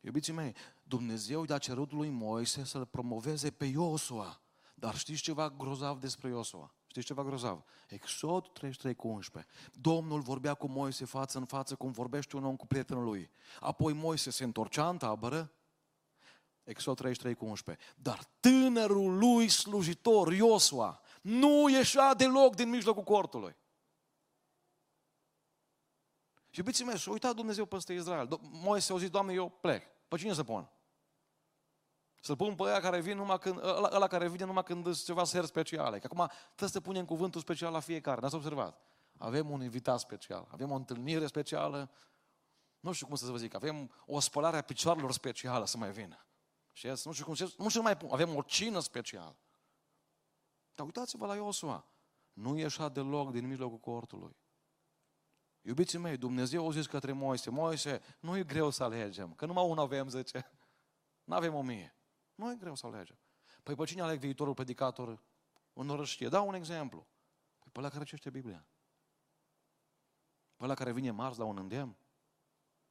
Iubiții 0.00 0.32
mei, 0.32 0.54
Dumnezeu 0.82 1.44
i-a 1.48 1.58
cerut 1.58 1.92
lui 1.92 2.08
Moise 2.08 2.64
să-l 2.64 2.86
promoveze 2.86 3.50
pe 3.50 3.64
Iosua. 3.64 4.40
Dar 4.74 4.96
știți 4.96 5.22
ceva 5.22 5.50
grozav 5.50 6.00
despre 6.00 6.28
Iosua? 6.28 6.74
Știți 7.00 7.14
ceva 7.14 7.28
grozav? 7.28 7.64
Exod 7.88 8.48
33 8.52 8.94
cu 8.94 9.08
11. 9.08 9.52
Domnul 9.72 10.20
vorbea 10.20 10.54
cu 10.54 10.66
Moise 10.66 11.04
față 11.04 11.38
în 11.38 11.44
față 11.44 11.74
cum 11.74 11.90
vorbește 11.90 12.36
un 12.36 12.44
om 12.44 12.56
cu 12.56 12.66
prietenul 12.66 13.04
lui. 13.04 13.30
Apoi 13.60 13.92
Moise 13.92 14.30
se 14.30 14.44
întorcea 14.44 14.88
în 14.88 14.96
tabără. 14.96 15.52
Exod 16.64 16.96
33 16.96 17.34
cu 17.34 17.44
11. 17.44 17.84
Dar 17.96 18.24
tânărul 18.40 19.18
lui 19.18 19.48
slujitor, 19.48 20.32
Iosua, 20.32 21.00
nu 21.22 21.68
ieșea 21.68 22.14
deloc 22.14 22.54
din 22.54 22.68
mijlocul 22.68 23.02
cortului. 23.02 23.56
Și 26.50 26.58
iubiții 26.58 26.84
mei, 26.84 26.98
și-a 26.98 27.12
uitat 27.12 27.34
Dumnezeu 27.34 27.64
peste 27.64 27.92
Israel. 27.92 28.38
Moise 28.40 28.92
a 28.92 28.96
zis, 28.96 29.10
Doamne, 29.10 29.32
eu 29.32 29.48
plec. 29.48 29.82
Pe 30.08 30.16
cine 30.16 30.32
să 30.32 30.44
pun? 30.44 30.68
Să-l 32.20 32.36
pun 32.36 32.54
pe 32.54 32.62
ăla 32.62 32.80
care 32.80 33.00
vine 33.00 33.14
numai 33.14 33.38
când, 33.38 33.58
ăla, 33.58 33.88
ăla 33.92 34.06
care 34.06 34.28
vine 34.28 34.44
numai 34.44 34.62
când 34.62 34.84
sunt 34.84 35.04
ceva 35.04 35.24
ser 35.24 35.44
speciale. 35.44 35.98
Că 35.98 36.08
acum 36.10 36.30
trebuie 36.46 36.68
să 36.68 36.80
punem 36.80 37.04
cuvântul 37.04 37.40
special 37.40 37.72
la 37.72 37.80
fiecare. 37.80 38.20
N-ați 38.20 38.34
observat? 38.34 38.80
Avem 39.18 39.50
un 39.50 39.62
invitat 39.62 40.00
special, 40.00 40.48
avem 40.50 40.70
o 40.70 40.74
întâlnire 40.74 41.26
specială, 41.26 41.90
nu 42.80 42.92
știu 42.92 43.06
cum 43.06 43.16
să 43.16 43.30
vă 43.30 43.36
zic, 43.36 43.54
avem 43.54 43.90
o 44.06 44.20
spălare 44.20 44.56
a 44.56 44.62
picioarelor 44.62 45.12
specială 45.12 45.66
să 45.66 45.76
mai 45.76 45.90
vină. 45.90 46.26
Și 46.72 46.86
nu 46.86 47.12
știu 47.12 47.24
cum 47.24 47.34
să, 47.34 47.52
nu 47.58 47.68
știu 47.68 47.82
mai 47.82 47.96
pun, 47.96 48.08
avem 48.12 48.34
o 48.34 48.42
cină 48.42 48.80
specială. 48.80 49.36
Dar 50.74 50.86
uitați-vă 50.86 51.26
la 51.26 51.34
Iosua. 51.34 51.86
Nu 52.32 52.58
ieșea 52.58 52.88
deloc 52.88 53.30
din 53.30 53.46
mijlocul 53.46 53.78
cortului. 53.78 54.36
Iubiții 55.60 55.98
mei, 55.98 56.16
Dumnezeu 56.16 56.68
a 56.68 56.70
zis 56.70 56.86
către 56.86 57.12
Moise, 57.12 57.50
Moise, 57.50 58.02
nu 58.20 58.36
e 58.36 58.42
greu 58.42 58.70
să 58.70 58.84
alegem, 58.84 59.34
că 59.34 59.46
numai 59.46 59.64
unul 59.64 59.82
avem, 59.82 60.08
zice. 60.08 60.50
Nu 61.24 61.34
avem 61.34 61.54
o 61.54 61.62
mie. 61.62 61.97
Nu 62.38 62.50
e 62.50 62.56
greu 62.56 62.74
să 62.74 62.86
alegem. 62.86 63.18
Păi 63.62 63.74
pe 63.74 63.84
cine 63.84 64.02
aleg 64.02 64.18
viitorul 64.18 64.54
predicator 64.54 65.22
în 65.72 65.88
orăștie? 65.88 66.28
Dau 66.28 66.48
un 66.48 66.54
exemplu. 66.54 67.06
Păi 67.58 67.68
pe 67.72 67.78
ăla 67.78 67.88
care 67.88 68.04
cește 68.04 68.30
Biblia. 68.30 68.66
Pe 70.56 70.64
ăla 70.64 70.74
care 70.74 70.92
vine 70.92 71.10
marți 71.10 71.38
la 71.38 71.44
un 71.44 71.58
îndemn. 71.58 71.96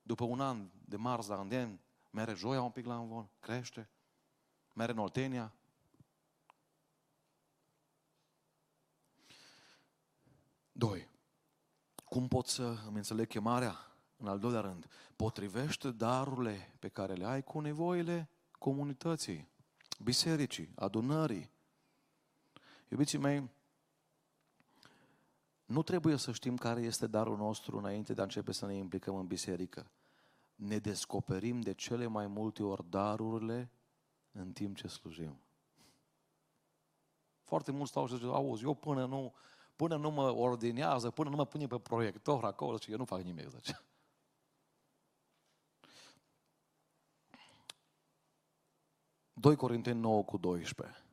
După 0.02 0.24
un 0.24 0.42
an 0.42 0.70
de 0.86 0.96
marți 0.96 1.30
la 1.30 1.40
îndemn, 1.40 1.80
mere 2.10 2.34
joia 2.34 2.62
un 2.62 2.72
pic 2.72 2.86
la 2.86 2.98
învon, 2.98 3.30
crește, 3.40 3.90
mere 4.74 4.92
în 4.92 4.98
Oltenia. 4.98 5.56
Doi. 10.72 11.10
Cum 12.06 12.28
pot 12.28 12.48
să 12.48 12.64
îmi 12.64 12.98
înțeleg 12.98 13.28
chemarea? 13.28 13.78
În 14.18 14.28
al 14.28 14.40
doilea 14.40 14.62
rând, 14.62 14.88
potrivește 15.16 15.92
darurile 15.92 16.76
pe 16.80 16.90
care 16.90 17.14
le 17.14 17.26
ai 17.26 17.44
cu 17.44 17.60
nevoile 17.60 18.30
comunității, 18.58 19.48
bisericii, 20.04 20.72
adunării. 20.76 21.52
Iubiții 22.90 23.18
mei, 23.18 23.50
nu 25.66 25.82
trebuie 25.82 26.18
să 26.18 26.32
știm 26.32 26.58
care 26.58 26.82
este 26.82 27.08
darul 27.08 27.38
nostru 27.38 27.78
înainte 27.78 28.14
de 28.14 28.22
a 28.22 28.24
începe 28.24 28.52
să 28.52 28.66
ne 28.66 28.76
implicăm 28.76 29.16
în 29.16 29.28
biserică. 29.28 29.92
Ne 30.56 30.78
descoperim 30.78 31.62
de 31.62 31.74
cele 31.74 32.08
mai 32.08 32.28
multe 32.28 32.64
ori 32.64 32.90
darurile 32.90 33.72
în 34.32 34.52
timp 34.52 34.76
ce 34.76 34.88
slujim. 34.88 35.40
Foarte 37.44 37.72
mulți 37.72 37.90
stau 37.90 38.08
și 38.08 38.16
zic, 38.16 38.24
auzi, 38.24 38.64
eu 38.64 38.74
până 38.74 39.06
nu, 39.06 39.34
până 39.76 39.98
nu 39.98 40.10
mă 40.10 40.36
ordinează, 40.36 41.10
până 41.10 41.30
nu 41.30 41.36
mă 41.36 41.46
pune 41.46 41.68
pe 41.68 41.80
proiector 41.80 42.44
acolo, 42.44 42.78
și 42.78 42.92
eu 42.92 42.98
nu 42.98 43.06
fac 43.06 43.22
nimic. 43.22 43.50
Zice. 43.50 43.82
2 49.40 49.56
Corinteni 49.56 50.00
9 50.00 50.24
cu 50.24 50.38
12. 50.38 51.06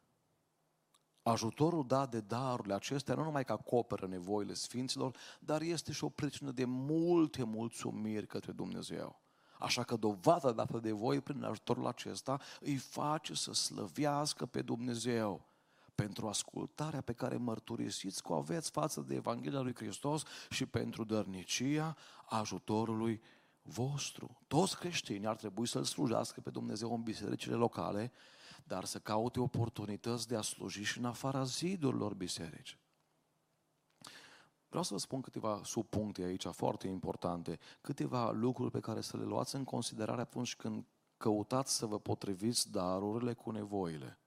Ajutorul 1.23 1.87
dat 1.87 2.11
de 2.11 2.21
darurile 2.21 2.75
acestea 2.75 3.15
nu 3.15 3.23
numai 3.23 3.45
că 3.45 3.53
acoperă 3.53 4.07
nevoile 4.07 4.55
Sfinților, 4.55 5.17
dar 5.41 5.61
este 5.61 5.93
și 5.93 6.05
o 6.05 6.09
pricină 6.09 6.51
de 6.51 6.65
multe 6.65 7.45
mulțumiri 7.45 8.27
către 8.27 8.53
Dumnezeu. 8.53 9.21
Așa 9.59 9.83
că 9.83 9.97
dovada 9.97 10.53
dată 10.53 10.79
de 10.79 10.93
voi 10.93 11.21
prin 11.21 11.43
ajutorul 11.43 11.87
acesta 11.87 12.41
îi 12.61 12.77
face 12.77 13.35
să 13.35 13.53
slăvească 13.53 14.47
pe 14.47 14.63
Dumnezeu 14.63 15.47
pentru 15.95 16.29
ascultarea 16.29 17.01
pe 17.01 17.13
care 17.13 17.37
mărturisiți 17.37 18.23
că 18.23 18.33
o 18.33 18.37
aveți 18.37 18.71
față 18.71 19.01
de 19.01 19.15
Evanghelia 19.15 19.61
lui 19.61 19.75
Hristos 19.75 20.23
și 20.51 20.67
pentru 20.67 21.05
dărnicia 21.05 21.97
ajutorului 22.25 23.21
vostru. 23.65 24.41
Toți 24.47 24.79
creștinii 24.79 25.27
ar 25.27 25.37
trebui 25.37 25.67
să-L 25.67 25.85
slujească 25.85 26.41
pe 26.41 26.51
Dumnezeu 26.51 26.95
în 26.95 27.03
bisericile 27.03 27.55
locale, 27.55 28.13
dar 28.65 28.85
să 28.85 28.99
caute 28.99 29.41
oportunități 29.41 30.29
de 30.29 30.37
a 30.37 30.41
sluji 30.41 30.83
și 30.83 30.99
în 30.99 31.05
afara 31.05 31.45
zidurilor 31.45 32.15
biserici. 32.15 32.79
Vreau 34.69 34.83
să 34.83 34.93
vă 34.93 35.01
spun 35.01 35.21
câteva 35.21 35.61
subpuncte 35.65 36.23
aici 36.23 36.47
foarte 36.47 36.89
importante, 36.89 37.59
câteva 37.81 38.31
lucruri 38.31 38.71
pe 38.71 38.81
care 38.81 39.01
să 39.01 39.17
le 39.17 39.25
luați 39.25 39.55
în 39.55 39.65
considerare 39.65 40.21
atunci 40.21 40.57
când 40.57 40.85
căutați 41.17 41.77
să 41.77 41.87
vă 41.87 41.99
potriviți 41.99 42.71
darurile 42.71 43.33
cu 43.33 43.51
nevoile. 43.51 44.19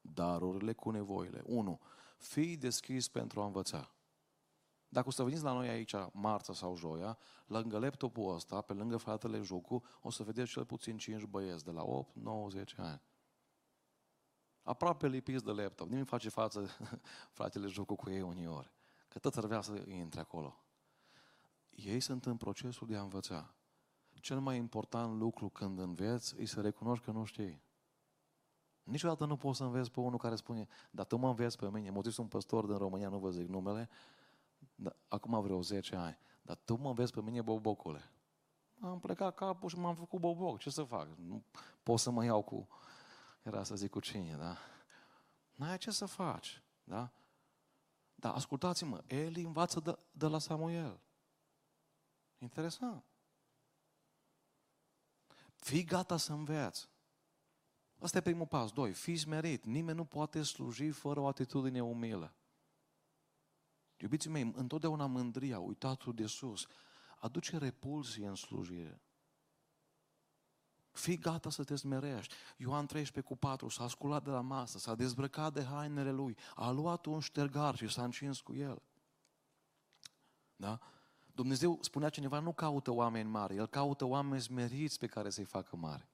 Darurile 0.00 0.72
cu 0.72 0.90
nevoile. 0.90 1.42
1. 1.44 1.80
Fii 2.18 2.56
deschis 2.56 3.08
pentru 3.08 3.40
a 3.40 3.44
învăța. 3.44 3.95
Dacă 4.88 5.08
o 5.08 5.10
să 5.10 5.22
veniți 5.22 5.42
la 5.42 5.52
noi 5.52 5.68
aici, 5.68 5.94
marța 6.12 6.52
sau 6.52 6.76
joia, 6.76 7.18
lângă 7.46 7.78
laptopul 7.78 8.34
ăsta, 8.34 8.60
pe 8.60 8.72
lângă 8.72 8.96
fratele 8.96 9.40
Jucu, 9.40 9.82
o 10.00 10.10
să 10.10 10.22
vedeți 10.22 10.50
cel 10.50 10.64
puțin 10.64 10.96
5 10.96 11.24
băieți, 11.24 11.64
de 11.64 11.70
la 11.70 11.82
8, 11.82 12.16
9, 12.16 12.48
10 12.48 12.74
ani. 12.78 13.02
Aproape 14.62 15.08
lipiți 15.08 15.44
de 15.44 15.50
laptop. 15.50 15.88
Nimeni 15.88 16.06
face 16.06 16.28
față 16.28 16.68
fratele 17.36 17.66
Jucu 17.66 17.94
cu 17.94 18.10
ei 18.10 18.20
uneori. 18.20 18.70
Că 19.08 19.18
tot 19.18 19.36
ar 19.36 19.46
vrea 19.46 19.60
să 19.60 19.82
intre 19.88 20.20
acolo. 20.20 20.60
Ei 21.70 22.00
sunt 22.00 22.26
în 22.26 22.36
procesul 22.36 22.86
de 22.86 22.96
a 22.96 23.02
învăța. 23.02 23.54
Cel 24.20 24.40
mai 24.40 24.56
important 24.56 25.18
lucru 25.18 25.48
când 25.48 25.78
înveți 25.78 26.40
e 26.40 26.46
să 26.46 26.60
recunoști 26.60 27.04
că 27.04 27.10
nu 27.10 27.24
știi. 27.24 27.62
Niciodată 28.82 29.24
nu 29.24 29.36
poți 29.36 29.58
să 29.58 29.64
înveți 29.64 29.90
pe 29.90 30.00
unul 30.00 30.18
care 30.18 30.34
spune, 30.34 30.66
dar 30.90 31.06
tu 31.06 31.16
mă 31.16 31.28
înveți 31.28 31.56
pe 31.56 31.70
mine. 31.70 31.90
Mă 31.90 32.12
un 32.16 32.26
păstor 32.26 32.66
din 32.66 32.76
România, 32.76 33.08
nu 33.08 33.18
vă 33.18 33.30
zic 33.30 33.48
numele, 33.48 33.88
da, 34.76 34.96
acum 35.08 35.42
vreo 35.42 35.62
10 35.62 35.96
ani. 35.96 36.18
Dar 36.42 36.56
tu 36.64 36.76
mă 36.76 36.88
înveți 36.88 37.12
pe 37.12 37.20
mine, 37.20 37.42
bobocule. 37.42 38.10
am 38.80 39.00
plecat 39.00 39.34
capul 39.34 39.68
și 39.68 39.78
m-am 39.78 39.94
făcut 39.94 40.20
boboc. 40.20 40.58
Ce 40.58 40.70
să 40.70 40.82
fac? 40.82 41.08
Nu 41.16 41.44
pot 41.82 41.98
să 41.98 42.10
mă 42.10 42.24
iau 42.24 42.42
cu, 42.42 42.68
era 43.42 43.62
să 43.62 43.76
zic 43.76 43.90
cu 43.90 44.00
cine, 44.00 44.36
da? 44.36 44.56
N-ai 45.54 45.78
ce 45.78 45.90
să 45.90 46.06
faci, 46.06 46.62
da? 46.84 47.12
Dar 48.14 48.34
ascultați-mă, 48.34 49.02
Eli 49.06 49.42
învață 49.42 49.80
de, 49.80 49.98
de 50.10 50.26
la 50.26 50.38
Samuel. 50.38 51.00
Interesant. 52.38 53.04
Fii 55.56 55.84
gata 55.84 56.16
să 56.16 56.32
înveți. 56.32 56.88
Asta 58.00 58.18
e 58.18 58.20
primul 58.20 58.46
pas. 58.46 58.72
Doi, 58.72 58.92
fii 58.92 59.16
smerit. 59.16 59.64
Nimeni 59.64 59.96
nu 59.96 60.04
poate 60.04 60.42
sluji 60.42 60.90
fără 60.90 61.20
o 61.20 61.26
atitudine 61.26 61.82
umilă. 61.82 62.35
Iubiții 63.96 64.30
mei, 64.30 64.52
întotdeauna 64.54 65.06
mândria, 65.06 65.58
uitatul 65.58 66.14
de 66.14 66.26
sus, 66.26 66.66
aduce 67.18 67.58
repulsie 67.58 68.26
în 68.26 68.34
slujire. 68.34 69.00
Fii 70.90 71.18
gata 71.18 71.50
să 71.50 71.64
te 71.64 71.76
smerești. 71.76 72.34
Ioan 72.56 72.86
13 72.86 73.32
cu 73.32 73.38
4 73.38 73.68
s-a 73.68 73.88
sculat 73.88 74.24
de 74.24 74.30
la 74.30 74.40
masă, 74.40 74.78
s-a 74.78 74.94
dezbrăcat 74.94 75.52
de 75.52 75.64
hainele 75.64 76.10
lui, 76.10 76.36
a 76.54 76.70
luat 76.70 77.06
un 77.06 77.20
ștergar 77.20 77.76
și 77.76 77.88
s-a 77.88 78.04
încins 78.04 78.40
cu 78.40 78.54
el. 78.54 78.82
Da? 80.56 80.78
Dumnezeu, 81.26 81.78
spunea 81.82 82.08
cineva, 82.08 82.38
nu 82.38 82.52
caută 82.52 82.90
oameni 82.90 83.28
mari, 83.28 83.56
El 83.56 83.66
caută 83.66 84.04
oameni 84.04 84.42
smeriți 84.42 84.98
pe 84.98 85.06
care 85.06 85.30
să-i 85.30 85.44
facă 85.44 85.76
mari. 85.76 86.08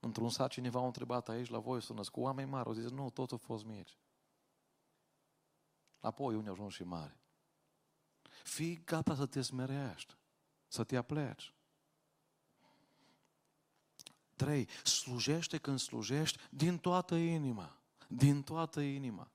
Într-un 0.00 0.28
sat 0.28 0.50
cineva 0.50 0.80
a 0.80 0.84
întrebat 0.84 1.28
aici 1.28 1.48
la 1.48 1.58
voi 1.58 1.82
să 1.82 1.92
cu 2.12 2.20
oameni 2.20 2.50
mari. 2.50 2.68
O 2.68 2.72
zis, 2.72 2.90
nu, 2.90 3.10
totul 3.10 3.36
a 3.42 3.46
fost 3.46 3.64
mici. 3.64 3.98
Apoi 6.00 6.34
unii 6.34 6.48
au 6.48 6.52
ajuns 6.52 6.72
și 6.74 6.84
mari. 6.84 7.18
Fii 8.42 8.82
gata 8.84 9.14
să 9.14 9.26
te 9.26 9.42
smerești, 9.42 10.16
să 10.68 10.84
te 10.84 10.96
apleci. 10.96 11.54
Trei, 14.36 14.68
slujește 14.84 15.58
când 15.58 15.78
slujești 15.78 16.38
din 16.50 16.78
toată 16.78 17.14
inima. 17.14 17.76
Din 18.08 18.42
toată 18.42 18.80
inima. 18.80 19.30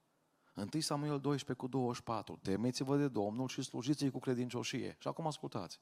1 0.56 0.82
Samuel 0.82 1.20
12 1.20 1.66
cu 1.66 1.68
24. 1.68 2.40
Temeți-vă 2.42 2.98
de 2.98 3.08
Domnul 3.08 3.48
și 3.48 3.62
slujiți-i 3.62 4.12
cu 4.12 4.20
credincioșie. 4.20 4.96
Și 5.00 5.08
acum 5.08 5.28
ascultați. 5.28 5.80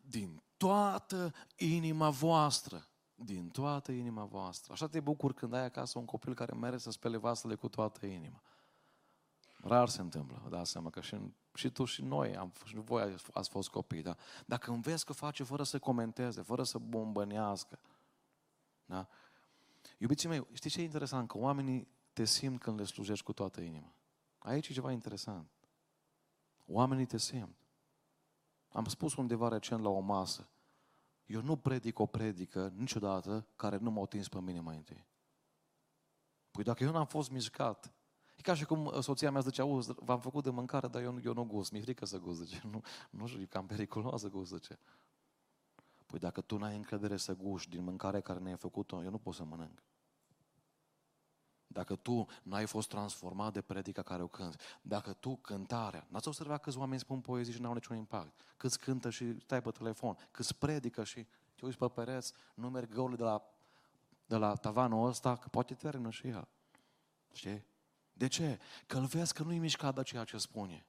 Din 0.00 0.42
toată 0.56 1.34
inima 1.56 2.10
voastră. 2.10 2.88
Din 3.14 3.48
toată 3.48 3.92
inima 3.92 4.24
voastră. 4.24 4.72
Așa 4.72 4.88
te 4.88 5.00
bucur 5.00 5.32
când 5.32 5.52
ai 5.52 5.64
acasă 5.64 5.98
un 5.98 6.04
copil 6.04 6.34
care 6.34 6.54
merge 6.54 6.78
să 6.78 6.90
spele 6.90 7.16
vasele 7.16 7.54
cu 7.54 7.68
toată 7.68 8.06
inima. 8.06 8.42
Rar 9.62 9.88
se 9.88 10.00
întâmplă, 10.00 10.40
vă 10.42 10.48
dați 10.48 10.70
seama 10.70 10.90
că 10.90 11.00
și, 11.00 11.16
și 11.54 11.70
tu 11.70 11.84
și 11.84 12.02
noi, 12.02 12.36
am, 12.36 12.52
și 12.64 12.74
voi 12.76 13.16
ați 13.32 13.48
fost 13.48 13.68
copii, 13.68 14.02
da? 14.02 14.16
Dacă 14.46 14.70
înveți 14.70 15.04
că 15.04 15.12
face 15.12 15.42
fără 15.42 15.62
să 15.62 15.78
comenteze, 15.78 16.42
fără 16.42 16.62
să 16.62 16.78
bombănească, 16.78 17.78
da? 18.84 19.08
Iubiții 19.98 20.28
mei, 20.28 20.46
știți 20.52 20.74
ce 20.74 20.80
e 20.80 20.84
interesant? 20.84 21.28
Că 21.28 21.38
oamenii 21.38 21.88
te 22.12 22.24
simt 22.24 22.60
când 22.60 22.78
le 22.78 22.84
slujești 22.84 23.24
cu 23.24 23.32
toată 23.32 23.60
inima. 23.60 23.94
Aici 24.38 24.68
e 24.68 24.72
ceva 24.72 24.92
interesant. 24.92 25.50
Oamenii 26.66 27.06
te 27.06 27.18
simt. 27.18 27.56
Am 28.68 28.84
spus 28.84 29.14
undeva 29.16 29.48
recent 29.48 29.82
la 29.82 29.88
o 29.88 30.00
masă, 30.00 30.48
eu 31.28 31.40
nu 31.40 31.56
predic 31.56 31.98
o 31.98 32.06
predică 32.06 32.72
niciodată 32.76 33.46
care 33.56 33.76
nu 33.76 33.90
m-au 33.90 34.02
atins 34.02 34.28
pe 34.28 34.40
mine 34.40 34.60
mai 34.60 34.76
întâi. 34.76 35.06
Păi 36.50 36.64
dacă 36.64 36.84
eu 36.84 36.90
n-am 36.90 37.06
fost 37.06 37.30
mișcat, 37.30 37.92
e 38.38 38.42
ca 38.42 38.54
și 38.54 38.64
cum 38.64 38.86
uh, 38.86 38.98
soția 39.00 39.30
mea 39.30 39.40
zice, 39.40 39.60
auzi, 39.60 39.92
v-am 39.96 40.20
făcut 40.20 40.44
de 40.44 40.50
mâncare, 40.50 40.88
dar 40.88 41.02
eu, 41.02 41.18
eu 41.24 41.32
nu 41.32 41.44
gust, 41.44 41.72
mi-e 41.72 41.82
frică 41.82 42.06
să 42.06 42.18
gust, 42.18 42.40
zice. 42.40 42.62
Nu, 42.70 42.82
nu 43.10 43.26
știu, 43.26 43.40
e 43.40 43.44
cam 43.44 43.66
periculos 43.66 44.20
să 44.20 44.28
gust, 44.28 44.52
zice. 44.52 44.78
Păi 46.06 46.18
dacă 46.18 46.40
tu 46.40 46.56
n-ai 46.56 46.76
încredere 46.76 47.16
să 47.16 47.34
guști 47.34 47.70
din 47.70 47.84
mâncare 47.84 48.20
care 48.20 48.38
ne-ai 48.38 48.56
făcut-o, 48.56 49.02
eu 49.02 49.10
nu 49.10 49.18
pot 49.18 49.34
să 49.34 49.44
mănânc. 49.44 49.82
Dacă 51.66 51.96
tu 51.96 52.26
n-ai 52.42 52.66
fost 52.66 52.88
transformat 52.88 53.52
de 53.52 53.60
predica 53.60 54.02
care 54.02 54.22
o 54.22 54.28
cânti, 54.28 54.56
dacă 54.82 55.12
tu 55.12 55.36
cântarea, 55.36 56.06
n-ați 56.08 56.28
observat 56.28 56.62
câți 56.62 56.78
oameni 56.78 57.00
spun 57.00 57.20
poezii 57.20 57.52
și 57.52 57.60
n-au 57.60 57.72
niciun 57.72 57.96
impact, 57.96 58.40
câți 58.56 58.78
cântă 58.78 59.10
și 59.10 59.40
stai 59.40 59.62
pe 59.62 59.70
telefon, 59.70 60.16
câți 60.30 60.58
predică 60.58 61.04
și 61.04 61.26
te 61.54 61.64
uiți 61.64 61.78
pe 61.78 61.88
pereți, 61.88 62.32
nu 62.54 62.70
merg 62.70 62.92
găurile 62.92 63.16
de 63.16 63.22
la, 63.22 63.42
de 64.26 64.36
la 64.36 64.54
tavanul 64.54 65.06
ăsta, 65.06 65.36
că 65.36 65.48
poate 65.48 65.74
termină 65.74 66.10
și 66.10 66.28
el. 66.28 66.48
Știi? 67.32 67.64
De 68.18 68.26
ce? 68.26 68.58
Că 68.86 68.98
îl 68.98 69.04
vezi 69.04 69.34
că 69.34 69.42
nu-i 69.42 69.58
mișcat 69.58 69.94
de 69.94 70.02
ceea 70.02 70.24
ce 70.24 70.38
spune. 70.38 70.86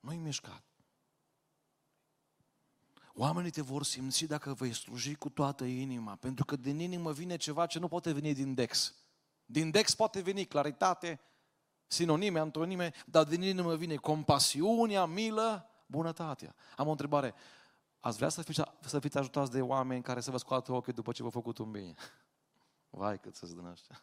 Nu-i 0.00 0.16
mișcat. 0.16 0.62
Oamenii 3.14 3.50
te 3.50 3.62
vor 3.62 3.84
simți 3.84 4.24
dacă 4.24 4.54
vei 4.54 4.72
sluji 4.72 5.14
cu 5.14 5.28
toată 5.28 5.64
inima, 5.64 6.14
pentru 6.14 6.44
că 6.44 6.56
din 6.56 6.78
inimă 6.78 7.12
vine 7.12 7.36
ceva 7.36 7.66
ce 7.66 7.78
nu 7.78 7.88
poate 7.88 8.12
veni 8.12 8.34
din 8.34 8.54
Dex. 8.54 8.94
Din 9.44 9.70
Dex 9.70 9.94
poate 9.94 10.20
veni 10.20 10.44
claritate, 10.44 11.20
sinonime, 11.86 12.38
antonime, 12.38 12.92
dar 13.06 13.24
din 13.24 13.42
inimă 13.42 13.76
vine 13.76 13.94
compasiunea, 13.94 15.04
milă, 15.04 15.70
bunătatea. 15.86 16.54
Am 16.76 16.86
o 16.86 16.90
întrebare. 16.90 17.34
Ați 18.00 18.16
vrea 18.16 18.28
să 18.28 18.42
fiți, 18.42 18.62
să 18.80 18.98
fiți 18.98 19.18
ajutați 19.18 19.50
de 19.50 19.62
oameni 19.62 20.02
care 20.02 20.20
să 20.20 20.30
vă 20.30 20.36
scoată 20.36 20.72
ochii 20.72 20.92
după 20.92 21.12
ce 21.12 21.22
v-au 21.22 21.30
făcut 21.30 21.58
un 21.58 21.70
bine? 21.70 21.94
Vai 22.90 23.20
cât 23.20 23.34
să-ți 23.34 23.54
din 23.54 23.64
ăștia. 23.64 24.02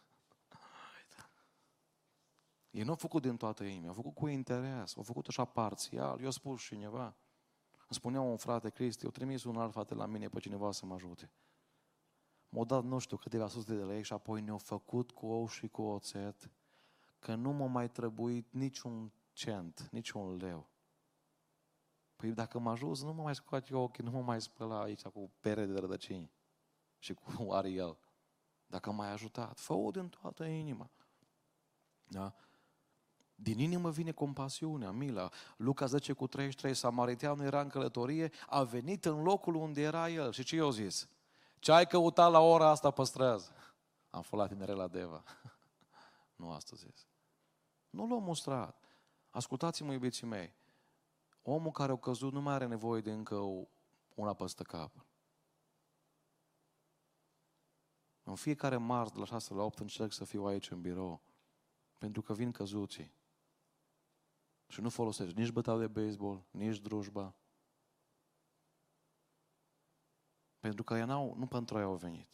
Ei 2.77 2.83
nu 2.83 2.89
au 2.89 2.95
făcut 2.95 3.21
din 3.21 3.37
toată 3.37 3.63
inima, 3.63 3.87
au 3.87 3.93
făcut 3.93 4.13
cu 4.13 4.27
interes, 4.27 4.97
au 4.97 5.03
făcut 5.03 5.27
așa 5.27 5.45
parțial. 5.45 6.21
Eu 6.21 6.29
spus 6.29 6.61
cineva, 6.61 7.03
îmi 7.03 7.15
spunea 7.89 8.21
un 8.21 8.37
frate 8.37 8.69
Cristi, 8.69 9.03
eu 9.03 9.11
trimis 9.11 9.43
un 9.43 9.57
alt 9.57 9.71
frate 9.71 9.93
la 9.93 10.05
mine 10.05 10.27
pe 10.27 10.39
cineva 10.39 10.71
să 10.71 10.85
mă 10.85 10.93
ajute 10.93 11.31
m-au 12.49 12.65
dat 12.65 12.83
nu 12.83 12.97
știu 12.97 13.17
câteva 13.17 13.47
sute 13.47 13.75
de 13.75 13.83
lei 13.83 14.03
și 14.03 14.13
apoi 14.13 14.41
ne-au 14.41 14.57
făcut 14.57 15.11
cu 15.11 15.25
ou 15.25 15.47
și 15.47 15.67
cu 15.67 15.81
oțet 15.81 16.51
că 17.19 17.35
nu 17.35 17.51
m-a 17.51 17.65
mai 17.65 17.89
trebuit 17.89 18.51
niciun 18.51 19.11
cent, 19.33 19.89
niciun 19.91 20.37
leu. 20.37 20.69
Păi 22.15 22.31
dacă 22.31 22.59
mă 22.59 22.69
ajut, 22.69 22.99
nu 22.99 23.13
mă 23.13 23.23
mai 23.23 23.35
scoate 23.35 23.75
ochii, 23.75 24.03
nu 24.03 24.11
mă 24.11 24.21
mai 24.21 24.41
spăla 24.41 24.81
aici 24.81 25.01
cu 25.01 25.31
pere 25.39 25.65
de 25.65 25.79
rădăcini 25.79 26.31
și 26.97 27.13
cu 27.13 27.51
Ariel. 27.51 27.97
Dacă 28.67 28.91
m-ai 28.91 29.11
ajutat, 29.11 29.59
fă-o 29.59 29.91
din 29.91 30.09
toată 30.09 30.45
inima. 30.45 30.89
Da? 32.07 32.35
Din 33.39 33.59
inimă 33.59 33.89
vine 33.89 34.11
compasiunea, 34.11 34.91
mila. 34.91 35.29
Luca 35.57 35.85
10 35.85 36.13
cu 36.13 36.27
33, 36.27 36.73
Samariteanul 36.73 37.45
era 37.45 37.61
în 37.61 37.67
călătorie, 37.67 38.31
a 38.47 38.63
venit 38.63 39.05
în 39.05 39.23
locul 39.23 39.55
unde 39.55 39.81
era 39.81 40.09
el. 40.09 40.31
Și 40.31 40.43
ce 40.43 40.55
i-a 40.55 40.69
zis? 40.69 41.07
Ce 41.59 41.71
ai 41.71 41.87
căutat 41.87 42.31
la 42.31 42.39
ora 42.39 42.69
asta 42.69 42.91
păstrează. 42.91 43.51
Am 44.09 44.21
fost 44.21 44.41
la 44.41 44.47
tinere 44.47 44.71
la 44.71 44.87
Deva. 44.87 45.23
nu 46.35 46.51
asta 46.51 46.75
zis. 46.75 47.07
Nu 47.89 48.07
l-am 48.07 48.23
mostrat. 48.23 48.83
Ascultați-mă, 49.29 49.91
iubiții 49.91 50.27
mei. 50.27 50.53
Omul 51.41 51.71
care 51.71 51.91
a 51.91 51.97
căzut 51.97 52.33
nu 52.33 52.41
mai 52.41 52.53
are 52.53 52.65
nevoie 52.65 53.01
de 53.01 53.11
încă 53.11 53.35
una 54.15 54.33
păstă 54.33 54.63
cap. 54.63 55.05
În 58.23 58.35
fiecare 58.35 58.77
marți 58.77 59.13
de 59.13 59.19
la 59.19 59.25
6 59.25 59.53
la 59.53 59.63
8 59.63 59.79
încerc 59.79 60.11
să 60.11 60.25
fiu 60.25 60.45
aici 60.45 60.71
în 60.71 60.81
birou. 60.81 61.21
Pentru 61.97 62.21
că 62.21 62.33
vin 62.33 62.51
căzuții. 62.51 63.15
Și 64.67 64.81
nu 64.81 64.89
folosesc 64.89 65.31
nici 65.31 65.51
bătaia 65.51 65.77
de 65.77 65.87
baseball, 65.87 66.45
nici 66.51 66.79
drujba, 66.79 67.35
Pentru 70.59 70.83
că 70.83 71.05
n-au, 71.05 71.35
nu 71.37 71.47
pentru 71.47 71.77
aia 71.77 71.85
au 71.85 71.95
venit. 71.95 72.27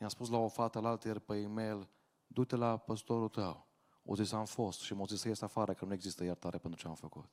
I-am 0.00 0.08
spus 0.08 0.28
la 0.28 0.36
o 0.36 0.48
fată 0.48 0.80
la 0.80 0.88
altă 0.88 1.18
pe 1.18 1.36
e-mail, 1.36 1.88
du-te 2.26 2.56
la 2.56 2.76
păstorul 2.76 3.28
tău. 3.28 3.66
O 4.02 4.14
zis, 4.14 4.32
am 4.32 4.44
fost 4.44 4.80
și 4.80 4.94
m-a 4.94 5.04
zis 5.04 5.20
să 5.20 5.28
ies 5.28 5.40
afară, 5.40 5.74
că 5.74 5.84
nu 5.84 5.92
există 5.92 6.24
iertare 6.24 6.58
pentru 6.58 6.80
ce 6.80 6.88
am 6.88 6.94
făcut. 6.94 7.30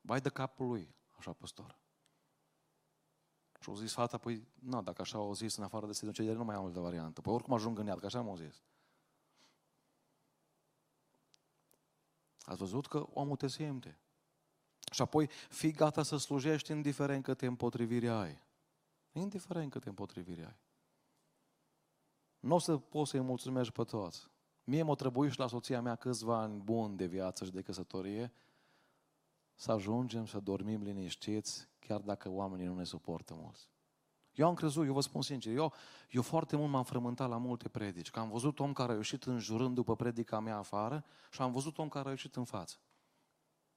Bai 0.00 0.20
de 0.20 0.28
capul 0.28 0.66
lui, 0.66 0.94
așa 1.16 1.32
păstor. 1.32 1.78
Și 3.60 3.68
au 3.68 3.74
zis 3.74 3.92
fata, 3.92 4.18
păi, 4.18 4.48
nu, 4.54 4.82
dacă 4.82 5.02
așa 5.02 5.18
au 5.18 5.32
zis 5.32 5.56
în 5.56 5.64
afară 5.64 5.86
de 5.86 5.92
sinucidere, 5.92 6.36
nu 6.36 6.44
mai 6.44 6.56
am 6.56 6.64
altă 6.64 6.80
variantă. 6.80 7.20
Păi 7.20 7.32
oricum 7.32 7.54
ajung 7.54 7.78
în 7.78 7.86
iad, 7.86 7.98
că 7.98 8.06
așa 8.06 8.20
m-au 8.20 8.36
zis. 8.36 8.62
Ați 12.48 12.58
văzut 12.58 12.86
că 12.86 13.06
omul 13.12 13.36
te 13.36 13.48
simte. 13.48 13.98
Și 14.92 15.02
apoi 15.02 15.28
fii 15.48 15.72
gata 15.72 16.02
să 16.02 16.16
slujești 16.16 16.70
indiferent 16.70 17.22
câte 17.22 17.46
împotrivire 17.46 18.08
ai. 18.08 18.42
Indiferent 19.12 19.70
câte 19.70 19.88
împotrivire 19.88 20.44
ai. 20.44 20.56
Nu 22.40 22.54
o 22.54 22.58
să 22.58 22.76
poți 22.76 23.10
să-i 23.10 23.20
mulțumești 23.20 23.72
pe 23.72 23.84
toți. 23.84 24.30
Mie 24.64 24.82
m-a 24.82 24.94
trebuit 24.94 25.32
și 25.32 25.38
la 25.38 25.46
soția 25.46 25.80
mea 25.80 25.96
câțiva 25.96 26.38
ani 26.38 26.60
buni 26.60 26.96
de 26.96 27.06
viață 27.06 27.44
și 27.44 27.50
de 27.50 27.62
căsătorie 27.62 28.32
să 29.54 29.72
ajungem 29.72 30.26
să 30.26 30.40
dormim 30.40 30.82
liniștiți, 30.82 31.68
chiar 31.78 32.00
dacă 32.00 32.28
oamenii 32.28 32.66
nu 32.66 32.74
ne 32.74 32.84
suportă 32.84 33.34
mulți. 33.34 33.68
Eu 34.38 34.46
am 34.46 34.54
crezut, 34.54 34.86
eu 34.86 34.92
vă 34.92 35.00
spun 35.00 35.22
sincer, 35.22 35.56
eu, 35.56 35.72
eu 36.10 36.22
foarte 36.22 36.56
mult 36.56 36.70
m-am 36.70 36.84
frământat 36.84 37.28
la 37.28 37.36
multe 37.36 37.68
predici, 37.68 38.10
că 38.10 38.18
am 38.18 38.28
văzut 38.28 38.58
om 38.58 38.72
care 38.72 38.92
a 38.92 38.94
ieșit 38.94 39.24
înjurând 39.24 39.74
după 39.74 39.96
predica 39.96 40.40
mea 40.40 40.56
afară 40.56 41.04
și 41.30 41.42
am 41.42 41.52
văzut 41.52 41.78
om 41.78 41.88
care 41.88 42.08
a 42.08 42.10
ieșit 42.10 42.36
în 42.36 42.44
față. 42.44 42.76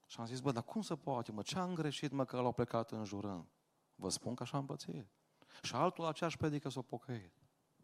Și 0.08 0.20
am 0.20 0.26
zis, 0.26 0.40
bă, 0.40 0.52
dar 0.52 0.64
cum 0.64 0.82
se 0.82 0.96
poate, 0.96 1.32
mă, 1.32 1.42
ce 1.42 1.60
am 1.60 1.74
greșit, 1.74 2.12
mă, 2.12 2.26
că 2.26 2.42
l-au 2.42 2.52
plecat 2.52 2.92
în 2.92 3.04
jurând? 3.04 3.46
Vă 3.96 4.10
spun 4.10 4.36
că 4.36 4.44
așa 4.44 4.58
am 4.58 4.66
pățit. 4.66 5.08
Și 5.62 5.76
altul 5.76 6.06
aceeași 6.06 6.38
predică 6.38 6.70
s-o 6.70 6.82
pocăit. 6.82 7.34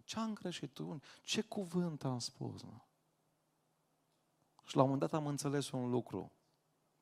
Ce 0.04 0.20
am 0.20 0.34
greșit? 0.34 0.80
Ce 1.24 1.42
cuvânt 1.42 2.04
am 2.04 2.20
spus, 2.20 2.62
mă? 2.62 2.82
Și 4.64 4.76
la 4.76 4.82
un 4.82 4.90
moment 4.90 5.10
dat 5.12 5.20
am 5.20 5.28
înțeles 5.28 5.72
un 5.72 5.90
lucru. 5.90 6.32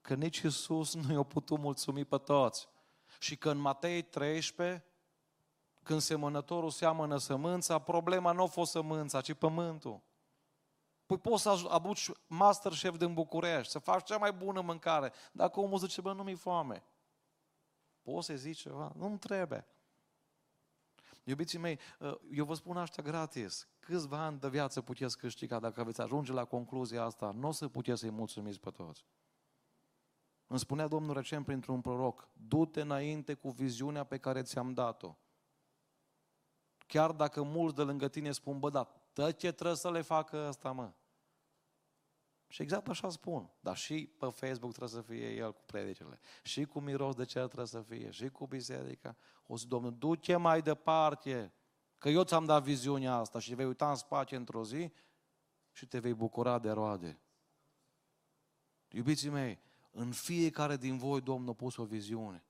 Că 0.01 0.15
nici 0.15 0.37
Iisus 0.37 0.93
nu 0.93 1.13
i-a 1.13 1.23
putut 1.23 1.59
mulțumi 1.59 2.05
pe 2.05 2.17
toți. 2.17 2.67
Și 3.19 3.37
că 3.37 3.49
în 3.49 3.57
Matei 3.57 4.01
13, 4.01 4.85
când 5.85 6.01
semănătorul 6.01 6.69
seamănă 6.69 7.17
sămânța, 7.17 7.79
problema 7.79 8.31
nu 8.31 8.43
a 8.43 8.45
fost 8.45 8.71
sămânța, 8.71 9.21
ci 9.21 9.33
pământul. 9.33 10.01
Păi 11.05 11.17
poți 11.17 11.41
să 11.41 11.67
aduci 11.69 12.11
chef 12.79 12.97
din 12.97 13.13
București, 13.13 13.71
să 13.71 13.79
faci 13.79 14.05
cea 14.05 14.17
mai 14.17 14.33
bună 14.33 14.61
mâncare. 14.61 15.13
Dacă 15.31 15.59
omul 15.59 15.77
zice, 15.77 16.01
bă, 16.01 16.13
nu 16.13 16.23
mi 16.23 16.35
foame. 16.35 16.83
Poți 18.01 18.25
să 18.25 18.35
zici 18.35 18.59
ceva? 18.59 18.91
Nu-mi 18.95 19.17
trebuie. 19.17 19.67
Iubiții 21.23 21.59
mei, 21.59 21.79
ă, 22.01 22.19
eu 22.31 22.45
vă 22.45 22.53
spun 22.53 22.77
asta 22.77 23.01
gratis. 23.01 23.67
Câțiva 23.79 24.17
ani 24.17 24.39
de 24.39 24.49
viață 24.49 24.81
puteți 24.81 25.17
câștiga 25.17 25.59
dacă 25.59 25.83
veți 25.83 26.01
ajunge 26.01 26.31
la 26.31 26.45
concluzia 26.45 27.03
asta. 27.03 27.31
Nu 27.31 27.47
o 27.47 27.51
să 27.51 27.67
puteți 27.67 27.99
să-i 27.99 28.09
mulțumiți 28.09 28.59
pe 28.59 28.69
toți. 28.69 29.05
Îmi 30.47 30.59
spunea 30.59 30.87
Domnul 30.87 31.13
recent 31.13 31.45
printr-un 31.45 31.81
proroc, 31.81 32.29
du-te 32.33 32.81
înainte 32.81 33.33
cu 33.33 33.49
viziunea 33.49 34.03
pe 34.03 34.17
care 34.17 34.41
ți-am 34.41 34.73
dat-o. 34.73 35.15
Chiar 36.85 37.11
dacă 37.11 37.41
mulți 37.41 37.75
de 37.75 37.81
lângă 37.81 38.07
tine 38.07 38.31
spun, 38.31 38.59
bă, 38.59 38.69
da, 38.69 39.31
ce 39.31 39.51
trebuie 39.51 39.75
să 39.75 39.91
le 39.91 40.01
facă 40.01 40.37
asta, 40.37 40.71
mă? 40.71 40.91
Și 42.47 42.61
exact 42.61 42.87
așa 42.87 43.09
spun. 43.09 43.49
Dar 43.59 43.77
și 43.77 44.05
pe 44.19 44.25
Facebook 44.25 44.71
trebuie 44.73 45.01
să 45.01 45.01
fie 45.01 45.33
el 45.33 45.53
cu 45.53 45.61
predicile. 45.65 46.19
Și 46.43 46.65
cu 46.65 46.79
miros 46.79 47.15
de 47.15 47.25
cer 47.25 47.45
trebuie 47.45 47.67
să 47.67 47.81
fie. 47.81 48.11
Și 48.11 48.29
cu 48.29 48.47
biserica. 48.47 49.15
O 49.47 49.57
să, 49.57 49.65
Domnul, 49.67 49.95
du-te 49.97 50.35
mai 50.35 50.61
departe. 50.61 51.53
Că 51.97 52.09
eu 52.09 52.23
ți-am 52.23 52.45
dat 52.45 52.63
viziunea 52.63 53.13
asta 53.13 53.39
și 53.39 53.55
vei 53.55 53.65
uita 53.65 53.89
în 53.89 53.95
spațiu 53.95 54.37
într-o 54.37 54.63
zi 54.63 54.91
și 55.71 55.87
te 55.87 55.99
vei 55.99 56.13
bucura 56.13 56.59
de 56.59 56.71
roade. 56.71 57.19
Iubiții 58.89 59.29
mei, 59.29 59.59
în 59.91 60.11
fiecare 60.11 60.77
din 60.77 60.97
voi 60.97 61.21
Domnul 61.21 61.49
a 61.49 61.53
pus 61.53 61.77
o 61.77 61.83
viziune. 61.83 62.43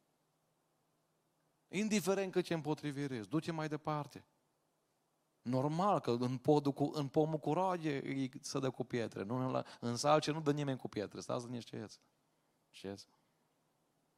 Indiferent 1.77 2.31
cât 2.31 2.45
ce 2.45 2.53
împotrivire 2.53 3.19
du-te 3.19 3.51
mai 3.51 3.67
departe. 3.67 4.25
Normal 5.41 5.99
că 5.99 6.11
în, 6.11 6.37
podul 6.37 6.71
cu, 6.71 6.91
în 6.93 7.07
pomul 7.07 7.39
cu 7.39 7.53
roage 7.53 7.97
îi 7.97 8.31
să 8.41 8.59
dă 8.59 8.69
cu 8.69 8.83
pietre. 8.83 9.23
Nu, 9.23 9.35
în, 9.35 9.63
în 9.79 9.95
salce 9.95 10.31
nu 10.31 10.41
dă 10.41 10.51
nimeni 10.51 10.77
cu 10.77 10.87
pietre. 10.87 11.19
Stați 11.19 11.45
liniștiți. 11.45 11.99
Știți? 12.69 13.07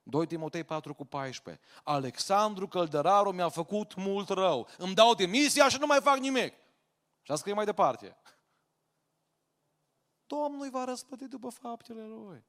2 0.03 0.27
Timotei 0.27 0.63
4 0.63 0.93
cu 0.93 1.05
14. 1.05 1.63
Alexandru 1.83 2.67
Căldăraru 2.67 3.31
mi-a 3.31 3.49
făcut 3.49 3.95
mult 3.95 4.29
rău. 4.29 4.67
Îmi 4.77 4.93
dau 4.93 5.13
demisia 5.13 5.69
și 5.69 5.79
nu 5.79 5.85
mai 5.85 6.01
fac 6.01 6.17
nimic. 6.17 6.53
Și 7.21 7.31
a 7.31 7.35
scrie 7.35 7.53
mai 7.53 7.65
departe. 7.65 8.17
Domnul 10.27 10.61
îi 10.61 10.69
va 10.69 10.83
răspăti 10.83 11.27
după 11.27 11.49
faptele 11.49 12.05
lui. 12.05 12.45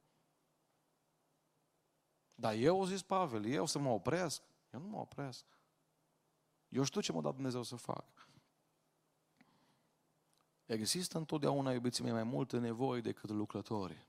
Dar 2.34 2.54
eu, 2.54 2.84
zis 2.84 3.02
Pavel, 3.02 3.46
eu 3.46 3.66
să 3.66 3.78
mă 3.78 3.90
opresc? 3.90 4.42
Eu 4.72 4.80
nu 4.80 4.86
mă 4.86 4.98
opresc. 4.98 5.44
Eu 6.68 6.82
știu 6.82 7.00
ce 7.00 7.12
m-a 7.12 7.20
dat 7.20 7.34
Dumnezeu 7.34 7.62
să 7.62 7.76
fac. 7.76 8.28
Există 10.66 11.18
întotdeauna, 11.18 11.72
iubiții 11.72 12.04
mei, 12.04 12.12
mai 12.12 12.22
multe 12.22 12.58
nevoi 12.58 13.00
decât 13.00 13.30
lucrători. 13.30 14.06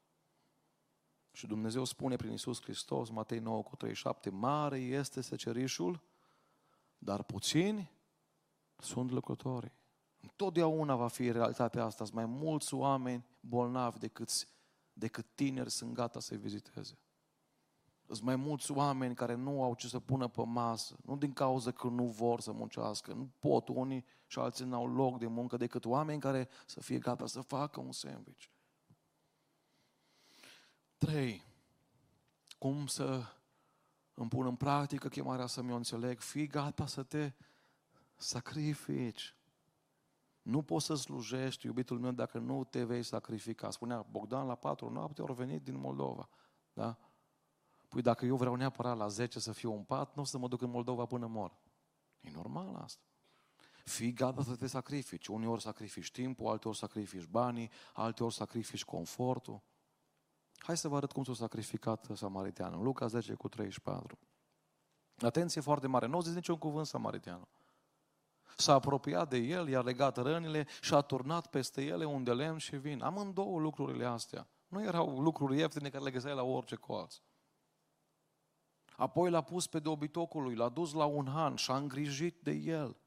Și 1.32 1.48
Dumnezeu 1.48 1.84
spune 1.84 2.16
prin 2.16 2.32
Isus 2.32 2.62
Hristos, 2.62 3.10
Matei 3.10 3.40
9 3.40 3.64
cu 3.64 3.76
37, 3.76 4.30
mare 4.30 4.80
este 4.80 5.22
secerișul, 5.22 6.02
dar 6.98 7.24
puțini 7.24 7.92
sunt 8.78 9.12
lucrătorii. 9.12 9.72
Întotdeauna 10.22 10.96
va 10.96 11.08
fi 11.08 11.32
realitatea 11.32 11.86
asta. 11.86 12.04
Sunt 12.04 12.16
mai 12.16 12.26
mulți 12.26 12.74
oameni 12.74 13.26
bolnavi 13.40 14.00
decât, 14.00 14.48
decât 14.94 15.26
tineri 15.36 15.72
sunt 15.72 15.94
gata 15.94 16.20
să-i 16.20 16.38
viziteze. 16.38 16.98
Sunt 18.12 18.26
mai 18.26 18.36
mulți 18.36 18.72
oameni 18.72 19.16
care 19.16 19.36
nu 19.36 19.64
au 19.64 19.76
ce 19.76 19.88
să 19.88 20.00
pună 20.00 20.28
pe 20.28 20.46
masă, 20.46 20.96
nu 21.06 21.18
din 21.18 21.34
cauza 21.34 21.72
că 21.72 21.88
nu 21.88 22.04
vor 22.04 22.42
să 22.42 22.52
muncească, 22.52 23.14
nu 23.14 23.30
pot 23.40 23.68
unii 23.68 24.06
și 24.28 24.40
alții 24.40 24.66
n-au 24.66 24.88
loc 24.88 25.20
de 25.20 25.28
muncă 25.28 25.58
decât 25.58 25.86
oameni 25.86 26.20
care 26.20 26.50
să 26.66 26.82
fie 26.82 26.98
gata 26.98 27.28
să 27.28 27.42
facă 27.42 27.80
un 27.80 27.92
sandwich. 27.92 28.46
Trei, 30.98 31.44
cum 32.58 32.88
să 32.88 33.24
îmi 34.14 34.30
pun 34.30 34.46
în 34.46 34.56
practică 34.56 35.08
chemarea 35.08 35.46
să 35.46 35.62
mi-o 35.62 35.76
înțeleg, 35.76 36.20
fii 36.20 36.48
gata 36.48 36.86
să 36.86 37.04
te 37.04 37.32
sacrifici. 38.16 39.36
Nu 40.42 40.62
poți 40.62 40.86
să 40.86 40.96
slujești, 40.96 41.66
iubitul 41.66 42.00
meu, 42.00 42.12
dacă 42.12 42.38
nu 42.38 42.64
te 42.64 42.84
vei 42.84 43.04
sacrifica. 43.04 43.72
Spunea 43.72 44.06
Bogdan 44.12 44.48
la 44.48 44.56
patru 44.56 44.90
noapte, 44.90 45.22
au 45.22 45.34
venit 45.34 45.64
din 45.64 45.80
Moldova. 45.80 46.30
Da? 46.74 46.98
Păi 47.90 48.02
dacă 48.02 48.26
eu 48.26 48.36
vreau 48.36 48.56
neapărat 48.56 48.98
la 48.98 49.08
10 49.08 49.40
să 49.40 49.52
fiu 49.52 49.74
un 49.74 49.84
pat, 49.84 50.16
nu 50.16 50.22
o 50.22 50.26
să 50.26 50.38
mă 50.38 50.48
duc 50.48 50.62
în 50.62 50.70
Moldova 50.70 51.06
până 51.06 51.26
mor. 51.26 51.58
E 52.20 52.30
normal 52.34 52.76
asta. 52.76 53.04
Fii 53.86 54.14
gata 54.14 54.44
să 54.44 54.56
te 54.56 54.68
sacrifici. 54.68 55.28
Uneori 55.28 55.62
sacrifici 55.62 56.12
timpul, 56.12 56.48
alteori 56.48 56.78
sacrifici 56.78 57.26
banii, 57.26 57.72
alteori 57.94 58.34
sacrifici 58.34 58.84
confortul. 58.86 59.62
Hai 60.58 60.78
să 60.78 60.88
vă 60.88 60.96
arăt 60.96 61.12
cum 61.12 61.24
s-a 61.24 61.34
sacrificat 61.34 62.08
samariteanul. 62.14 62.84
Luca 62.84 63.08
10 63.08 63.34
cu 63.34 63.48
34. 63.48 64.18
Atenție 65.18 65.62
foarte 65.62 65.88
mare, 65.88 66.06
nu 66.06 66.22
zis 66.22 66.34
niciun 66.34 66.58
cuvânt 66.58 66.86
samariteanul. 66.86 67.48
S-a 68.58 68.74
apropiat 68.74 69.30
de 69.30 69.38
el, 69.38 69.68
i-a 69.68 69.82
legat 69.82 70.18
rănile 70.18 70.68
și 70.82 70.94
a 70.94 71.02
turnat 71.02 71.48
peste 71.48 71.86
ele 71.86 72.06
un 72.06 72.24
de 72.24 72.34
lemn 72.34 72.58
și 72.58 72.76
vin. 72.76 73.02
Amândouă 73.02 73.60
lucrurile 73.60 74.06
astea. 74.06 74.48
Nu 74.68 74.84
erau 74.84 75.20
lucruri 75.20 75.58
ieftine 75.58 75.90
care 75.90 76.04
le 76.04 76.12
găseai 76.12 76.36
la 76.36 76.44
orice 76.44 76.76
colț. 76.76 77.16
Apoi 79.00 79.30
l-a 79.30 79.42
pus 79.42 79.68
pe 79.68 79.80
dobitocul 79.80 80.44
lui, 80.44 80.56
l-a 80.56 80.70
dus 80.70 80.94
la 80.94 81.06
un 81.06 81.28
han 81.28 81.56
și 81.56 81.72
a 81.72 81.78
îngrijit 81.78 82.40
de 82.42 82.52
el. 82.52 82.98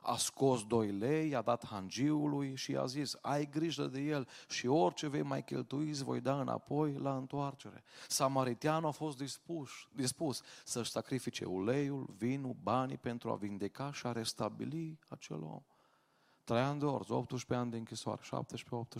A 0.00 0.16
scos 0.16 0.66
doi 0.66 0.92
lei, 0.92 1.28
i-a 1.28 1.42
dat 1.42 1.66
hangiului 1.66 2.56
și 2.56 2.70
i-a 2.70 2.86
zis, 2.86 3.16
ai 3.20 3.50
grijă 3.50 3.86
de 3.86 4.00
el 4.00 4.28
și 4.48 4.66
orice 4.66 5.08
vei 5.08 5.22
mai 5.22 5.44
cheltui 5.44 5.88
îți 5.88 6.04
voi 6.04 6.20
da 6.20 6.40
înapoi 6.40 6.92
la 6.92 7.16
întoarcere. 7.16 7.84
Samariteanul 8.08 8.88
a 8.88 8.90
fost 8.90 9.16
dispus, 9.16 9.70
dispus 9.92 10.42
să-și 10.64 10.90
sacrifice 10.90 11.44
uleiul, 11.44 12.14
vinul, 12.16 12.56
banii 12.62 12.98
pentru 12.98 13.30
a 13.30 13.36
vindeca 13.36 13.92
și 13.92 14.06
a 14.06 14.12
restabili 14.12 14.98
acel 15.08 15.42
om. 15.42 15.62
Trei 16.44 16.60
ani 16.60 16.78
de 16.78 16.84
orz, 16.84 17.08
18 17.08 17.54
ani 17.54 17.70
de 17.70 17.76
închisoare, 17.76 18.20
17-18 18.22 18.28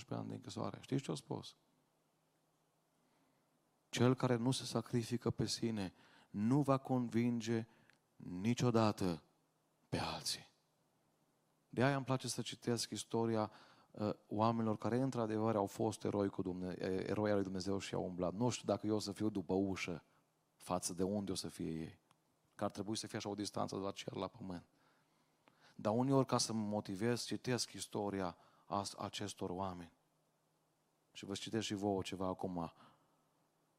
ani 0.08 0.28
de 0.28 0.34
închisoare. 0.34 0.78
Știți 0.80 1.02
ce 1.02 1.10
a 1.10 1.14
spus? 1.14 1.56
Cel 3.92 4.14
care 4.14 4.36
nu 4.36 4.50
se 4.50 4.64
sacrifică 4.64 5.30
pe 5.30 5.46
sine 5.46 5.92
nu 6.30 6.62
va 6.62 6.78
convinge 6.78 7.66
niciodată 8.16 9.22
pe 9.88 9.98
alții. 9.98 10.48
De 11.68 11.84
aia 11.84 11.96
îmi 11.96 12.04
place 12.04 12.28
să 12.28 12.42
citesc 12.42 12.90
istoria 12.90 13.50
uh, 13.90 14.10
oamenilor 14.28 14.78
care 14.78 15.00
într-adevăr 15.00 15.56
au 15.56 15.66
fost 15.66 16.04
eroi, 16.04 16.28
cu 16.28 16.42
Dumne- 16.42 16.76
eroi 17.06 17.28
al 17.28 17.34
lui 17.34 17.44
Dumnezeu 17.44 17.78
și 17.78 17.94
au 17.94 18.04
umblat. 18.04 18.34
Nu 18.34 18.48
știu 18.48 18.66
dacă 18.66 18.86
eu 18.86 18.94
o 18.94 18.98
să 18.98 19.12
fiu 19.12 19.28
după 19.28 19.54
ușă 19.54 20.04
față 20.54 20.94
de 20.94 21.02
unde 21.02 21.30
o 21.30 21.34
să 21.34 21.48
fie 21.48 21.70
ei. 21.70 21.98
Că 22.54 22.64
ar 22.64 22.70
trebui 22.70 22.96
să 22.96 23.06
fie 23.06 23.18
așa 23.18 23.28
o 23.28 23.34
distanță 23.34 23.76
de 23.76 23.82
la 23.82 23.90
cer 23.90 24.14
la 24.14 24.26
pământ. 24.26 24.64
Dar 25.74 25.92
uneori 25.96 26.26
ca 26.26 26.38
să 26.38 26.52
mă 26.52 26.66
motivez, 26.66 27.24
citesc 27.24 27.72
istoria 27.72 28.36
acestor 28.98 29.50
oameni. 29.50 29.92
Și 31.12 31.24
vă 31.24 31.34
citesc 31.34 31.64
și 31.64 31.74
vouă 31.74 32.02
ceva 32.02 32.26
acum. 32.26 32.72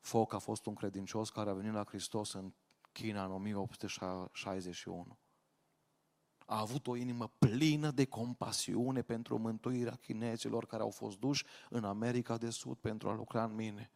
Foc 0.03 0.33
a 0.33 0.37
fost 0.37 0.65
un 0.65 0.73
credincios 0.73 1.29
care 1.29 1.49
a 1.49 1.53
venit 1.53 1.73
la 1.73 1.83
Hristos 1.83 2.33
în 2.33 2.53
China 2.91 3.25
în 3.25 3.31
1861. 3.31 5.17
A 6.45 6.59
avut 6.59 6.87
o 6.87 6.95
inimă 6.95 7.27
plină 7.39 7.91
de 7.91 8.05
compasiune 8.05 9.01
pentru 9.01 9.37
mântuirea 9.37 9.95
chinezilor 9.95 10.65
care 10.65 10.81
au 10.81 10.89
fost 10.89 11.19
duși 11.19 11.45
în 11.69 11.83
America 11.83 12.37
de 12.37 12.49
Sud 12.49 12.77
pentru 12.77 13.09
a 13.09 13.13
lucra 13.13 13.43
în 13.43 13.55
mine. 13.55 13.91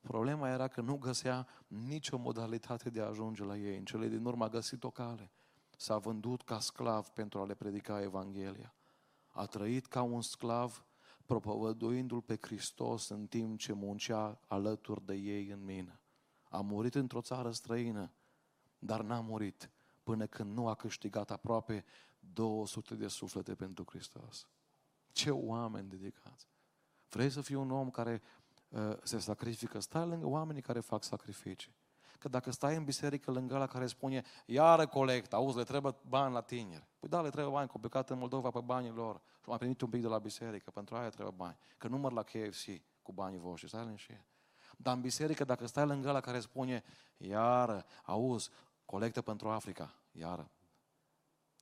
Problema 0.00 0.48
era 0.48 0.68
că 0.68 0.80
nu 0.80 0.96
găsea 0.96 1.46
nicio 1.66 2.18
modalitate 2.18 2.90
de 2.90 3.00
a 3.00 3.06
ajunge 3.06 3.44
la 3.44 3.56
ei. 3.56 3.76
În 3.76 3.84
cele 3.84 4.08
din 4.08 4.24
urmă 4.24 4.44
a 4.44 4.48
găsit 4.48 4.84
o 4.84 4.90
cale. 4.90 5.30
S-a 5.76 5.98
vândut 5.98 6.42
ca 6.42 6.60
sclav 6.60 7.08
pentru 7.08 7.40
a 7.40 7.44
le 7.44 7.54
predica 7.54 8.02
Evanghelia. 8.02 8.74
A 9.28 9.46
trăit 9.46 9.86
ca 9.86 10.02
un 10.02 10.22
sclav 10.22 10.87
propovăduindu-L 11.28 12.20
pe 12.20 12.38
Hristos 12.40 13.08
în 13.08 13.26
timp 13.26 13.58
ce 13.58 13.72
muncea 13.72 14.40
alături 14.46 15.04
de 15.04 15.14
ei 15.14 15.48
în 15.48 15.64
mină. 15.64 16.00
A 16.48 16.60
murit 16.60 16.94
într-o 16.94 17.20
țară 17.20 17.50
străină, 17.50 18.12
dar 18.78 19.02
n-a 19.02 19.20
murit 19.20 19.70
până 20.02 20.26
când 20.26 20.52
nu 20.52 20.68
a 20.68 20.74
câștigat 20.74 21.30
aproape 21.30 21.84
200 22.32 22.94
de 22.94 23.08
suflete 23.08 23.54
pentru 23.54 23.84
Hristos. 23.88 24.48
Ce 25.12 25.30
oameni 25.30 25.88
dedicați! 25.88 26.48
Vrei 27.08 27.30
să 27.30 27.40
fii 27.40 27.54
un 27.54 27.70
om 27.70 27.90
care 27.90 28.22
uh, 28.68 28.96
se 29.02 29.18
sacrifică, 29.18 29.80
stai 29.80 30.06
lângă 30.06 30.26
oamenii 30.26 30.62
care 30.62 30.80
fac 30.80 31.02
sacrificii. 31.02 31.76
Că 32.18 32.28
dacă 32.28 32.50
stai 32.50 32.76
în 32.76 32.84
biserică 32.84 33.30
lângă 33.30 33.58
la 33.58 33.66
care 33.66 33.86
spune, 33.86 34.24
iară 34.46 34.86
colect, 34.86 35.32
auzi, 35.32 35.56
le 35.56 35.62
trebuie 35.62 35.94
bani 36.08 36.32
la 36.32 36.40
tineri. 36.40 36.86
Păi 36.98 37.08
da, 37.08 37.20
le 37.20 37.30
trebuie 37.30 37.52
bani, 37.52 37.68
că 37.68 37.78
plecat 37.78 38.10
în 38.10 38.18
Moldova 38.18 38.50
pe 38.50 38.60
banii 38.60 38.90
lor 38.90 39.20
și 39.42 39.48
mai 39.48 39.58
primit 39.58 39.80
un 39.80 39.90
pic 39.90 40.00
de 40.00 40.08
la 40.08 40.18
biserică, 40.18 40.70
pentru 40.70 40.96
aia 40.96 41.08
trebuie 41.08 41.34
bani. 41.36 41.56
Că 41.76 41.88
număr 41.88 42.12
la 42.12 42.22
KFC 42.22 42.66
cu 43.02 43.12
banii 43.12 43.38
voștri, 43.38 43.68
stai 43.68 43.84
liniștit. 43.84 44.24
Dar 44.76 44.94
în 44.94 45.00
biserică, 45.00 45.44
dacă 45.44 45.66
stai 45.66 45.86
lângă 45.86 46.10
la 46.10 46.20
care 46.20 46.40
spune, 46.40 46.84
iară, 47.16 47.84
auzi, 48.04 48.50
colectă 48.84 49.22
pentru 49.22 49.48
Africa, 49.48 49.94
iară. 50.12 50.50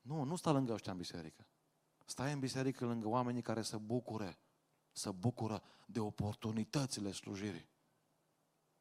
Nu, 0.00 0.22
nu 0.22 0.36
stai 0.36 0.52
lângă 0.52 0.72
ăștia 0.72 0.92
în 0.92 0.98
biserică. 0.98 1.46
Stai 2.04 2.32
în 2.32 2.38
biserică 2.38 2.84
lângă 2.84 3.08
oamenii 3.08 3.42
care 3.42 3.62
se 3.62 3.76
bucure, 3.76 4.38
să 4.92 5.10
bucură 5.10 5.62
de 5.86 6.00
oportunitățile 6.00 7.12
slujirii. 7.12 7.68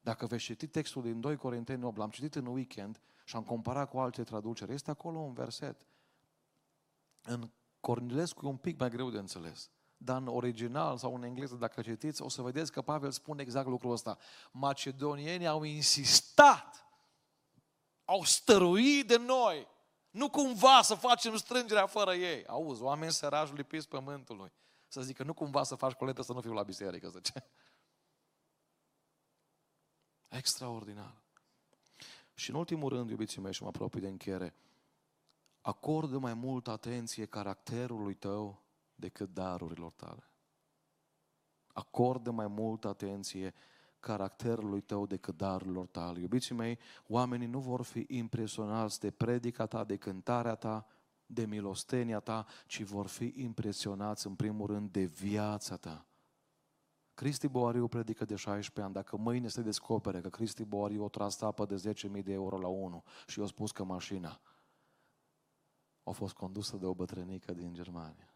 Dacă 0.06 0.26
veți 0.26 0.42
citi 0.42 0.66
textul 0.66 1.02
din 1.02 1.20
2 1.20 1.36
Corinteni 1.36 1.84
8, 1.84 1.96
l-am 1.96 2.10
citit 2.10 2.34
în 2.34 2.46
weekend 2.46 3.00
și 3.24 3.36
am 3.36 3.42
comparat 3.42 3.90
cu 3.90 3.98
alte 3.98 4.22
traduceri, 4.24 4.72
este 4.72 4.90
acolo 4.90 5.18
un 5.18 5.32
verset. 5.32 5.86
În 7.22 7.50
Cornilescu 7.80 8.46
e 8.46 8.48
un 8.48 8.56
pic 8.56 8.78
mai 8.78 8.90
greu 8.90 9.10
de 9.10 9.18
înțeles. 9.18 9.70
Dar 9.96 10.16
în 10.20 10.26
original 10.26 10.96
sau 10.96 11.14
în 11.14 11.22
engleză, 11.22 11.54
dacă 11.54 11.82
citiți, 11.82 12.22
o 12.22 12.28
să 12.28 12.42
vedeți 12.42 12.72
că 12.72 12.82
Pavel 12.82 13.10
spune 13.10 13.42
exact 13.42 13.66
lucrul 13.66 13.92
ăsta. 13.92 14.18
Macedonienii 14.50 15.46
au 15.46 15.62
insistat, 15.62 16.86
au 18.04 18.22
stăruit 18.22 19.06
de 19.06 19.16
noi, 19.16 19.68
nu 20.10 20.30
cumva 20.30 20.82
să 20.82 20.94
facem 20.94 21.36
strângerea 21.36 21.86
fără 21.86 22.14
ei. 22.14 22.46
Auzi, 22.46 22.82
oameni 22.82 23.12
sărași 23.12 23.54
lipiți 23.54 23.88
pământului. 23.88 24.52
Să 24.88 25.00
zică, 25.00 25.22
nu 25.22 25.34
cumva 25.34 25.62
să 25.62 25.74
faci 25.74 25.92
coletă 25.92 26.22
să 26.22 26.32
nu 26.32 26.40
fiu 26.40 26.52
la 26.52 26.62
biserică, 26.62 27.08
zice. 27.08 27.44
Extraordinar. 30.28 31.22
Și 32.34 32.50
în 32.50 32.56
ultimul 32.56 32.88
rând, 32.88 33.10
iubiții 33.10 33.40
mei, 33.40 33.52
și 33.52 33.62
mă 33.62 33.68
apropii 33.68 34.00
de 34.00 34.08
încheiere, 34.08 34.54
acordă 35.60 36.18
mai 36.18 36.34
multă 36.34 36.70
atenție 36.70 37.24
caracterului 37.24 38.14
tău 38.14 38.62
decât 38.94 39.34
darurilor 39.34 39.92
tale. 39.92 40.30
Acordă 41.72 42.30
mai 42.30 42.46
multă 42.46 42.88
atenție 42.88 43.54
caracterului 44.00 44.80
tău 44.80 45.06
decât 45.06 45.36
darurilor 45.36 45.86
tale. 45.86 46.20
Iubiții 46.20 46.54
mei, 46.54 46.78
oamenii 47.08 47.46
nu 47.46 47.58
vor 47.58 47.82
fi 47.82 48.04
impresionați 48.08 49.00
de 49.00 49.10
predica 49.10 49.66
ta, 49.66 49.84
de 49.84 49.96
cântarea 49.96 50.54
ta, 50.54 50.86
de 51.26 51.46
milostenia 51.46 52.20
ta, 52.20 52.46
ci 52.66 52.82
vor 52.82 53.06
fi 53.06 53.32
impresionați 53.36 54.26
în 54.26 54.34
primul 54.34 54.66
rând 54.66 54.90
de 54.90 55.04
viața 55.04 55.76
ta. 55.76 56.06
Cristi 57.16 57.48
Boariu 57.48 57.88
predică 57.88 58.24
de 58.24 58.36
16 58.36 58.80
ani. 58.80 58.92
Dacă 58.92 59.16
mâine 59.16 59.48
se 59.48 59.62
descopere 59.62 60.20
că 60.20 60.28
Cristi 60.28 60.64
Boariu 60.64 61.04
o 61.04 61.08
tras 61.08 61.40
apă 61.40 61.66
de 61.66 61.92
10.000 62.18 62.22
de 62.22 62.32
euro 62.32 62.58
la 62.58 62.66
1 62.66 63.04
și 63.26 63.38
i-a 63.38 63.46
spus 63.46 63.70
că 63.70 63.84
mașina 63.84 64.40
a 66.02 66.10
fost 66.10 66.34
condusă 66.34 66.76
de 66.76 66.86
o 66.86 66.94
bătrânică 66.94 67.52
din 67.52 67.74
Germania. 67.74 68.34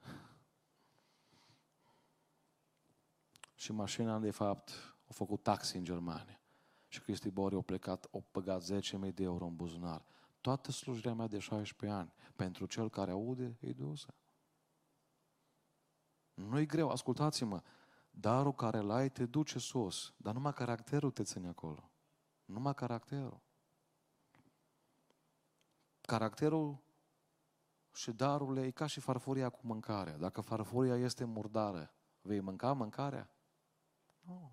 Și 3.54 3.72
mașina, 3.72 4.18
de 4.18 4.30
fapt, 4.30 4.70
a 5.08 5.12
făcut 5.12 5.42
taxi 5.42 5.76
în 5.76 5.84
Germania. 5.84 6.40
Și 6.88 7.00
Cristi 7.00 7.30
Boariu 7.30 7.58
a 7.58 7.62
plecat, 7.62 8.08
a 8.12 8.18
păgat 8.30 8.62
10.000 8.62 9.14
de 9.14 9.22
euro 9.22 9.44
în 9.44 9.56
buzunar. 9.56 10.04
Toată 10.40 10.70
slujirea 10.70 11.14
mea 11.14 11.26
de 11.26 11.38
16 11.38 11.98
ani, 11.98 12.12
pentru 12.36 12.66
cel 12.66 12.90
care 12.90 13.10
aude, 13.10 13.56
e 13.60 13.72
dusă. 13.72 14.14
Nu-i 16.34 16.66
greu, 16.66 16.88
ascultați-mă, 16.88 17.62
darul 18.20 18.54
care 18.54 18.78
îl 18.78 18.90
ai 18.90 19.10
te 19.10 19.26
duce 19.26 19.58
sus, 19.58 20.14
dar 20.16 20.34
numai 20.34 20.52
caracterul 20.52 21.10
te 21.10 21.22
ține 21.22 21.48
acolo. 21.48 21.90
Numai 22.44 22.74
caracterul. 22.74 23.40
Caracterul 26.00 26.78
și 27.92 28.12
darul 28.12 28.56
e 28.56 28.70
ca 28.70 28.86
și 28.86 29.00
farfuria 29.00 29.48
cu 29.48 29.60
mâncarea. 29.62 30.16
Dacă 30.16 30.40
farfuria 30.40 30.96
este 30.96 31.24
murdară, 31.24 31.94
vei 32.20 32.40
mânca 32.40 32.72
mâncarea? 32.72 33.30
Nu. 34.20 34.52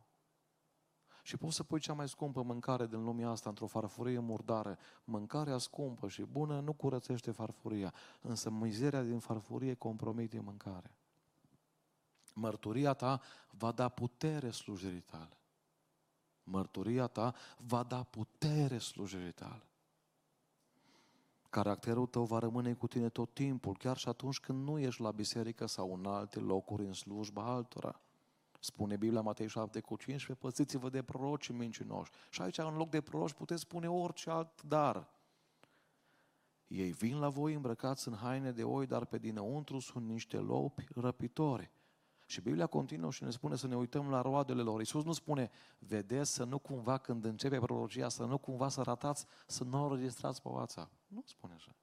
Și 1.22 1.38
poți 1.38 1.55
să 1.55 1.63
pui 1.63 1.80
cea 1.80 1.93
mai 1.93 2.09
scumpă 2.09 2.41
mâncare 2.41 2.88
din 2.88 3.03
lumea 3.03 3.30
asta 3.30 3.49
într-o 3.49 3.68
farfurie 3.68 4.20
murdară. 4.20 4.78
Mâncarea 5.03 5.57
scumpă 5.57 6.07
și 6.07 6.22
bună 6.22 6.59
nu 6.59 6.74
curățește 6.74 7.32
farfuria, 7.32 7.93
însă 8.22 8.49
mizeria 8.49 9.03
din 9.03 9.20
farfurie 9.20 9.74
compromite 9.74 10.39
mâncarea 10.39 10.97
mărturia 12.38 12.94
ta 12.94 13.22
va 13.52 13.72
da 13.72 13.90
putere 13.90 14.50
slujirii 14.50 15.02
tale. 15.02 15.38
Mărturia 16.44 17.08
ta 17.08 17.36
va 17.58 17.84
da 17.84 18.04
putere 18.04 18.78
slujirii 18.78 19.32
tale. 19.32 19.62
Caracterul 21.50 22.06
tău 22.06 22.24
va 22.24 22.40
rămâne 22.40 22.74
cu 22.74 22.88
tine 22.88 23.10
tot 23.10 23.34
timpul, 23.34 23.78
chiar 23.78 23.98
și 23.98 24.08
atunci 24.08 24.40
când 24.40 24.68
nu 24.68 24.80
ești 24.80 25.02
la 25.02 25.12
biserică 25.12 25.66
sau 25.66 25.94
în 25.94 26.06
alte 26.06 26.40
locuri 26.40 26.86
în 26.86 26.94
slujba 26.94 27.44
altora. 27.44 28.02
Spune 28.60 28.98
Biblia 28.98 29.22
Matei 29.22 29.48
7 29.48 29.80
cu 29.80 29.96
15, 29.96 30.46
păziți-vă 30.46 30.90
de 30.90 31.02
proroci 31.02 31.50
mincinoși. 31.50 32.12
Și 32.30 32.42
aici, 32.42 32.58
în 32.58 32.76
loc 32.76 32.90
de 32.90 33.02
proroci, 33.02 33.34
puteți 33.34 33.62
spune 33.62 33.90
orice 33.90 34.30
alt 34.30 34.62
dar. 34.62 35.10
Ei 36.68 36.92
vin 36.92 37.20
la 37.20 37.30
voi 37.30 37.54
îmbrăcați 37.54 38.08
în 38.08 38.16
haine 38.16 38.52
de 38.52 38.64
oi, 38.64 38.86
dar 38.86 39.06
pe 39.06 39.18
dinăuntru 39.18 39.80
sunt 39.80 40.08
niște 40.08 40.38
lopi 40.38 40.88
răpitori. 40.96 41.72
Și 42.30 42.41
Biblia 42.41 42.67
continuă 42.67 43.11
și 43.11 43.23
ne 43.23 43.32
spune 43.32 43.55
să 43.55 43.67
ne 43.67 43.75
uităm 43.75 44.09
la 44.09 44.21
roadele 44.21 44.61
lor. 44.61 44.80
Iisus 44.80 45.03
nu 45.03 45.13
spune, 45.13 45.51
vedeți 45.80 46.34
să 46.34 46.43
nu 46.43 46.59
cumva 46.59 46.97
când 46.97 47.25
începe 47.25 47.59
prorogia, 47.59 48.09
să 48.09 48.25
nu 48.25 48.38
cumva 48.38 48.69
să 48.69 48.82
ratați, 48.82 49.25
să 49.45 49.63
nu 49.63 49.86
o 49.86 49.95
registrați 49.95 50.41
pe 50.41 50.47
WhatsApp. 50.47 50.91
Nu 51.07 51.23
spune 51.25 51.53
așa. 51.53 51.75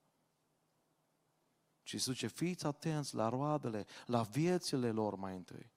Ci 1.83 1.95
zice, 1.95 2.27
fiți 2.27 2.65
atenți 2.65 3.15
la 3.15 3.29
roadele, 3.29 3.85
la 4.05 4.21
viețile 4.21 4.91
lor 4.91 5.15
mai 5.15 5.35
întâi. 5.35 5.71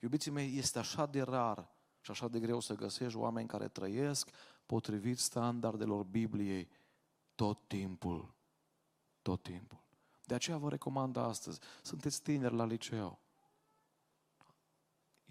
Iubiții 0.00 0.30
mei, 0.30 0.56
este 0.58 0.78
așa 0.78 1.06
de 1.06 1.22
rar 1.22 1.70
și 2.00 2.10
așa 2.10 2.28
de 2.28 2.40
greu 2.40 2.60
să 2.60 2.74
găsești 2.74 3.18
oameni 3.18 3.48
care 3.48 3.68
trăiesc 3.68 4.30
potrivit 4.66 5.18
standardelor 5.18 6.04
Bibliei 6.04 6.68
tot 7.34 7.58
timpul. 7.66 8.34
Tot 9.22 9.42
timpul. 9.42 9.82
De 10.24 10.34
aceea 10.34 10.56
vă 10.56 10.68
recomand 10.68 11.16
astăzi, 11.16 11.60
sunteți 11.82 12.22
tineri 12.22 12.54
la 12.54 12.64
liceu, 12.64 13.18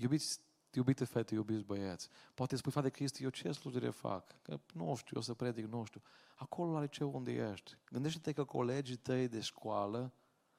Iubiți, 0.02 0.40
iubite 0.74 1.06
fete, 1.06 1.34
iubiți 1.34 1.64
băieți, 1.64 2.10
poate 2.34 2.56
spui, 2.56 2.72
frate 2.72 2.90
Cristi, 2.90 3.24
eu 3.24 3.30
ce 3.30 3.52
slujire 3.52 3.90
fac? 3.90 4.42
Că 4.42 4.60
nu 4.74 4.96
știu, 4.96 5.16
eu 5.16 5.22
să 5.22 5.34
predic, 5.34 5.66
nu 5.66 5.84
știu. 5.84 6.02
Acolo 6.36 6.72
la 6.72 6.82
liceu 6.82 7.12
unde 7.14 7.32
ești, 7.52 7.78
gândește-te 7.92 8.32
că 8.32 8.44
colegii 8.44 8.96
tăi 8.96 9.28
de 9.28 9.40
școală 9.40 10.14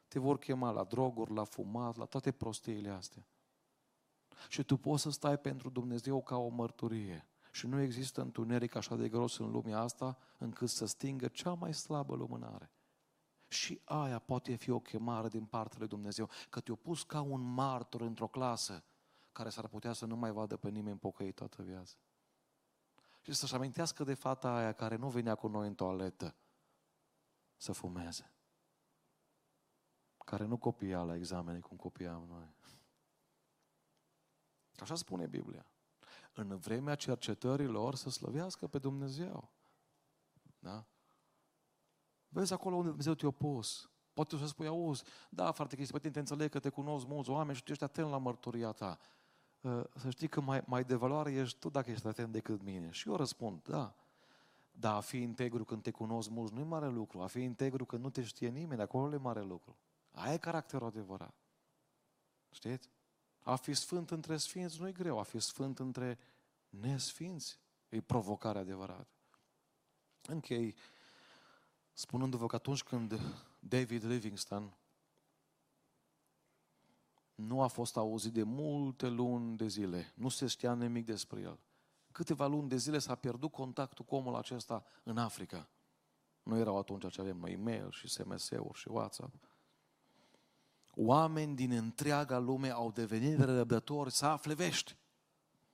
te 0.09 0.19
vor 0.19 0.39
chema 0.39 0.71
la 0.71 0.85
droguri, 0.85 1.33
la 1.35 1.45
fumat, 1.45 1.97
la 1.97 2.05
toate 2.05 2.33
prostiile 2.33 2.89
astea. 2.89 3.27
Și 4.49 4.63
tu 4.63 4.77
poți 4.77 5.03
să 5.03 5.11
stai 5.11 5.39
pentru 5.39 5.71
Dumnezeu 5.71 6.23
ca 6.23 6.37
o 6.37 6.49
mărturie. 6.49 7.27
Și 7.53 7.67
nu 7.67 7.81
există 7.81 8.21
întuneric 8.21 8.75
așa 8.75 8.97
de 8.97 9.09
gros 9.09 9.39
în 9.39 9.51
lumea 9.51 9.79
asta 9.79 10.19
încât 10.39 10.69
să 10.69 10.87
stingă 10.87 11.29
cea 11.29 11.55
mai 11.55 11.75
slabă 11.75 12.15
lumânare. 12.15 12.71
Și 13.49 13.81
aia 13.85 14.19
poate 14.19 14.55
fi 14.55 14.71
o 14.71 14.81
chemare 14.81 15.29
din 15.29 15.45
partea 15.45 15.79
lui 15.79 15.89
Dumnezeu, 15.89 16.29
că 16.51 16.61
te-a 16.61 16.75
pus 16.75 17.03
ca 17.03 17.21
un 17.21 17.41
martor 17.41 18.01
într-o 18.01 18.27
clasă 18.27 18.85
care 19.33 19.49
s-ar 19.49 19.67
putea 19.67 19.93
să 19.93 20.07
nu 20.07 20.17
mai 20.17 20.31
vadă 20.31 20.57
pe 20.57 20.69
nimeni 20.69 20.99
pocăit 20.99 21.35
toată 21.35 21.63
viața. 21.63 21.97
Și 23.21 23.33
să-și 23.33 23.55
amintească 23.55 24.05
de 24.05 24.15
fata 24.15 24.55
aia 24.55 24.73
care 24.73 24.97
nu 24.97 25.09
venea 25.09 25.35
cu 25.35 25.47
noi 25.49 25.67
în 25.67 25.75
toaletă 25.75 26.35
să 27.57 27.73
fumeze. 27.73 28.33
Care 30.25 30.45
nu 30.45 30.57
copia 30.57 31.03
la 31.03 31.15
examene 31.15 31.59
cum 31.59 31.77
copiam 31.77 32.25
noi. 32.29 32.55
Așa 34.77 34.95
spune 34.95 35.27
Biblia. 35.27 35.67
În 36.33 36.57
vremea 36.57 36.95
cercetărilor 36.95 37.95
să 37.95 38.11
slăvească 38.11 38.67
pe 38.67 38.79
Dumnezeu. 38.79 39.53
Da? 40.59 40.87
Vezi 42.29 42.53
acolo 42.53 42.75
unde 42.75 42.89
Dumnezeu 42.89 43.15
te-a 43.15 43.31
pus. 43.31 43.91
Poate 44.13 44.37
să 44.37 44.47
spui, 44.47 44.67
auzi, 44.67 45.05
da, 45.29 45.51
frate 45.51 45.75
Cristi, 45.75 45.93
pe 45.93 45.99
tine 45.99 46.13
te 46.13 46.19
înțeleg 46.19 46.51
că 46.51 46.59
te 46.59 46.69
cunosc 46.69 47.07
mulți 47.07 47.31
oameni 47.31 47.57
și 47.57 47.63
tu 47.63 47.71
ești 47.71 47.85
atent 47.85 48.11
la 48.11 48.19
mărturia 48.19 48.73
ta. 48.73 48.99
Ă, 49.65 49.91
să 49.97 50.11
știi 50.11 50.29
că 50.29 50.41
mai, 50.41 50.63
mai 50.67 50.85
de 50.85 50.95
valoare 50.95 51.33
ești 51.33 51.59
tu 51.59 51.71
dacă 51.71 51.91
ești 51.91 52.07
atent 52.07 52.33
decât 52.33 52.63
mine. 52.63 52.91
Și 52.91 53.09
eu 53.09 53.17
răspund, 53.17 53.63
da. 53.63 53.95
Dar 54.73 54.95
a 54.95 55.01
fi 55.01 55.17
integru 55.17 55.65
când 55.65 55.83
te 55.83 55.91
cunosc 55.91 56.29
mulți 56.31 56.55
nu 56.55 56.61
e 56.61 56.65
mare 56.65 56.89
lucru. 56.89 57.21
A 57.21 57.27
fi 57.27 57.43
integru 57.43 57.85
când 57.85 58.03
nu 58.03 58.11
te 58.11 58.23
știe 58.23 58.49
nimeni, 58.49 58.81
acolo 58.81 59.15
e 59.15 59.17
mare 59.17 59.43
lucru. 59.43 59.77
Aia 60.13 60.33
e 60.33 60.39
caracterul 60.39 60.87
adevărat. 60.87 61.35
Știți? 62.51 62.91
A 63.43 63.57
fi 63.57 63.75
sfânt 63.75 64.11
între 64.11 64.37
sfinți 64.37 64.81
nu 64.81 64.89
e 64.89 64.93
greu. 64.93 65.19
A 65.19 65.23
fi 65.23 65.39
sfânt 65.39 65.79
între 65.79 66.19
nesfinți 66.69 67.59
e 67.89 68.01
provocarea 68.01 68.61
adevărată. 68.61 69.09
Închei 70.23 70.75
spunându-vă 71.93 72.47
că 72.47 72.57
atunci 72.57 72.83
când 72.83 73.21
David 73.59 74.05
Livingstone 74.05 74.77
nu 77.35 77.63
a 77.63 77.67
fost 77.67 77.97
auzit 77.97 78.33
de 78.33 78.43
multe 78.43 79.09
luni 79.09 79.57
de 79.57 79.67
zile. 79.67 80.13
Nu 80.15 80.29
se 80.29 80.47
știa 80.47 80.75
nimic 80.75 81.07
despre 81.07 81.41
el. 81.41 81.59
Câteva 82.13 82.47
luni 82.47 82.69
de 82.69 82.77
zile 82.77 82.99
s-a 82.99 83.15
pierdut 83.15 83.53
contactul 83.53 84.05
cu 84.05 84.15
omul 84.15 84.35
acesta 84.35 84.85
în 85.03 85.19
Africa. 85.19 85.69
Nu 86.43 86.59
erau 86.59 86.79
atunci 86.79 87.13
ce 87.13 87.21
avem 87.21 87.37
noi 87.37 87.53
e-mail 87.53 87.91
și 87.91 88.09
SMS-uri 88.09 88.79
și 88.79 88.89
WhatsApp. 88.89 89.35
Oameni 90.95 91.55
din 91.55 91.71
întreaga 91.71 92.39
lume 92.39 92.71
au 92.71 92.91
devenit 92.91 93.39
răbdători 93.39 94.11
să 94.11 94.27
afle 94.27 94.55
vești. 94.55 94.97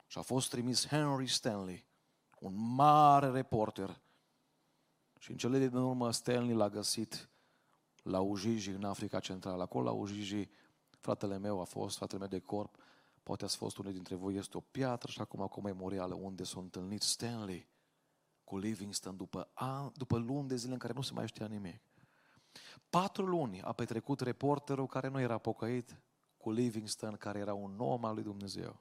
Și 0.06 0.18
a 0.18 0.22
fost 0.22 0.50
trimis 0.50 0.86
Henry 0.86 1.26
Stanley, 1.26 1.84
un 2.38 2.74
mare 2.74 3.30
reporter. 3.30 4.00
Și 5.18 5.30
în 5.30 5.36
cele 5.36 5.58
din 5.66 5.76
urmă 5.76 6.10
Stanley 6.10 6.54
l-a 6.54 6.68
găsit 6.68 7.28
la 8.02 8.20
Ujiji, 8.20 8.70
în 8.70 8.84
Africa 8.84 9.20
Centrală. 9.20 9.62
Acolo 9.62 9.84
la 9.84 9.90
Ujiji, 9.90 10.48
fratele 11.00 11.38
meu 11.38 11.60
a 11.60 11.64
fost, 11.64 11.96
fratele 11.96 12.18
meu 12.18 12.28
de 12.28 12.38
corp, 12.38 12.76
poate 13.22 13.44
ați 13.44 13.56
fost 13.56 13.78
unul 13.78 13.92
dintre 13.92 14.14
voi, 14.14 14.34
este 14.34 14.56
o 14.56 14.60
piatră 14.60 15.10
și 15.10 15.20
acum 15.20 15.46
cu 15.46 15.60
memorială 15.60 16.14
unde 16.14 16.44
s-a 16.44 16.60
întâlnit 16.60 17.02
Stanley 17.02 17.68
cu 18.44 18.58
Livingston 18.58 19.16
după, 19.16 19.50
a, 19.54 19.92
după 19.96 20.18
luni 20.18 20.48
de 20.48 20.56
zile 20.56 20.72
în 20.72 20.78
care 20.78 20.92
nu 20.92 21.02
se 21.02 21.12
mai 21.12 21.26
știa 21.26 21.46
nimic. 21.46 21.80
Patru 22.90 23.26
luni 23.26 23.62
a 23.62 23.72
petrecut 23.72 24.20
reporterul 24.20 24.86
care 24.86 25.08
nu 25.08 25.20
era 25.20 25.38
pocăit 25.38 25.98
cu 26.36 26.50
Livingston, 26.50 27.16
care 27.16 27.38
era 27.38 27.54
un 27.54 27.80
om 27.80 28.04
al 28.04 28.14
lui 28.14 28.22
Dumnezeu. 28.22 28.80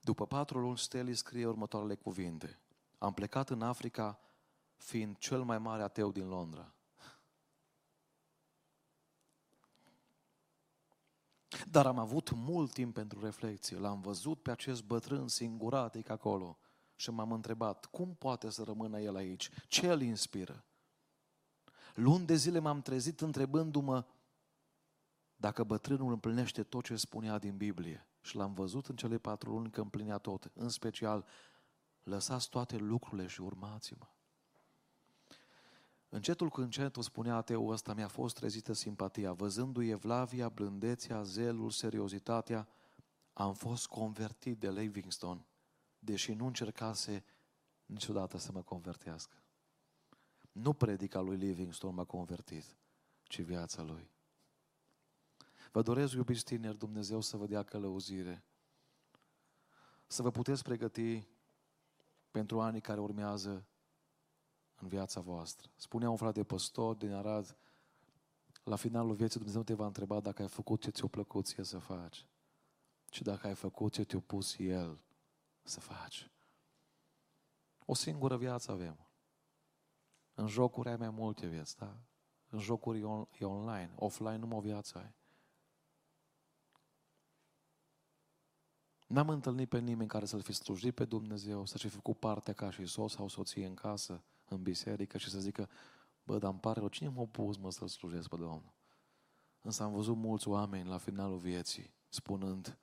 După 0.00 0.26
patru 0.26 0.58
luni, 0.58 0.78
Stanley 0.78 1.14
scrie 1.14 1.46
următoarele 1.46 1.94
cuvinte. 1.94 2.58
Am 2.98 3.12
plecat 3.12 3.50
în 3.50 3.62
Africa 3.62 4.20
fiind 4.76 5.16
cel 5.16 5.42
mai 5.42 5.58
mare 5.58 5.82
ateu 5.82 6.10
din 6.12 6.28
Londra. 6.28 6.74
Dar 11.70 11.86
am 11.86 11.98
avut 11.98 12.30
mult 12.30 12.72
timp 12.72 12.94
pentru 12.94 13.20
reflexie. 13.20 13.78
L-am 13.78 14.00
văzut 14.00 14.42
pe 14.42 14.50
acest 14.50 14.84
bătrân 14.84 15.28
singuratic 15.28 16.08
acolo 16.08 16.58
și 16.96 17.10
m-am 17.10 17.32
întrebat, 17.32 17.84
cum 17.84 18.14
poate 18.14 18.50
să 18.50 18.62
rămână 18.62 19.00
el 19.00 19.16
aici? 19.16 19.50
Ce 19.68 19.86
îl 19.92 20.00
inspiră? 20.00 20.64
Luni 21.94 22.26
de 22.26 22.34
zile 22.34 22.58
m-am 22.58 22.82
trezit 22.82 23.20
întrebându-mă 23.20 24.04
dacă 25.36 25.64
bătrânul 25.64 26.12
împlinește 26.12 26.62
tot 26.62 26.84
ce 26.84 26.96
spunea 26.96 27.38
din 27.38 27.56
Biblie. 27.56 28.06
Și 28.20 28.36
l-am 28.36 28.54
văzut 28.54 28.86
în 28.86 28.96
cele 28.96 29.18
patru 29.18 29.50
luni 29.50 29.70
că 29.70 29.80
împlinea 29.80 30.18
tot. 30.18 30.50
În 30.54 30.68
special, 30.68 31.26
lăsați 32.02 32.48
toate 32.48 32.76
lucrurile 32.76 33.26
și 33.26 33.40
urmați-mă. 33.40 34.06
Încetul 36.14 36.48
cu 36.48 36.60
încetul, 36.60 37.02
spunea 37.02 37.34
ateul 37.34 37.72
ăsta, 37.72 37.94
mi-a 37.94 38.08
fost 38.08 38.34
trezită 38.34 38.72
simpatia. 38.72 39.32
Văzându-i 39.32 39.88
evlavia, 39.88 40.48
blândețea, 40.48 41.22
zelul, 41.22 41.70
seriozitatea, 41.70 42.68
am 43.32 43.54
fost 43.54 43.86
convertit 43.86 44.58
de 44.58 44.70
Livingston, 44.70 45.46
deși 45.98 46.32
nu 46.32 46.46
încercase 46.46 47.24
niciodată 47.86 48.38
să 48.38 48.52
mă 48.52 48.62
convertească. 48.62 49.42
Nu 50.52 50.72
predica 50.72 51.20
lui 51.20 51.36
Livingston 51.36 51.94
m-a 51.94 52.04
convertit, 52.04 52.76
ci 53.22 53.40
viața 53.40 53.82
lui. 53.82 54.10
Vă 55.70 55.82
doresc, 55.82 56.12
iubiți 56.12 56.44
tineri, 56.44 56.78
Dumnezeu 56.78 57.20
să 57.20 57.36
vă 57.36 57.46
dea 57.46 57.62
călăuzire. 57.62 58.44
Să 60.06 60.22
vă 60.22 60.30
puteți 60.30 60.62
pregăti 60.62 61.26
pentru 62.30 62.60
anii 62.60 62.80
care 62.80 63.00
urmează 63.00 63.66
în 64.82 64.88
viața 64.88 65.20
voastră. 65.20 65.70
Spunea 65.76 66.10
un 66.10 66.16
frate 66.16 66.44
păstor 66.44 66.94
din 66.94 67.12
Arad, 67.12 67.56
la 68.64 68.76
finalul 68.76 69.14
vieții 69.14 69.36
Dumnezeu 69.36 69.62
te 69.62 69.74
va 69.74 69.86
întreba 69.86 70.20
dacă 70.20 70.42
ai 70.42 70.48
făcut 70.48 70.80
ce 70.80 70.90
ți-a 70.90 71.06
plăcut 71.06 71.46
ție 71.46 71.64
să 71.64 71.78
faci 71.78 72.26
și 73.10 73.22
dacă 73.22 73.46
ai 73.46 73.54
făcut 73.54 73.92
ce 73.92 74.04
te-a 74.04 74.20
pus 74.20 74.58
El 74.58 74.98
să 75.62 75.80
faci. 75.80 76.30
O 77.84 77.94
singură 77.94 78.36
viață 78.36 78.70
avem. 78.70 79.06
În 80.34 80.46
jocuri 80.46 80.88
ai 80.88 80.96
mai 80.96 81.10
multe 81.10 81.46
vieți, 81.46 81.76
da? 81.76 81.96
În 82.48 82.58
jocuri 82.58 83.00
e, 83.00 83.04
on, 83.04 83.28
e 83.38 83.44
online. 83.44 83.92
Offline 83.96 84.36
nu 84.36 84.56
o 84.56 84.60
viață 84.60 84.98
ai. 84.98 85.14
N-am 89.06 89.28
întâlnit 89.28 89.68
pe 89.68 89.78
nimeni 89.78 90.08
care 90.08 90.24
să-L 90.24 90.40
fi 90.40 90.52
slujit 90.52 90.94
pe 90.94 91.04
Dumnezeu, 91.04 91.66
să-și 91.66 91.88
fi 91.88 91.94
făcut 91.94 92.18
parte 92.18 92.52
ca 92.52 92.70
și 92.70 92.86
soț 92.86 93.12
sau 93.12 93.28
soție 93.28 93.66
în 93.66 93.74
casă, 93.74 94.22
în 94.52 94.62
biserică 94.62 95.18
și 95.18 95.30
să 95.30 95.40
zică, 95.40 95.68
bă, 96.22 96.38
dar 96.38 96.50
îmi 96.50 96.60
pare 96.60 96.78
rău, 96.78 96.88
cine 96.88 97.08
m-a 97.08 97.24
pus 97.24 97.56
mă 97.56 97.70
să-L 97.70 97.88
slujesc 97.88 98.28
pe 98.28 98.36
Domnul? 98.36 98.72
Însă 99.60 99.82
am 99.82 99.92
văzut 99.92 100.16
mulți 100.16 100.48
oameni 100.48 100.88
la 100.88 100.98
finalul 100.98 101.38
vieții 101.38 101.94
spunând, 102.08 102.78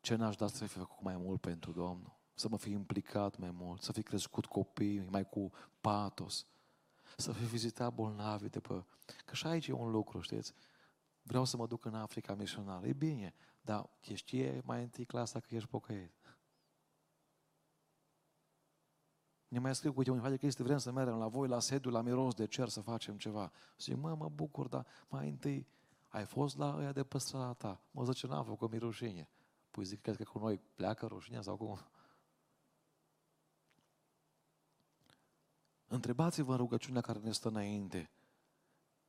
ce 0.00 0.14
n-aș 0.14 0.36
da 0.36 0.46
să 0.46 0.64
fi 0.64 0.78
făcut 0.78 1.02
mai 1.02 1.16
mult 1.16 1.40
pentru 1.40 1.72
Domnul? 1.72 2.20
Să 2.34 2.48
mă 2.48 2.56
fi 2.56 2.70
implicat 2.70 3.36
mai 3.36 3.50
mult, 3.50 3.82
să 3.82 3.92
fi 3.92 4.02
crescut 4.02 4.46
copiii 4.46 5.08
mai 5.10 5.28
cu 5.28 5.50
patos, 5.80 6.46
să 7.16 7.32
fi 7.32 7.44
vizitat 7.44 7.94
bolnavi 7.94 8.48
de 8.48 8.60
pe... 8.60 8.84
Că 9.24 9.34
și 9.34 9.46
aici 9.46 9.66
e 9.66 9.72
un 9.72 9.90
lucru, 9.90 10.20
știți? 10.20 10.52
Vreau 11.22 11.44
să 11.44 11.56
mă 11.56 11.66
duc 11.66 11.84
în 11.84 11.94
Africa 11.94 12.34
misionară. 12.34 12.86
E 12.86 12.92
bine, 12.92 13.34
dar 13.60 13.90
știe 14.14 14.62
mai 14.64 14.82
întâi 14.82 15.04
clasa 15.04 15.40
că 15.40 15.54
ești 15.54 15.68
pocăit. 15.68 16.12
Ne 19.52 19.58
mai 19.58 19.74
scriu, 19.74 19.92
uite, 19.96 20.10
un 20.10 20.18
frate 20.18 20.36
Cristi, 20.36 20.62
vrem 20.62 20.78
să 20.78 20.92
mergem 20.92 21.16
la 21.16 21.28
voi, 21.28 21.48
la 21.48 21.60
sediu, 21.60 21.90
la 21.90 22.00
miros 22.00 22.34
de 22.34 22.46
cer, 22.46 22.68
să 22.68 22.80
facem 22.80 23.16
ceva. 23.16 23.52
Zic, 23.78 23.96
mă, 23.96 24.14
mă 24.14 24.28
bucur, 24.28 24.68
dar 24.68 24.86
mai 25.08 25.28
întâi 25.28 25.66
ai 26.08 26.24
fost 26.24 26.56
la 26.56 26.76
ăia 26.76 26.92
de 26.92 27.04
păstrata 27.04 27.52
ta. 27.52 27.80
Mă 27.90 28.04
zice, 28.04 28.26
n-am 28.26 28.44
făcut 28.44 28.70
mi 28.70 28.78
rușine. 28.78 29.28
Păi 29.70 29.84
zic, 29.84 30.00
cred 30.00 30.16
că 30.16 30.22
cu 30.22 30.38
noi 30.38 30.60
pleacă 30.74 31.06
rușinea 31.06 31.40
sau 31.40 31.56
cum? 31.56 31.78
Întrebați-vă 35.86 36.50
în 36.50 36.56
rugăciunea 36.56 37.00
care 37.00 37.18
ne 37.18 37.32
stă 37.32 37.48
înainte. 37.48 38.10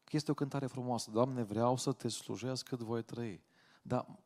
Că 0.04 0.16
este 0.16 0.32
o 0.32 0.34
cântare 0.34 0.66
frumoasă. 0.66 1.12
Doamne, 1.12 1.44
vreau 1.44 1.78
să 1.78 1.92
te 1.92 2.08
slujesc 2.08 2.68
cât 2.68 2.80
voi 2.80 3.04
trăi. 3.04 3.44
Dar 3.82 4.20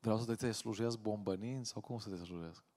vreau 0.00 0.18
să 0.18 0.34
te 0.34 0.52
slujesc 0.52 0.98
bombănind 0.98 1.66
sau 1.66 1.80
cum 1.80 1.98
să 1.98 2.08
te 2.08 2.16
slujesc? 2.16 2.67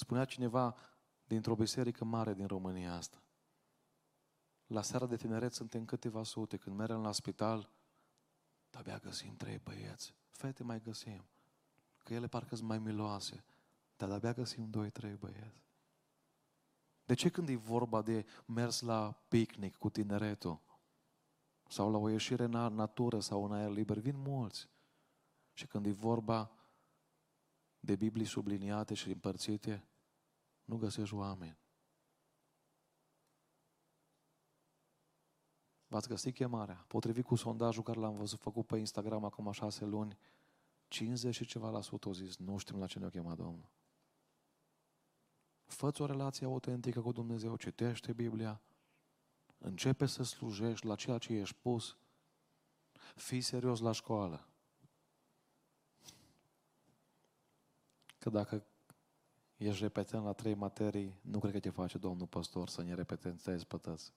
Spunea 0.00 0.24
cineva 0.24 0.76
dintr-o 1.24 1.54
biserică 1.54 2.04
mare 2.04 2.34
din 2.34 2.46
România 2.46 2.94
asta. 2.94 3.22
La 4.66 4.82
seara 4.82 5.06
de 5.06 5.16
tineret 5.16 5.52
suntem 5.52 5.84
câteva 5.84 6.22
sute. 6.22 6.56
Când 6.56 6.76
mergem 6.76 7.02
la 7.02 7.12
spital, 7.12 7.70
de-abia 8.70 8.98
găsim 8.98 9.36
trei 9.36 9.58
băieți. 9.58 10.14
Fete 10.30 10.62
mai 10.62 10.80
găsim. 10.80 11.24
Că 12.04 12.14
ele 12.14 12.26
parcă 12.26 12.56
sunt 12.56 12.68
mai 12.68 12.78
miloase. 12.78 13.44
Dar 13.96 14.08
de-abia 14.08 14.32
găsim 14.32 14.70
doi, 14.70 14.90
trei 14.90 15.14
băieți. 15.14 15.64
De 17.04 17.14
ce 17.14 17.28
când 17.28 17.48
e 17.48 17.56
vorba 17.56 18.02
de 18.02 18.26
mers 18.46 18.80
la 18.80 19.24
picnic 19.28 19.76
cu 19.76 19.90
tineretul 19.90 20.60
sau 21.68 21.90
la 21.90 21.98
o 21.98 22.08
ieșire 22.08 22.44
în 22.44 22.50
natură 22.74 23.20
sau 23.20 23.44
în 23.44 23.52
aer 23.52 23.70
liber, 23.70 23.98
vin 23.98 24.16
mulți. 24.16 24.68
Și 25.52 25.66
când 25.66 25.86
e 25.86 25.92
vorba 25.92 26.50
de 27.80 27.96
Biblii 27.96 28.26
subliniate 28.26 28.94
și 28.94 29.10
împărțite, 29.10 29.84
nu 30.70 30.76
găsești 30.76 31.14
oameni. 31.14 31.58
V-ați 35.86 36.08
găsit 36.08 36.34
chemarea. 36.34 36.84
Potrivit 36.88 37.24
cu 37.24 37.34
sondajul 37.34 37.82
care 37.82 37.98
l-am 37.98 38.16
văzut 38.16 38.38
făcut 38.38 38.66
pe 38.66 38.78
Instagram 38.78 39.24
acum 39.24 39.52
șase 39.52 39.84
luni, 39.84 40.18
50 40.88 41.34
și 41.34 41.44
ceva 41.44 41.70
la 41.70 41.80
sută 41.80 42.08
au 42.08 42.14
zis, 42.14 42.36
nu 42.36 42.56
știm 42.56 42.78
la 42.78 42.86
ce 42.86 42.98
ne-a 42.98 43.08
chemat 43.08 43.36
Domnul. 43.36 43.70
fă 45.64 45.92
o 45.98 46.06
relație 46.06 46.46
autentică 46.46 47.00
cu 47.00 47.12
Dumnezeu, 47.12 47.56
citește 47.56 48.12
Biblia, 48.12 48.60
începe 49.58 50.06
să 50.06 50.22
slujești 50.22 50.86
la 50.86 50.94
ceea 50.94 51.18
ce 51.18 51.32
ești 51.32 51.56
pus, 51.56 51.96
fii 53.14 53.40
serios 53.40 53.80
la 53.80 53.92
școală. 53.92 54.48
Că 58.18 58.30
dacă 58.30 58.69
ești 59.66 59.82
repetent 59.82 60.24
la 60.24 60.32
trei 60.32 60.54
materii, 60.54 61.18
nu 61.20 61.38
cred 61.38 61.52
că 61.52 61.60
te 61.60 61.70
face 61.70 61.98
Domnul 61.98 62.26
păstor 62.26 62.68
să 62.68 62.82
ne 62.82 62.94
repetentezi 62.94 63.66
pe 63.66 63.76
tăți. 63.76 64.12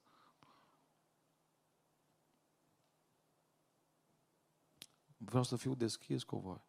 Vreau 5.18 5.44
să 5.44 5.56
fiu 5.56 5.76
deschis 5.76 6.24
cu 6.24 6.38
voi. 6.38 6.62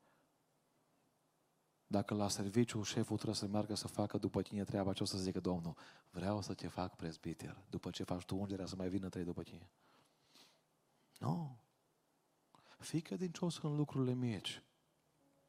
Dacă 1.86 2.14
la 2.14 2.28
serviciu 2.28 2.82
șeful 2.82 3.16
trebuie 3.16 3.36
să 3.36 3.46
meargă 3.46 3.74
să 3.74 3.88
facă 3.88 4.18
după 4.18 4.42
tine 4.42 4.64
treaba, 4.64 4.92
ce 4.92 5.02
o 5.02 5.06
să 5.06 5.18
zică 5.18 5.40
Domnul? 5.40 5.76
Vreau 6.10 6.42
să 6.42 6.54
te 6.54 6.68
fac 6.68 6.96
prezbiter. 6.96 7.64
După 7.70 7.90
ce 7.90 8.02
faci 8.02 8.24
tu 8.24 8.36
ungerea, 8.36 8.66
să 8.66 8.76
mai 8.76 8.88
vină 8.88 9.08
trei 9.08 9.24
după 9.24 9.42
tine. 9.42 9.70
Nu. 11.18 11.58
Fii 12.78 13.00
credincios 13.00 13.58
în 13.58 13.76
lucrurile 13.76 14.14
mici. 14.14 14.62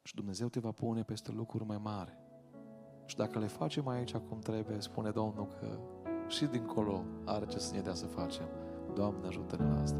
Și 0.02 0.14
Dumnezeu 0.14 0.48
te 0.48 0.60
va 0.60 0.72
pune 0.72 1.02
peste 1.02 1.30
lucruri 1.30 1.64
mai 1.64 1.78
mari. 1.78 2.25
Și 3.06 3.16
dacă 3.16 3.38
le 3.38 3.46
facem 3.46 3.88
aici 3.88 4.12
cum 4.12 4.38
trebuie, 4.38 4.80
spune 4.80 5.10
Domnul 5.10 5.48
că 5.60 5.66
și 6.28 6.44
dincolo 6.44 7.04
are 7.24 7.46
ce 7.46 7.58
să 7.58 7.74
ne 7.74 7.80
dea 7.80 7.94
să 7.94 8.06
facem. 8.06 8.46
Doamne, 8.94 9.26
ajută-ne 9.26 9.68
la 9.68 9.80
asta! 9.80 9.98